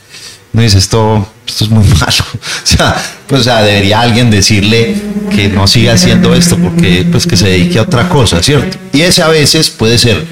no 0.54 0.62
dice 0.62 0.78
esto, 0.78 1.28
esto 1.46 1.66
es 1.66 1.70
muy 1.70 1.84
malo. 2.00 2.26
O 2.34 2.66
sea, 2.66 2.96
pues 3.28 3.46
debería 3.46 4.02
alguien 4.02 4.32
decirle 4.32 4.96
que 5.30 5.50
no 5.50 5.68
siga 5.68 5.94
haciendo 5.94 6.34
esto 6.34 6.58
porque 6.58 7.06
pues 7.12 7.28
que 7.28 7.38
se 7.38 7.50
dedique 7.50 7.80
a 7.80 7.84
otra 7.84 8.08
cosa, 8.10 8.42
¿cierto? 8.42 8.78
Y 8.94 9.02
ese 9.02 9.22
a 9.22 9.28
veces 9.28 9.70
puede 9.70 9.98
ser 9.98 10.26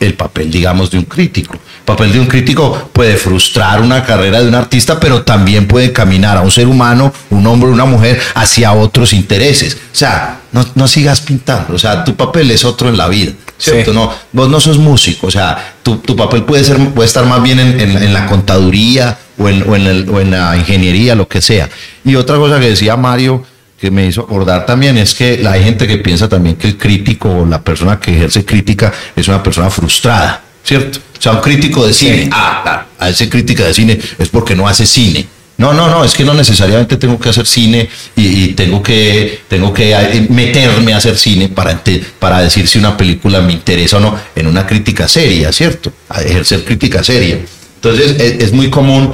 el 0.00 0.14
papel, 0.14 0.50
digamos, 0.50 0.90
de 0.90 0.98
un 0.98 1.04
crítico. 1.04 1.54
El 1.54 1.84
papel 1.84 2.12
de 2.12 2.20
un 2.20 2.26
crítico 2.26 2.90
puede 2.92 3.16
frustrar 3.16 3.80
una 3.80 4.04
carrera 4.04 4.40
de 4.40 4.48
un 4.48 4.54
artista, 4.54 5.00
pero 5.00 5.22
también 5.22 5.66
puede 5.66 5.92
caminar 5.92 6.36
a 6.36 6.42
un 6.42 6.50
ser 6.50 6.68
humano, 6.68 7.12
un 7.30 7.46
hombre, 7.46 7.70
una 7.70 7.84
mujer, 7.84 8.20
hacia 8.34 8.72
otros 8.72 9.12
intereses. 9.12 9.74
O 9.74 9.96
sea, 9.96 10.40
no, 10.52 10.64
no 10.74 10.86
sigas 10.86 11.20
pintando. 11.22 11.74
O 11.74 11.78
sea, 11.78 12.04
tu 12.04 12.14
papel 12.14 12.50
es 12.50 12.64
otro 12.64 12.88
en 12.88 12.96
la 12.96 13.08
vida. 13.08 13.32
¿Cierto? 13.58 13.92
No, 13.92 14.12
vos 14.32 14.48
no 14.48 14.60
sos 14.60 14.78
músico, 14.78 15.26
o 15.26 15.30
sea, 15.30 15.74
tu, 15.82 15.96
tu 15.96 16.16
papel 16.16 16.44
puede, 16.44 16.64
ser, 16.64 16.78
puede 16.90 17.06
estar 17.06 17.26
más 17.26 17.42
bien 17.42 17.58
en, 17.58 17.80
en, 17.80 18.12
la 18.12 18.26
contaduría 18.26 19.18
o 19.36 19.48
en, 19.48 19.68
o, 19.68 19.76
en 19.76 20.08
o 20.08 20.20
en 20.20 20.30
la 20.30 20.56
ingeniería, 20.56 21.14
lo 21.14 21.28
que 21.28 21.42
sea. 21.42 21.68
Y 22.04 22.14
otra 22.14 22.36
cosa 22.36 22.60
que 22.60 22.70
decía 22.70 22.96
Mario, 22.96 23.44
que 23.78 23.90
me 23.90 24.06
hizo 24.06 24.22
acordar 24.22 24.66
también, 24.66 24.96
es 24.98 25.14
que 25.14 25.46
hay 25.46 25.62
gente 25.62 25.86
que 25.86 25.98
piensa 25.98 26.28
también 26.28 26.56
que 26.56 26.68
el 26.68 26.78
crítico 26.78 27.28
o 27.30 27.46
la 27.46 27.60
persona 27.62 27.98
que 27.98 28.14
ejerce 28.16 28.44
crítica 28.44 28.92
es 29.14 29.28
una 29.28 29.42
persona 29.42 29.70
frustrada, 29.70 30.42
¿cierto? 30.64 30.98
O 31.18 31.20
sea, 31.20 31.32
un 31.32 31.40
crítico 31.40 31.86
de 31.86 31.92
cine, 31.92 32.28
ah, 32.32 32.84
a 32.98 33.08
ese 33.08 33.28
crítica 33.28 33.64
de 33.64 33.74
cine 33.74 33.98
es 34.18 34.28
porque 34.28 34.54
no 34.54 34.68
hace 34.68 34.86
cine. 34.86 35.26
No, 35.58 35.74
no, 35.74 35.88
no, 35.88 36.04
es 36.04 36.14
que 36.14 36.24
no 36.24 36.34
necesariamente 36.34 36.96
tengo 36.96 37.18
que 37.18 37.30
hacer 37.30 37.44
cine 37.44 37.88
y, 38.14 38.48
tengo, 38.52 38.80
que, 38.80 39.40
tengo 39.48 39.74
que 39.74 39.90
eh, 39.92 40.26
meterme 40.30 40.94
a 40.94 40.98
hacer 40.98 41.18
cine 41.18 41.48
para, 41.48 41.82
para 42.20 42.40
decir 42.42 42.68
si 42.68 42.78
una 42.78 42.96
película 42.96 43.40
me 43.40 43.52
interesa 43.52 43.96
o 43.96 44.00
no 44.00 44.16
en 44.36 44.46
una 44.46 44.64
crítica 44.64 45.08
seria, 45.08 45.52
¿cierto? 45.52 45.92
A 46.10 46.22
ejercer 46.22 46.64
crítica 46.64 47.02
seria. 47.02 47.40
Entonces 47.74 48.40
es, 48.40 48.52
muy 48.52 48.70
común 48.70 49.12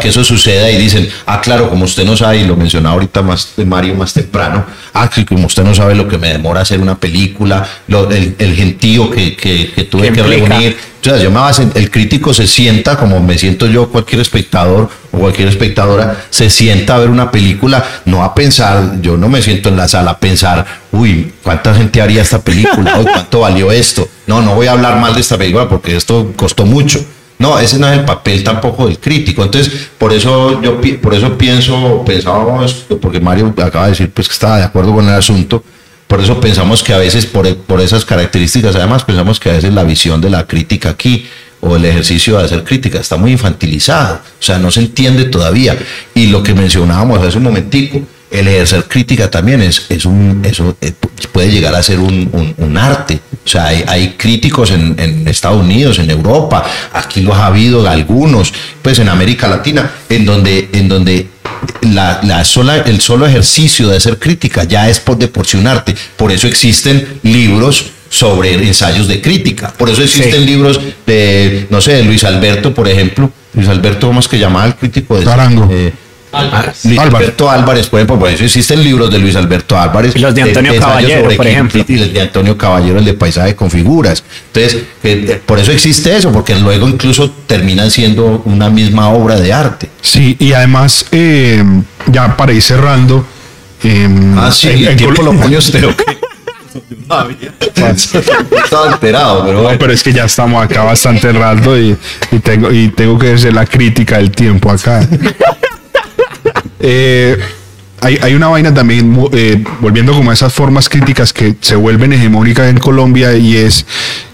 que 0.00 0.08
eso 0.08 0.22
suceda 0.22 0.70
y 0.70 0.78
dicen, 0.78 1.08
ah, 1.26 1.40
claro, 1.40 1.68
como 1.68 1.84
usted 1.84 2.04
no 2.04 2.16
sabe, 2.16 2.38
y 2.38 2.44
lo 2.44 2.56
mencionaba 2.56 2.94
ahorita 2.94 3.22
más 3.22 3.52
de 3.56 3.64
Mario 3.64 3.94
más 3.94 4.12
temprano, 4.12 4.64
ah, 4.92 5.08
que 5.08 5.24
como 5.24 5.46
usted 5.46 5.64
no 5.64 5.74
sabe 5.74 5.94
lo 5.94 6.06
que 6.08 6.18
me 6.18 6.28
demora 6.28 6.60
hacer 6.60 6.80
una 6.80 6.96
película, 6.96 7.66
lo, 7.88 8.10
el, 8.10 8.36
el, 8.38 8.54
gentío 8.54 9.10
que, 9.10 9.36
que, 9.36 9.84
tuve 9.90 10.12
que 10.12 10.22
reunir. 10.22 10.76
Entonces, 10.96 11.22
yo 11.24 11.32
me 11.32 11.80
el 11.80 11.90
crítico 11.90 12.32
se 12.32 12.46
sienta, 12.46 12.96
como 12.96 13.18
me 13.18 13.36
siento 13.36 13.66
yo, 13.66 13.88
cualquier 13.88 14.20
espectador 14.20 14.88
o 15.10 15.18
cualquier 15.18 15.48
espectadora, 15.48 16.26
se 16.30 16.48
sienta 16.48 16.94
a 16.94 16.98
ver 16.98 17.10
una 17.10 17.32
película, 17.32 17.84
no 18.04 18.22
a 18.22 18.34
pensar, 18.34 19.00
yo 19.00 19.16
no 19.16 19.28
me 19.28 19.42
siento 19.42 19.68
en 19.68 19.78
la 19.78 19.88
sala 19.88 20.12
a 20.12 20.18
pensar, 20.18 20.64
uy, 20.92 21.32
¿cuánta 21.42 21.74
gente 21.74 22.00
haría 22.00 22.22
esta 22.22 22.40
película? 22.40 23.00
¿Cuánto 23.02 23.40
valió 23.40 23.72
esto? 23.72 24.08
No, 24.28 24.42
no 24.42 24.54
voy 24.54 24.68
a 24.68 24.72
hablar 24.72 25.00
mal 25.00 25.12
de 25.14 25.22
esta 25.22 25.36
película 25.36 25.68
porque 25.68 25.96
esto 25.96 26.32
costó 26.36 26.66
mucho 26.66 27.04
no, 27.42 27.58
ese 27.58 27.78
no 27.78 27.88
es 27.88 27.98
el 27.98 28.04
papel 28.04 28.44
tampoco 28.44 28.86
del 28.86 29.00
crítico. 29.00 29.42
Entonces, 29.42 29.88
por 29.98 30.12
eso 30.12 30.62
yo 30.62 30.80
por 31.02 31.12
eso 31.12 31.36
pienso, 31.36 32.04
pensábamos, 32.06 32.86
porque 33.00 33.20
Mario 33.20 33.52
acaba 33.58 33.86
de 33.86 33.90
decir 33.90 34.10
pues 34.10 34.28
que 34.28 34.34
estaba 34.34 34.58
de 34.58 34.64
acuerdo 34.64 34.94
con 34.94 35.08
el 35.08 35.14
asunto, 35.14 35.62
por 36.06 36.20
eso 36.20 36.38
pensamos 36.40 36.82
que 36.84 36.94
a 36.94 36.98
veces, 36.98 37.26
por, 37.26 37.52
por 37.56 37.80
esas 37.80 38.04
características, 38.04 38.76
además 38.76 39.02
pensamos 39.02 39.40
que 39.40 39.50
a 39.50 39.54
veces 39.54 39.72
la 39.72 39.82
visión 39.82 40.20
de 40.20 40.30
la 40.30 40.46
crítica 40.46 40.90
aquí 40.90 41.26
o 41.60 41.74
el 41.74 41.84
ejercicio 41.84 42.38
de 42.38 42.44
hacer 42.44 42.62
crítica 42.62 43.00
está 43.00 43.16
muy 43.16 43.32
infantilizado, 43.32 44.16
o 44.16 44.42
sea, 44.42 44.58
no 44.58 44.70
se 44.70 44.80
entiende 44.80 45.24
todavía. 45.24 45.76
Y 46.14 46.26
lo 46.28 46.42
que 46.42 46.54
mencionábamos 46.54 47.20
hace 47.20 47.38
un 47.38 47.44
momentico, 47.44 48.00
el 48.32 48.48
ejercer 48.48 48.84
crítica 48.88 49.30
también 49.30 49.62
es, 49.62 49.86
es 49.90 50.06
un, 50.06 50.42
eso 50.44 50.74
eh, 50.80 50.92
puede 51.32 51.50
llegar 51.50 51.74
a 51.74 51.82
ser 51.82 51.98
un, 51.98 52.54
un, 52.56 52.76
arte. 52.78 53.20
O 53.44 53.48
sea, 53.48 53.66
hay, 53.66 53.84
hay 53.86 54.14
críticos 54.16 54.70
en, 54.70 54.96
en, 54.98 55.28
Estados 55.28 55.60
Unidos, 55.60 55.98
en 55.98 56.10
Europa, 56.10 56.64
aquí 56.92 57.20
los 57.20 57.36
ha 57.36 57.46
habido 57.46 57.88
algunos, 57.88 58.52
pues 58.80 58.98
en 58.98 59.08
América 59.08 59.48
Latina, 59.48 59.90
en 60.08 60.24
donde, 60.24 60.70
en 60.72 60.88
donde 60.88 61.28
la, 61.82 62.20
la 62.22 62.44
sola, 62.44 62.78
el 62.78 63.00
solo 63.00 63.26
ejercicio 63.26 63.88
de 63.88 63.98
hacer 63.98 64.18
crítica 64.18 64.64
ya 64.64 64.88
es 64.88 64.98
por 64.98 65.18
de 65.18 65.28
por 65.28 65.46
sí 65.46 65.58
un 65.58 65.66
arte. 65.66 65.94
Por 66.16 66.32
eso 66.32 66.46
existen 66.46 67.20
libros 67.22 67.90
sobre 68.08 68.54
ensayos 68.54 69.08
de 69.08 69.20
crítica. 69.20 69.72
Por 69.76 69.88
eso 69.88 70.02
existen 70.02 70.44
libros 70.44 70.80
de, 71.06 71.66
no 71.70 71.80
sé, 71.80 71.94
de 71.94 72.04
Luis 72.04 72.24
Alberto, 72.24 72.74
por 72.74 72.88
ejemplo. 72.88 73.30
Luis 73.54 73.68
Alberto, 73.68 74.06
¿cómo 74.06 74.20
es 74.20 74.28
que 74.28 74.38
llamaba 74.38 74.66
el 74.66 74.76
crítico? 74.76 75.18
De, 75.18 75.24
Tarango. 75.24 75.68
Eh, 75.70 75.92
Luis 76.84 76.98
Alberto 76.98 77.50
Álvarez, 77.50 77.88
por 77.88 78.00
ejemplo, 78.00 78.18
por 78.18 78.30
eso 78.30 78.44
existen 78.44 78.82
libros 78.82 79.10
de 79.10 79.18
Luis 79.18 79.36
Alberto 79.36 79.78
Álvarez. 79.78 80.16
Y 80.16 80.18
los 80.18 80.34
de 80.34 80.42
Antonio 80.42 80.78
Caballero, 80.78 81.28
por 81.36 81.46
ejemplo. 81.46 81.84
Y 81.86 81.94
el 81.94 82.12
de 82.12 82.20
Antonio 82.22 82.56
Caballero, 82.56 82.98
el 82.98 83.04
de 83.04 83.14
Paisaje 83.14 83.54
con 83.54 83.70
Figuras. 83.70 84.24
Entonces, 84.52 84.82
eh, 85.02 85.40
por 85.44 85.58
eso 85.58 85.72
existe 85.72 86.16
eso, 86.16 86.32
porque 86.32 86.54
luego 86.56 86.88
incluso 86.88 87.30
terminan 87.46 87.90
siendo 87.90 88.42
una 88.46 88.70
misma 88.70 89.10
obra 89.10 89.38
de 89.38 89.52
arte. 89.52 89.90
Sí, 90.00 90.36
y 90.38 90.54
además, 90.54 91.04
eh, 91.12 91.62
ya 92.06 92.34
para 92.36 92.52
ir 92.52 92.62
cerrando. 92.62 93.26
Eh, 93.84 94.08
ah, 94.36 94.50
sí, 94.50 94.68
el, 94.68 94.96
tiempo 94.96 95.22
lo 95.22 95.34
pone 95.34 95.56
usted, 95.58 95.84
Estaba 98.64 98.90
alterado, 98.90 99.44
pero 99.44 99.62
bueno. 99.62 99.78
pero 99.78 99.92
es 99.92 100.02
que 100.02 100.12
ya 100.14 100.24
estamos 100.24 100.64
acá 100.64 100.82
bastante 100.84 101.30
rato 101.32 101.78
y, 101.78 101.94
y, 102.30 102.38
tengo, 102.38 102.72
y 102.72 102.88
tengo 102.88 103.18
que 103.18 103.34
hacer 103.34 103.52
la 103.52 103.66
crítica 103.66 104.16
del 104.16 104.30
tiempo 104.30 104.70
acá. 104.70 105.06
Eh, 106.82 107.38
hay, 108.00 108.34
una 108.34 108.48
vaina 108.48 108.74
también, 108.74 109.16
eh, 109.32 109.62
volviendo 109.80 110.12
como 110.12 110.32
a 110.32 110.34
esas 110.34 110.52
formas 110.52 110.88
críticas 110.88 111.32
que 111.32 111.54
se 111.60 111.76
vuelven 111.76 112.12
hegemónicas 112.12 112.68
en 112.68 112.78
Colombia 112.78 113.36
y 113.36 113.56
es 113.56 113.86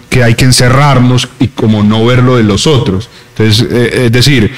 que 0.09 0.23
hay 0.23 0.33
que 0.33 0.45
encerrarnos 0.45 1.29
y 1.39 1.49
como 1.49 1.83
no 1.83 2.03
ver 2.03 2.23
lo 2.23 2.37
de 2.37 2.43
los 2.43 2.65
otros. 2.65 3.09
Entonces, 3.37 3.67
eh, 3.69 4.05
es 4.05 4.11
decir, 4.11 4.51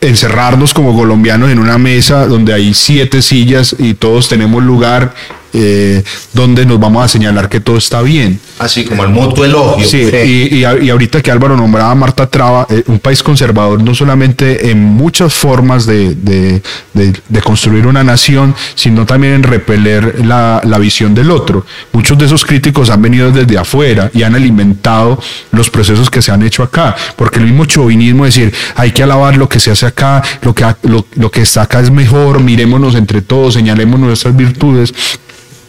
encerrarnos 0.00 0.72
como 0.72 0.96
colombianos 0.96 1.50
en 1.50 1.58
una 1.58 1.76
mesa 1.76 2.26
donde 2.26 2.54
hay 2.54 2.72
siete 2.72 3.20
sillas 3.20 3.74
y 3.76 3.94
todos 3.94 4.28
tenemos 4.28 4.62
lugar 4.62 5.12
eh, 5.52 6.02
donde 6.32 6.66
nos 6.66 6.78
vamos 6.78 7.04
a 7.04 7.08
señalar 7.08 7.48
que 7.48 7.60
todo 7.60 7.78
está 7.78 8.02
bien. 8.02 8.40
Así 8.58 8.84
como 8.84 9.04
el 9.04 9.10
mutuo 9.10 9.44
elogio. 9.44 9.86
Sí, 9.86 9.98
Y, 9.98 10.58
y, 10.58 10.64
ahorita 10.64 11.22
que 11.22 11.30
Álvaro 11.30 11.56
nombraba 11.56 11.90
a 11.90 11.94
Marta 11.94 12.26
Traba, 12.28 12.66
eh, 12.68 12.82
un 12.86 12.98
país 12.98 13.22
conservador 13.22 13.82
no 13.82 13.94
solamente 13.94 14.70
en 14.70 14.82
muchas 14.82 15.32
formas 15.32 15.86
de, 15.86 16.14
de, 16.14 16.60
de, 16.92 17.40
construir 17.42 17.86
una 17.86 18.04
nación, 18.04 18.54
sino 18.74 19.06
también 19.06 19.34
en 19.34 19.42
repeler 19.42 20.24
la, 20.26 20.60
la, 20.64 20.78
visión 20.78 21.14
del 21.14 21.30
otro. 21.30 21.64
Muchos 21.92 22.18
de 22.18 22.26
esos 22.26 22.44
críticos 22.44 22.90
han 22.90 23.00
venido 23.00 23.30
desde 23.30 23.56
afuera 23.56 24.10
y 24.12 24.22
han 24.22 24.34
alimentado 24.34 25.20
los 25.52 25.70
procesos 25.70 26.10
que 26.10 26.20
se 26.20 26.32
han 26.32 26.42
hecho 26.42 26.62
acá, 26.62 26.94
porque 27.16 27.38
el 27.38 27.46
mismo 27.46 27.64
chauvinismo, 27.64 28.26
es 28.26 28.34
decir, 28.34 28.52
hay 28.74 28.92
que 28.92 29.02
alabar 29.02 29.36
lo 29.36 29.48
que 29.48 29.60
se 29.60 29.70
hace 29.70 29.86
acá, 29.86 30.22
lo 30.42 30.54
que, 30.54 30.64
lo, 30.82 31.06
lo 31.14 31.30
que 31.30 31.42
está 31.42 31.62
acá 31.62 31.80
es 31.80 31.90
mejor, 31.90 32.40
mirémonos 32.40 32.94
entre 32.94 33.22
todos, 33.22 33.54
señalemos 33.54 33.98
nuestras 34.00 34.36
virtudes 34.36 34.92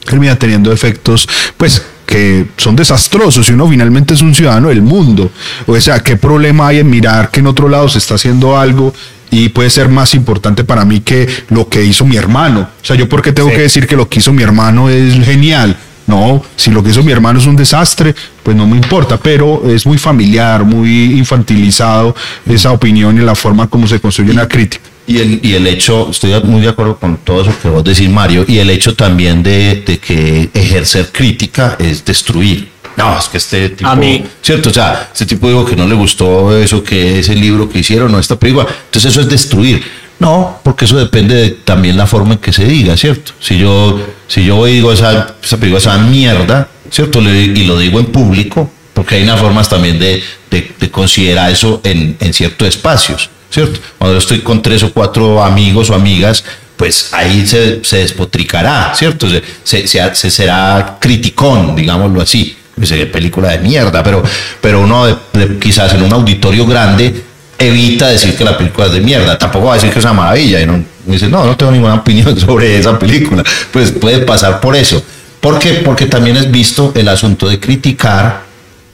termina 0.05 0.35
teniendo 0.37 0.71
efectos, 0.71 1.27
pues 1.57 1.81
que 2.09 2.47
son 2.57 2.75
desastrosos 2.75 3.47
y 3.49 3.51
uno 3.51 3.67
finalmente 3.69 4.15
es 4.15 4.21
un 4.21 4.33
ciudadano 4.33 4.69
del 4.69 4.81
mundo. 4.81 5.29
O 5.67 5.79
sea, 5.79 5.99
¿qué 5.99 6.17
problema 6.17 6.69
hay 6.69 6.79
en 6.79 6.89
mirar 6.89 7.29
que 7.29 7.39
en 7.39 7.45
otro 7.45 7.69
lado 7.69 7.87
se 7.87 7.99
está 7.99 8.15
haciendo 8.15 8.57
algo 8.57 8.93
y 9.29 9.49
puede 9.49 9.69
ser 9.69 9.89
más 9.89 10.15
importante 10.15 10.63
para 10.63 10.85
mí 10.85 11.01
que 11.01 11.27
lo 11.49 11.69
que 11.69 11.85
hizo 11.85 12.05
mi 12.05 12.17
hermano? 12.17 12.61
O 12.61 12.85
sea, 12.85 12.95
¿yo 12.95 13.07
por 13.07 13.21
qué 13.21 13.31
tengo 13.31 13.49
que 13.49 13.61
decir 13.61 13.85
que 13.85 13.95
lo 13.95 14.09
que 14.09 14.19
hizo 14.19 14.33
mi 14.33 14.41
hermano 14.41 14.89
es 14.89 15.23
genial? 15.23 15.77
No, 16.07 16.41
si 16.55 16.71
lo 16.71 16.81
que 16.81 16.89
hizo 16.89 17.03
mi 17.03 17.11
hermano 17.11 17.37
es 17.37 17.45
un 17.45 17.55
desastre, 17.55 18.15
pues 18.41 18.57
no 18.57 18.65
me 18.65 18.75
importa, 18.75 19.17
pero 19.17 19.69
es 19.69 19.85
muy 19.85 19.99
familiar, 19.99 20.63
muy 20.63 21.19
infantilizado 21.19 22.15
esa 22.47 22.71
opinión 22.71 23.15
y 23.15 23.21
la 23.21 23.35
forma 23.35 23.67
como 23.67 23.87
se 23.87 23.99
construye 23.99 24.31
una 24.31 24.47
crítica. 24.47 24.89
Y 25.10 25.18
el, 25.18 25.39
y 25.41 25.55
el 25.55 25.66
hecho, 25.66 26.07
estoy 26.12 26.39
muy 26.43 26.62
de 26.62 26.70
acuerdo 26.70 26.99
con 26.99 27.18
todo 27.18 27.41
eso 27.41 27.51
que 27.60 27.68
vos 27.68 27.84
decís, 27.84 28.07
Mario, 28.07 28.45
y 28.47 28.60
el 28.60 28.70
hecho 28.70 28.93
también 28.93 29.41
de, 29.41 29.82
de 29.84 29.97
que 29.97 30.51
ejercer 30.53 31.10
crítica 31.12 31.76
es 31.80 32.05
destruir. 32.05 32.70
No, 32.95 33.18
es 33.18 33.28
que 33.28 33.38
este 33.38 33.70
tipo. 33.70 33.89
A 33.89 33.95
mí. 33.95 34.24
¿Cierto? 34.43 34.70
O 34.70 34.74
sea, 34.74 35.10
este 35.12 35.26
tipo 35.26 35.47
dijo 35.47 35.66
que 35.66 35.76
no 35.76 35.88
le 35.88 35.95
gustó 35.95 36.55
eso, 36.55 36.84
que 36.84 37.18
ese 37.22 37.34
libro 37.34 37.68
que 37.68 37.80
hicieron, 37.80 38.14
o 38.14 38.20
esta 38.20 38.36
película. 38.36 38.68
Entonces, 38.86 39.12
eso 39.12 39.22
es 39.22 39.30
destruir. 39.30 39.84
No, 40.20 40.60
porque 40.64 40.86
eso 40.86 40.95
depende 40.95 41.34
de 41.34 41.49
también 41.49 41.97
la 41.97 42.05
forma 42.05 42.34
en 42.34 42.39
que 42.39 42.53
se 42.53 42.66
diga, 42.66 42.95
¿cierto? 42.95 43.32
Si 43.39 43.57
yo, 43.57 43.99
si 44.28 44.45
yo 44.45 44.64
digo 44.66 44.93
esa, 44.93 45.38
esa 45.41 45.57
película, 45.57 45.80
esa 45.80 45.97
mierda, 45.97 46.68
¿cierto? 46.91 47.20
y 47.20 47.64
lo 47.64 47.80
digo 47.80 47.99
en 47.99 48.05
público, 48.05 48.70
porque 48.93 49.16
hay 49.16 49.24
unas 49.24 49.39
formas 49.39 49.70
también 49.70 49.97
de, 49.97 50.22
de, 50.51 50.72
de 50.80 50.91
considerar 50.91 51.49
eso 51.49 51.82
en, 51.84 52.16
en 52.20 52.32
ciertos 52.32 52.68
espacios. 52.68 53.32
¿Cierto? 53.49 53.79
Cuando 53.97 54.15
yo 54.15 54.19
estoy 54.19 54.39
con 54.39 54.61
tres 54.61 54.83
o 54.83 54.91
cuatro 54.91 55.43
amigos 55.43 55.89
o 55.89 55.95
amigas, 55.95 56.43
pues 56.77 57.09
ahí 57.13 57.45
se, 57.45 57.83
se 57.83 57.97
despotricará, 57.97 58.93
¿cierto? 58.95 59.27
Se, 59.63 59.87
se, 59.87 60.31
será 60.31 60.97
criticón, 60.99 61.75
digámoslo 61.75 62.21
así. 62.21 62.55
Pues, 62.75 62.93
película 63.11 63.49
de 63.49 63.59
mierda, 63.59 64.01
pero, 64.01 64.23
pero 64.61 64.79
uno 64.79 65.19
quizás 65.59 65.93
en 65.93 66.03
un 66.03 66.13
auditorio 66.13 66.65
grande 66.65 67.23
evita 67.57 68.07
decir 68.07 68.37
que 68.37 68.45
la 68.45 68.57
película 68.57 68.87
es 68.87 68.93
de 68.93 69.01
mierda. 69.01 69.37
Tampoco 69.37 69.65
va 69.65 69.73
a 69.73 69.75
decir 69.75 69.91
que 69.91 69.99
es 69.99 70.05
una 70.05 70.13
maravilla. 70.13 70.61
Y 70.61 70.65
no, 70.65 70.81
dice, 71.05 71.27
no, 71.27 71.45
no 71.45 71.57
tengo 71.57 71.73
ninguna 71.73 71.95
opinión 71.95 72.39
sobre 72.45 72.79
esa 72.79 72.97
película. 72.97 73.43
Pues 73.71 73.91
puede 73.91 74.19
pasar 74.19 74.61
por 74.61 74.77
eso. 74.77 75.03
¿Por 75.41 75.59
qué? 75.59 75.81
Porque 75.83 76.05
también 76.05 76.37
es 76.37 76.49
visto 76.49 76.93
el 76.95 77.09
asunto 77.09 77.49
de 77.49 77.59
criticar 77.59 78.43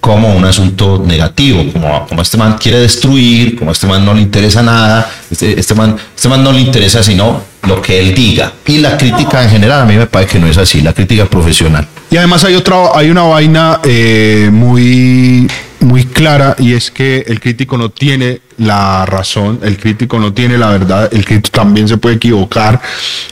como 0.06 0.36
un 0.36 0.46
asunto 0.46 1.02
negativo, 1.04 1.66
como, 1.74 2.06
como 2.08 2.22
este 2.22 2.38
man 2.38 2.58
quiere 2.60 2.78
destruir, 2.78 3.56
como 3.56 3.72
este 3.72 3.88
man 3.88 4.06
no 4.06 4.14
le 4.14 4.22
interesa 4.22 4.62
nada, 4.62 5.10
este, 5.32 5.60
este, 5.60 5.74
man, 5.74 5.96
este 6.16 6.30
man 6.30 6.44
no 6.44 6.54
le 6.54 6.60
interesa 6.60 7.02
sino 7.02 7.42
lo 7.68 7.82
que 7.82 8.00
él 8.00 8.14
diga. 8.14 8.54
Y 8.68 8.78
la 8.78 8.98
crítica 8.98 9.42
en 9.42 9.50
general 9.50 9.82
a 9.82 9.86
mí 9.86 9.96
me 9.96 10.06
parece 10.06 10.34
que 10.34 10.40
no 10.40 10.46
es 10.46 10.60
así, 10.60 10.82
la 10.82 10.94
crítica 10.94 11.26
profesional. 11.26 11.88
Y 12.12 12.18
además 12.18 12.44
hay 12.44 12.54
otra, 12.54 12.92
hay 12.94 13.10
una 13.10 13.24
vaina 13.24 13.80
eh, 13.84 14.52
muy, 14.54 15.48
muy 15.80 16.06
clara 16.06 16.56
y 16.60 16.74
es 16.74 16.92
que 16.92 17.26
el 17.26 17.40
crítico 17.40 17.76
no 17.76 17.90
tiene 17.90 18.42
la 18.58 19.08
razón, 19.08 19.60
el 19.64 19.76
crítico 19.80 20.20
no 20.20 20.34
tiene 20.34 20.60
la 20.60 20.70
verdad, 20.70 21.10
el 21.12 21.26
crítico 21.26 21.62
también 21.62 21.88
se 21.88 21.98
puede 21.98 22.18
equivocar. 22.18 22.80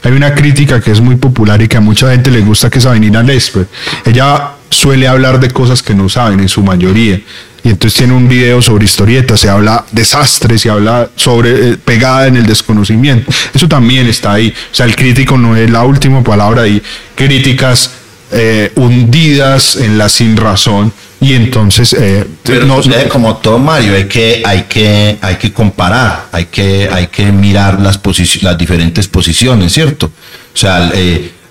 Hay 0.02 0.10
una 0.10 0.34
crítica 0.34 0.80
que 0.80 0.90
es 0.90 1.00
muy 1.00 1.14
popular 1.14 1.62
y 1.62 1.68
que 1.68 1.76
a 1.76 1.80
mucha 1.80 2.10
gente 2.10 2.32
le 2.32 2.40
gusta 2.40 2.68
que 2.68 2.80
es 2.80 2.86
Avenida 2.86 3.22
Lesper. 3.22 3.68
Ella 4.04 4.54
suele 4.74 5.08
hablar 5.08 5.40
de 5.40 5.50
cosas 5.50 5.82
que 5.82 5.94
no 5.94 6.08
saben 6.08 6.40
en 6.40 6.48
su 6.48 6.62
mayoría. 6.62 7.20
Y 7.62 7.70
entonces 7.70 7.96
tiene 7.96 8.12
un 8.12 8.28
video 8.28 8.60
sobre 8.60 8.84
historietas, 8.84 9.40
se 9.40 9.48
habla 9.48 9.86
desastres, 9.90 10.60
se 10.60 10.68
habla 10.68 11.08
sobre 11.16 11.70
eh, 11.70 11.76
pegada 11.82 12.26
en 12.26 12.36
el 12.36 12.44
desconocimiento. 12.46 13.32
Eso 13.54 13.66
también 13.66 14.06
está 14.06 14.34
ahí. 14.34 14.52
O 14.70 14.74
sea, 14.74 14.84
el 14.84 14.94
crítico 14.94 15.38
no 15.38 15.56
es 15.56 15.70
la 15.70 15.82
última 15.84 16.22
palabra 16.22 16.62
hay 16.62 16.82
críticas 17.14 17.90
eh, 18.32 18.70
hundidas 18.74 19.76
en 19.76 19.96
la 19.96 20.10
sin 20.10 20.36
razón. 20.36 20.92
Y 21.20 21.32
entonces 21.32 21.96
eh, 21.98 22.26
no, 22.66 22.82
como 23.08 23.36
todo 23.38 23.58
Mario 23.58 23.94
hay 23.94 24.04
que 24.04 24.42
hay 24.44 24.64
que 24.64 25.16
hay 25.22 25.36
que 25.36 25.54
comparar 25.54 26.26
hay 26.32 26.46
que 26.46 26.86
hay 26.92 27.06
que 27.06 27.32
mirar 27.32 27.80
las 27.80 27.98
las 28.42 28.58
diferentes 28.58 29.08
posiciones 29.08 29.72
cierto 29.72 30.06
o 30.52 30.56
sea 30.56 30.90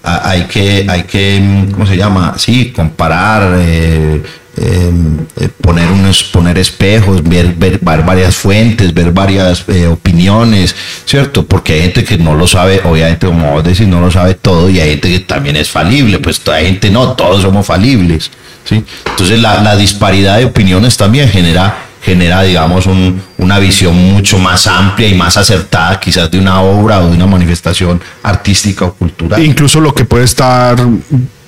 hay 0.04 0.44
que, 0.44 0.86
hay 0.88 1.04
que, 1.04 1.68
¿cómo 1.72 1.88
se 1.88 1.96
llama? 1.96 2.34
Sí, 2.38 2.74
comparar, 2.76 3.58
eh, 3.58 4.22
em, 4.58 5.20
eh, 5.40 5.50
poner 5.62 5.90
unos 5.90 6.26
poner 6.26 6.58
espejos, 6.58 7.24
ver, 7.24 7.54
ver, 7.56 7.80
varias 7.80 8.36
fuentes, 8.36 8.94
ver 8.94 9.12
varias 9.14 9.64
eh, 9.70 9.88
opiniones, 9.88 10.76
¿cierto? 11.06 11.46
Porque 11.46 11.74
hay 11.74 11.82
gente 11.84 12.04
que 12.04 12.18
no 12.18 12.36
lo 12.36 12.48
sabe, 12.48 12.82
obviamente, 12.84 13.28
como 13.28 13.54
vos 13.54 13.64
decís, 13.64 13.88
no 13.88 14.02
lo 14.02 14.12
sabe 14.12 14.34
todo 14.36 14.70
y 14.70 14.82
hay 14.82 14.92
gente 14.92 15.10
que 15.10 15.20
también 15.22 15.56
es 15.56 15.70
falible, 15.70 16.20
pues 16.20 16.42
hay 16.50 16.66
gente 16.66 16.90
no, 16.90 17.14
todos 17.14 17.42
somos 17.42 17.66
falibles, 17.66 18.30
¿sí? 18.66 18.84
Entonces 19.06 19.40
la, 19.40 19.62
la 19.62 19.78
disparidad 19.78 20.38
de 20.38 20.46
opiniones 20.46 20.98
también 20.98 21.30
genera 21.30 21.78
genera, 22.04 22.42
digamos, 22.44 22.86
un, 22.86 23.22
una 23.38 23.60
visión 23.60 23.96
mucho 23.96 24.38
más 24.38 24.68
amplia 24.68 25.08
y 25.08 25.16
más 25.16 25.38
acertada 25.38 26.00
quizás 26.00 26.30
de 26.30 26.38
una 26.40 26.62
obra 26.62 27.00
o 27.00 27.10
de 27.10 27.16
una 27.16 27.28
manifestación 27.28 28.02
artística 28.24 28.86
o 28.86 28.94
cultural. 28.94 29.42
Incluso 29.42 29.80
lo 29.80 29.94
que 29.94 30.04
puede 30.04 30.26
estar 30.26 30.78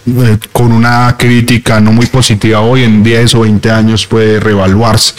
eh, 0.07 0.37
con 0.53 0.71
una 0.71 1.15
crítica 1.17 1.81
no 1.81 1.91
muy 1.91 2.05
positiva 2.05 2.61
hoy 2.61 2.83
en 2.83 3.03
10 3.03 3.35
o 3.35 3.39
20 3.41 3.71
años 3.71 4.05
puede 4.05 4.39
reevaluarse. 4.39 5.13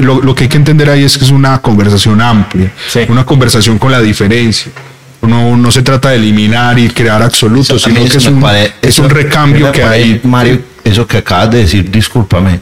lo, 0.00 0.34
que 0.34 0.44
hay 0.44 0.48
que 0.48 0.56
entender 0.56 0.88
ahí 0.88 1.04
es 1.04 1.18
que 1.18 1.24
es 1.24 1.30
una 1.30 1.60
conversación 1.60 2.20
amplia, 2.22 2.72
una 3.08 3.26
conversación 3.26 3.78
con 3.78 3.92
la 3.92 4.00
diferencia. 4.00 4.72
No, 5.20 5.56
no 5.56 5.70
se 5.70 5.82
trata 5.82 6.10
de 6.10 6.16
eliminar 6.16 6.78
y 6.78 6.88
crear 6.90 7.22
absolutos, 7.22 7.82
sino 7.82 8.04
que 8.04 8.18
es 8.18 8.26
un, 8.26 8.44
es 8.82 8.98
un 8.98 9.10
recambio 9.10 9.72
que 9.72 9.82
hay. 9.82 10.20
Mario, 10.22 10.60
eso 10.84 11.06
que 11.06 11.18
acabas 11.18 11.50
de 11.50 11.58
decir, 11.58 11.90
discúlpame, 11.90 12.60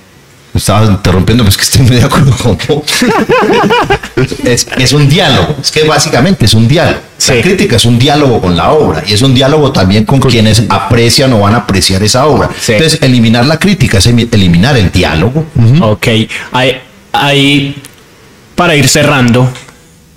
estabas 0.54 0.90
interrumpiendo, 0.90 1.44
pues 1.44 1.56
que 1.56 1.62
estoy 1.62 1.82
muy 1.82 1.96
de 1.96 2.04
acuerdo 2.04 2.36
con 2.36 2.58
es, 4.44 4.66
es, 4.76 4.92
un 4.92 5.08
diálogo, 5.08 5.56
es 5.60 5.70
que 5.70 5.84
básicamente 5.84 6.44
es 6.44 6.54
un 6.54 6.68
diálogo. 6.68 6.98
La 7.28 7.40
crítica 7.40 7.76
es 7.76 7.84
un 7.84 7.98
diálogo 7.98 8.40
con 8.40 8.56
la 8.56 8.72
obra 8.72 9.02
y 9.06 9.12
es 9.12 9.22
un 9.22 9.32
diálogo 9.32 9.72
también 9.72 10.04
con, 10.04 10.20
quienes 10.20 10.64
aprecian 10.68 11.32
o 11.32 11.40
van 11.40 11.54
a 11.54 11.58
apreciar 11.58 12.02
esa 12.02 12.26
obra. 12.26 12.50
Entonces, 12.68 13.00
eliminar 13.00 13.46
la 13.46 13.58
crítica 13.58 13.98
es 13.98 14.06
eliminar 14.06 14.76
el 14.76 14.90
diálogo. 14.90 15.46
Ok, 15.80 16.06
ahí, 16.52 16.80
ahí, 17.12 17.76
para 18.54 18.74
ir 18.74 18.88
cerrando, 18.88 19.48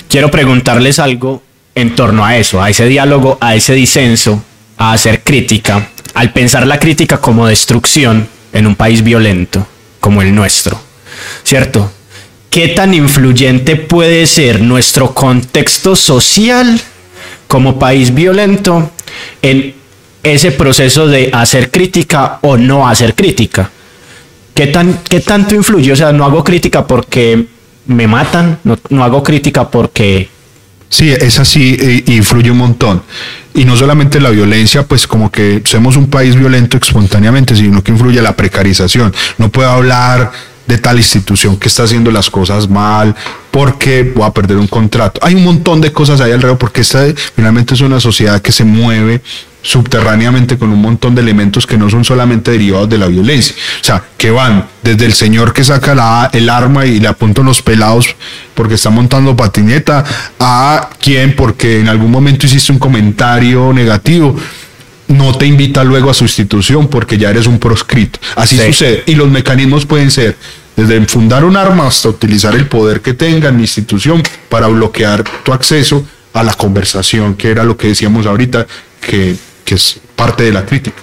quiero 0.10 0.32
preguntarles 0.32 1.00
algo 1.00 1.44
en 1.76 1.96
torno 1.96 2.26
a 2.26 2.36
eso, 2.38 2.62
a 2.62 2.70
ese 2.70 2.88
diálogo, 2.88 3.38
a 3.40 3.56
ese 3.56 3.74
disenso, 3.74 4.44
a 4.78 4.94
hacer 4.94 5.24
crítica, 5.24 5.88
al 6.16 6.34
pensar 6.34 6.66
la 6.66 6.80
crítica 6.80 7.20
como 7.20 7.48
destrucción 7.48 8.28
en 8.52 8.68
un 8.68 8.76
país 8.76 9.04
violento 9.04 9.68
como 10.06 10.22
el 10.22 10.36
nuestro, 10.36 10.80
¿cierto? 11.44 11.92
¿Qué 12.52 12.68
tan 12.68 12.94
influyente 12.94 13.76
puede 13.76 14.28
ser 14.28 14.62
nuestro 14.62 15.16
contexto 15.16 15.96
social 15.96 16.80
como 17.48 17.80
país 17.80 18.14
violento 18.14 18.92
en 19.42 19.74
ese 20.22 20.52
proceso 20.52 21.08
de 21.08 21.32
hacer 21.34 21.72
crítica 21.72 22.38
o 22.44 22.56
no 22.56 22.88
hacer 22.88 23.16
crítica? 23.16 23.72
¿Qué, 24.54 24.68
tan, 24.68 25.00
qué 25.10 25.22
tanto 25.22 25.56
influye? 25.56 25.92
O 25.92 25.96
sea, 25.96 26.12
no 26.12 26.24
hago 26.24 26.44
crítica 26.44 26.86
porque 26.86 27.44
me 27.88 28.06
matan, 28.06 28.60
no, 28.64 28.78
no 28.90 29.04
hago 29.04 29.24
crítica 29.24 29.72
porque 29.72 30.30
Sí, 30.90 31.10
es 31.12 31.40
así, 31.40 31.78
e, 31.80 32.04
influye 32.14 32.52
un 32.52 32.58
montón. 32.58 33.02
Y 33.54 33.66
no 33.66 33.76
solamente 33.76 34.20
la 34.20 34.30
violencia, 34.30 34.84
pues 34.84 35.08
como 35.08 35.32
que 35.32 35.62
somos 35.66 35.96
un 35.96 36.08
país 36.08 36.36
violento 36.36 36.78
espontáneamente, 36.78 37.56
sino 37.56 37.84
que 37.84 37.92
influye 37.92 38.22
la 38.22 38.36
precarización. 38.36 39.14
No 39.38 39.50
puedo 39.50 39.70
hablar 39.70 40.32
de 40.68 40.78
tal 40.78 40.98
institución 40.98 41.58
que 41.58 41.68
está 41.68 41.84
haciendo 41.84 42.12
las 42.12 42.30
cosas 42.30 42.70
mal, 42.70 43.16
porque 43.52 44.12
voy 44.16 44.26
a 44.26 44.32
perder 44.32 44.58
un 44.58 44.68
contrato. 44.68 45.20
Hay 45.24 45.36
un 45.36 45.44
montón 45.44 45.82
de 45.82 45.92
cosas 45.92 46.22
ahí 46.22 46.32
alrededor, 46.32 46.58
porque 46.58 46.82
esta 46.82 47.06
finalmente 47.36 47.74
es 47.74 47.82
una 47.82 48.00
sociedad 48.00 48.42
que 48.42 48.52
se 48.52 48.64
mueve 48.64 49.22
subterráneamente 49.62 50.60
con 50.60 50.70
un 50.70 50.80
montón 50.80 51.16
de 51.16 51.22
elementos 51.22 51.66
que 51.66 51.76
no 51.76 51.90
son 51.90 52.06
solamente 52.06 52.52
derivados 52.52 52.88
de 52.88 53.00
la 53.00 53.08
violencia. 53.08 53.56
O 53.82 53.84
sea, 53.84 54.04
que 54.16 54.30
van 54.30 54.68
desde 54.84 55.06
el 55.06 55.14
señor 55.14 55.54
que 55.54 55.64
saca 55.64 55.96
la, 55.96 56.30
el 56.34 56.50
arma 56.50 56.86
y 56.86 57.00
le 57.00 57.08
apunta 57.08 57.42
los 57.42 57.64
pelados 57.64 58.16
porque 58.54 58.76
está 58.76 58.92
montando 58.92 59.36
patineta, 59.36 60.06
a 60.40 60.90
quien 61.00 61.36
porque 61.36 61.80
en 61.80 61.90
algún 61.90 62.12
momento 62.12 62.46
hiciste 62.46 62.72
un 62.72 62.80
comentario 62.80 63.74
negativo 63.74 64.36
no 65.08 65.38
te 65.38 65.46
invita 65.46 65.84
luego 65.84 66.10
a 66.10 66.14
su 66.14 66.24
institución 66.24 66.88
porque 66.88 67.18
ya 67.18 67.30
eres 67.30 67.48
un 67.48 67.60
proscrito. 67.60 68.20
Así 68.36 68.58
sucede. 68.58 69.04
Y 69.06 69.16
los 69.16 69.30
mecanismos 69.30 69.86
pueden 69.86 70.12
ser 70.12 70.36
desde 70.76 71.06
fundar 71.06 71.46
un 71.46 71.56
arma 71.56 71.88
hasta 71.88 72.10
utilizar 72.10 72.54
el 72.56 72.68
poder 72.68 73.02
que 73.02 73.14
tenga 73.14 73.50
en 73.50 73.56
la 73.56 73.62
institución 73.62 74.22
para 74.50 74.68
bloquear 74.68 75.24
tu 75.44 75.54
acceso 75.54 76.06
a 76.34 76.44
la 76.44 76.54
conversación, 76.54 77.36
que 77.36 77.50
era 77.50 77.64
lo 77.64 77.78
que 77.78 77.88
decíamos 77.88 78.26
ahorita, 78.26 78.68
que 79.00 79.38
que 79.66 79.76
es 79.76 80.00
parte 80.16 80.44
de 80.44 80.54
la 80.54 80.66
crítica. 80.66 81.02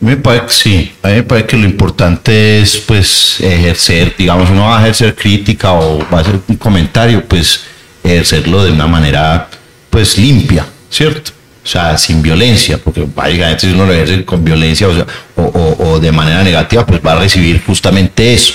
Me 0.00 0.16
parece, 0.16 0.44
sí, 0.48 0.92
a 1.02 1.08
mí 1.08 1.14
me 1.14 1.22
parece 1.24 1.46
que 1.48 1.56
lo 1.56 1.64
importante 1.64 2.60
es 2.60 2.76
pues 2.76 3.40
ejercer, 3.40 4.14
digamos, 4.16 4.50
uno 4.50 4.62
va 4.62 4.78
a 4.78 4.82
ejercer 4.82 5.14
crítica 5.14 5.72
o 5.72 5.98
va 6.12 6.18
a 6.18 6.20
hacer 6.20 6.40
un 6.46 6.56
comentario, 6.56 7.24
pues 7.24 7.60
ejercerlo 8.02 8.64
de 8.64 8.72
una 8.72 8.86
manera 8.86 9.48
pues 9.90 10.18
limpia, 10.18 10.66
¿cierto? 10.90 11.32
O 11.64 11.66
sea, 11.66 11.96
sin 11.96 12.20
violencia, 12.20 12.76
porque 12.76 13.06
básicamente 13.14 13.66
si 13.66 13.72
uno 13.72 13.86
lo 13.86 13.94
ejerce 13.94 14.24
con 14.24 14.44
violencia 14.44 14.86
o, 14.86 14.94
sea, 14.94 15.06
o, 15.36 15.98
de 15.98 16.12
manera 16.12 16.44
negativa, 16.44 16.84
pues 16.84 17.00
va 17.04 17.12
a 17.12 17.20
recibir 17.20 17.62
justamente 17.64 18.34
eso. 18.34 18.54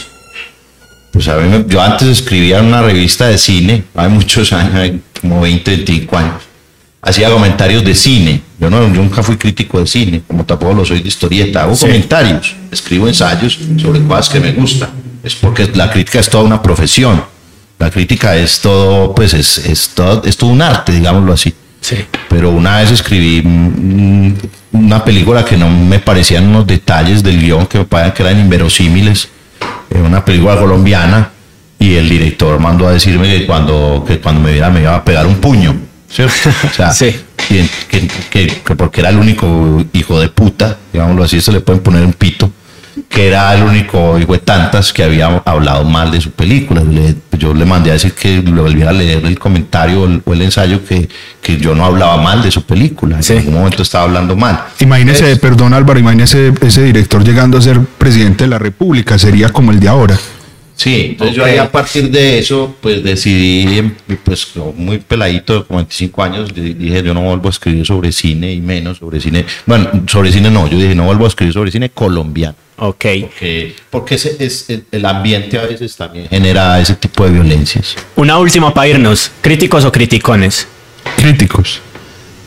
Pues 1.12 1.28
a 1.28 1.38
mí, 1.38 1.66
yo 1.68 1.82
antes 1.82 2.07
escribía 2.07 2.60
en 2.60 2.66
una 2.66 2.84
revista 2.84 3.28
de 3.28 3.39
cine, 3.39 3.84
hay 3.95 4.10
muchos 4.10 4.53
años, 4.53 5.01
como 5.22 5.41
20, 5.41 5.72
25 5.72 6.18
años, 6.18 6.43
hacía 7.01 7.32
comentarios 7.32 7.84
de 7.84 7.95
cine. 7.95 8.41
Yo, 8.60 8.70
no, 8.70 8.88
nunca 8.88 9.24
fui 9.24 9.38
crítico 9.38 9.80
de 9.80 9.88
cine, 9.88 10.22
como 10.28 10.45
tampoco 10.45 10.74
lo 10.74 10.86
soy 10.86 11.01
de 11.01 11.07
historieta. 11.07 11.64
Hago 11.64 11.76
comentarios, 11.76 12.55
escribo 12.72 13.07
ensayos 13.07 13.57
sobre 13.78 14.03
cosas 14.03 14.30
que 14.30 14.39
me 14.39 14.51
gustan. 14.51 14.89
Es 15.24 15.34
porque 15.34 15.68
la 15.74 15.89
crítica 15.89 16.20
es 16.20 16.30
toda 16.30 16.43
una 16.43 16.62
profesión. 16.62 17.24
La 17.80 17.89
crítica 17.89 18.36
es 18.36 18.60
todo, 18.60 19.16
pues 19.16 19.34
es, 19.34 19.57
es, 19.57 19.89
todo, 19.95 20.24
es 20.26 20.38
todo 20.38 20.49
un 20.51 20.62
arte, 20.62 20.91
digámoslo 20.91 21.34
así. 21.34 21.53
Sí. 21.82 21.97
Pero 22.30 22.51
una 22.51 22.77
vez 22.77 22.91
escribí 22.91 23.41
mm, 23.43 24.34
una 24.73 25.03
película 25.03 25.45
que 25.45 25.57
no 25.57 25.69
me 25.69 25.99
parecían 25.99 26.47
unos 26.47 26.67
detalles 26.67 27.23
del 27.23 27.39
guion 27.39 27.67
que 27.67 27.80
me 27.80 27.86
parecían 27.86 28.13
que 28.13 28.23
eran 28.23 28.39
inverosímiles. 28.39 29.30
Eh, 29.89 30.01
una 30.01 30.23
película 30.23 30.57
colombiana 30.57 31.32
y 31.80 31.95
el 31.95 32.09
director 32.09 32.59
mandó 32.59 32.88
a 32.88 32.91
decirme 32.91 33.27
que 33.27 33.45
cuando, 33.45 34.03
que 34.07 34.19
cuando 34.19 34.41
me 34.41 34.51
viera 34.51 34.69
me 34.69 34.82
iba 34.82 34.95
a 34.95 35.03
pegar 35.03 35.25
un 35.25 35.36
puño 35.36 35.89
¿cierto? 36.09 36.49
O 36.69 36.73
sea, 36.73 36.91
sí. 36.93 37.15
que, 37.47 38.51
porque 38.75 39.01
era 39.01 39.09
el 39.09 39.17
único 39.17 39.84
hijo 39.93 40.19
de 40.19 40.30
puta, 40.30 40.77
digámoslo 40.91 41.23
así, 41.23 41.39
se 41.41 41.51
le 41.51 41.61
pueden 41.61 41.82
poner 41.82 42.03
un 42.03 42.13
pito, 42.13 42.51
que 43.10 43.28
era 43.28 43.53
el 43.55 43.64
único 43.64 44.20
hijo 44.20 44.34
de 44.34 44.39
tantas 44.39 44.93
que 44.93 45.03
había 45.03 45.41
hablado 45.43 45.84
mal 45.84 46.12
de 46.12 46.22
su 46.22 46.30
película. 46.32 46.84
yo 47.38 47.53
le 47.55 47.66
mandé 47.66 47.89
a 47.89 47.93
decir 47.93 48.14
que 48.14 48.41
le 48.41 48.62
volviera 48.62 48.91
a 48.91 48.93
leer 48.93 49.26
el 49.26 49.39
comentario 49.39 50.03
o 50.24 50.34
el, 50.34 50.41
ensayo 50.41 50.86
que, 50.86 51.10
que, 51.41 51.57
yo 51.57 51.74
no 51.74 51.86
hablaba 51.86 52.18
mal 52.18 52.43
de 52.43 52.51
su 52.51 52.62
película. 52.62 53.20
En 53.28 53.38
algún 53.38 53.53
momento 53.55 53.82
estaba 53.82 54.03
hablando 54.03 54.36
mal. 54.36 54.64
Imagínese, 54.80 55.36
perdón 55.38 55.74
Álvaro, 55.74 55.99
imagínese 55.99 56.53
ese 56.62 56.84
director 56.84 57.24
llegando 57.24 57.57
a 57.57 57.62
ser 57.62 57.82
presidente 57.82 58.43
de 58.43 58.51
la 58.51 58.60
República, 58.60 59.18
sería 59.18 59.49
como 59.49 59.72
el 59.72 59.80
de 59.80 59.88
ahora. 59.88 60.18
Sí, 60.76 61.07
entonces 61.10 61.36
yo 61.36 61.43
ahí 61.43 61.57
a 61.57 61.70
partir 61.70 62.10
de 62.10 62.39
eso, 62.39 62.78
pues 62.80 63.03
decidí, 63.03 63.91
pues 64.24 64.53
muy 64.78 64.99
peladito, 64.99 65.66
como 65.66 65.80
25 65.80 66.24
años, 66.24 66.53
dije 66.53 67.03
yo 67.03 67.14
no 67.14 67.22
vuelvo 67.22 67.47
a 67.47 67.51
escribir 67.51 67.86
sobre 67.86 68.14
cine 68.14 68.53
y 68.53 68.62
menos 68.62 68.99
sobre 68.99 69.20
cine, 69.20 69.45
bueno, 69.66 69.89
sobre 70.07 70.32
cine 70.32 70.49
no, 70.49 70.70
yo 70.70 70.78
dije 70.78 70.95
no 70.95 71.03
vuelvo 71.03 71.26
a 71.26 71.28
escribir 71.28 71.53
sobre 71.53 71.72
cine 71.72 71.89
colombiano. 71.89 72.55
Ok. 72.80 73.05
Porque, 73.21 73.75
porque 73.89 74.15
ese 74.15 74.38
es 74.39 74.67
el, 74.91 75.05
ambiente 75.05 75.59
a 75.59 75.63
veces 75.63 75.95
también 75.95 76.27
genera 76.30 76.80
ese 76.80 76.95
tipo 76.95 77.25
de 77.25 77.32
violencias. 77.32 77.95
Una 78.15 78.38
última 78.38 78.73
para 78.73 78.88
irnos, 78.88 79.32
¿críticos 79.41 79.84
o 79.84 79.91
criticones? 79.91 80.67
Críticos. 81.17 81.82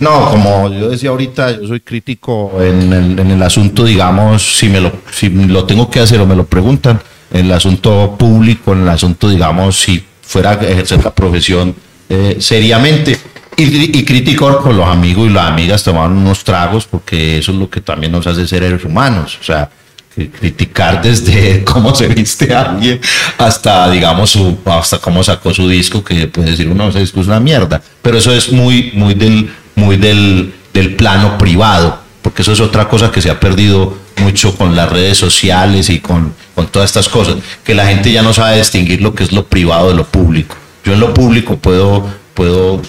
No, 0.00 0.30
como 0.30 0.68
yo 0.72 0.88
decía 0.88 1.10
ahorita, 1.10 1.60
yo 1.60 1.68
soy 1.68 1.80
crítico 1.80 2.60
en 2.60 2.92
el, 2.92 3.18
en 3.18 3.30
el 3.30 3.42
asunto, 3.42 3.84
digamos, 3.84 4.56
si 4.56 4.68
me 4.68 4.80
lo, 4.80 4.90
si 5.12 5.28
lo 5.28 5.64
tengo 5.64 5.88
que 5.90 6.00
hacer 6.00 6.20
o 6.20 6.26
me 6.26 6.34
lo 6.34 6.44
preguntan 6.44 7.00
en 7.30 7.46
el 7.46 7.52
asunto 7.52 8.16
público, 8.18 8.72
en 8.72 8.82
el 8.82 8.88
asunto, 8.88 9.28
digamos, 9.28 9.78
si 9.80 10.04
fuera 10.22 10.52
a 10.52 10.54
ejercer 10.54 11.04
la 11.04 11.14
profesión 11.14 11.74
eh, 12.08 12.36
seriamente. 12.40 13.18
Y, 13.54 13.98
y 13.98 14.04
crítico 14.04 14.58
con 14.62 14.76
los 14.76 14.88
amigos 14.88 15.28
y 15.28 15.32
las 15.32 15.46
amigas 15.46 15.84
tomar 15.84 16.10
unos 16.10 16.42
tragos, 16.42 16.86
porque 16.86 17.38
eso 17.38 17.52
es 17.52 17.58
lo 17.58 17.68
que 17.68 17.82
también 17.82 18.10
nos 18.10 18.26
hace 18.26 18.46
seres 18.48 18.82
humanos. 18.84 19.38
O 19.40 19.44
sea, 19.44 19.70
criticar 20.14 21.02
desde 21.02 21.64
cómo 21.64 21.94
se 21.94 22.08
viste 22.08 22.54
alguien 22.54 23.00
hasta, 23.38 23.90
digamos, 23.90 24.30
su, 24.30 24.58
hasta 24.66 24.98
cómo 24.98 25.22
sacó 25.22 25.52
su 25.52 25.68
disco, 25.68 26.04
que 26.04 26.26
puede 26.28 26.50
decir 26.50 26.68
uno, 26.68 26.88
ese 26.88 27.00
disco 27.00 27.20
es 27.20 27.26
una 27.26 27.40
mierda. 27.40 27.82
Pero 28.02 28.18
eso 28.18 28.32
es 28.32 28.52
muy, 28.52 28.92
muy 28.94 29.14
del, 29.14 29.50
muy 29.74 29.96
del, 29.96 30.54
del 30.72 30.94
plano 30.96 31.38
privado, 31.38 32.00
porque 32.22 32.42
eso 32.42 32.52
es 32.52 32.60
otra 32.60 32.88
cosa 32.88 33.10
que 33.10 33.22
se 33.22 33.30
ha 33.30 33.40
perdido 33.40 33.96
mucho 34.18 34.54
con 34.56 34.76
las 34.76 34.90
redes 34.90 35.18
sociales 35.18 35.88
y 35.90 36.00
con, 36.00 36.34
con 36.54 36.66
todas 36.68 36.90
estas 36.90 37.08
cosas, 37.08 37.36
que 37.64 37.74
la 37.74 37.86
gente 37.86 38.12
ya 38.12 38.22
no 38.22 38.32
sabe 38.32 38.58
distinguir 38.58 39.00
lo 39.00 39.14
que 39.14 39.24
es 39.24 39.32
lo 39.32 39.46
privado 39.46 39.88
de 39.88 39.94
lo 39.94 40.04
público. 40.04 40.56
Yo 40.84 40.92
en 40.92 41.00
lo 41.00 41.14
público 41.14 41.56
puedo, 41.56 42.08
puedo 42.34 42.82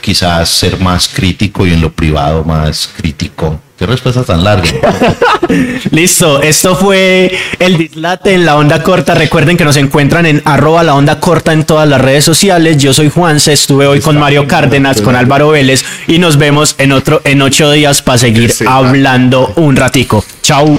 quizás 0.00 0.48
ser 0.48 0.80
más 0.80 1.08
crítico 1.08 1.66
y 1.66 1.72
en 1.72 1.80
lo 1.80 1.92
privado 1.92 2.44
más 2.44 2.90
crítico 2.96 3.60
Qué 3.76 3.86
respuesta 3.86 4.22
tan 4.22 4.44
larga. 4.44 4.68
Listo, 5.90 6.40
esto 6.40 6.76
fue 6.76 7.36
el 7.58 7.76
dislate 7.76 8.32
en 8.32 8.46
la 8.46 8.56
onda 8.56 8.82
corta. 8.84 9.14
Recuerden 9.14 9.56
que 9.56 9.64
nos 9.64 9.76
encuentran 9.76 10.26
en 10.26 10.42
arroba 10.44 10.84
la 10.84 10.94
onda 10.94 11.18
corta 11.18 11.52
en 11.52 11.64
todas 11.64 11.88
las 11.88 12.00
redes 12.00 12.24
sociales. 12.24 12.78
Yo 12.78 12.94
soy 12.94 13.10
Juanse, 13.10 13.52
estuve 13.52 13.88
hoy 13.88 14.00
con 14.00 14.16
Mario 14.16 14.46
Cárdenas, 14.46 15.00
con 15.00 15.16
Álvaro 15.16 15.48
Vélez 15.50 15.84
y 16.06 16.18
nos 16.20 16.36
vemos 16.36 16.76
en 16.78 16.92
otro 16.92 17.20
en 17.24 17.42
ocho 17.42 17.70
días 17.72 18.00
para 18.00 18.18
seguir 18.18 18.54
hablando 18.66 19.52
un 19.56 19.74
ratico. 19.74 20.24
Chau. 20.40 20.78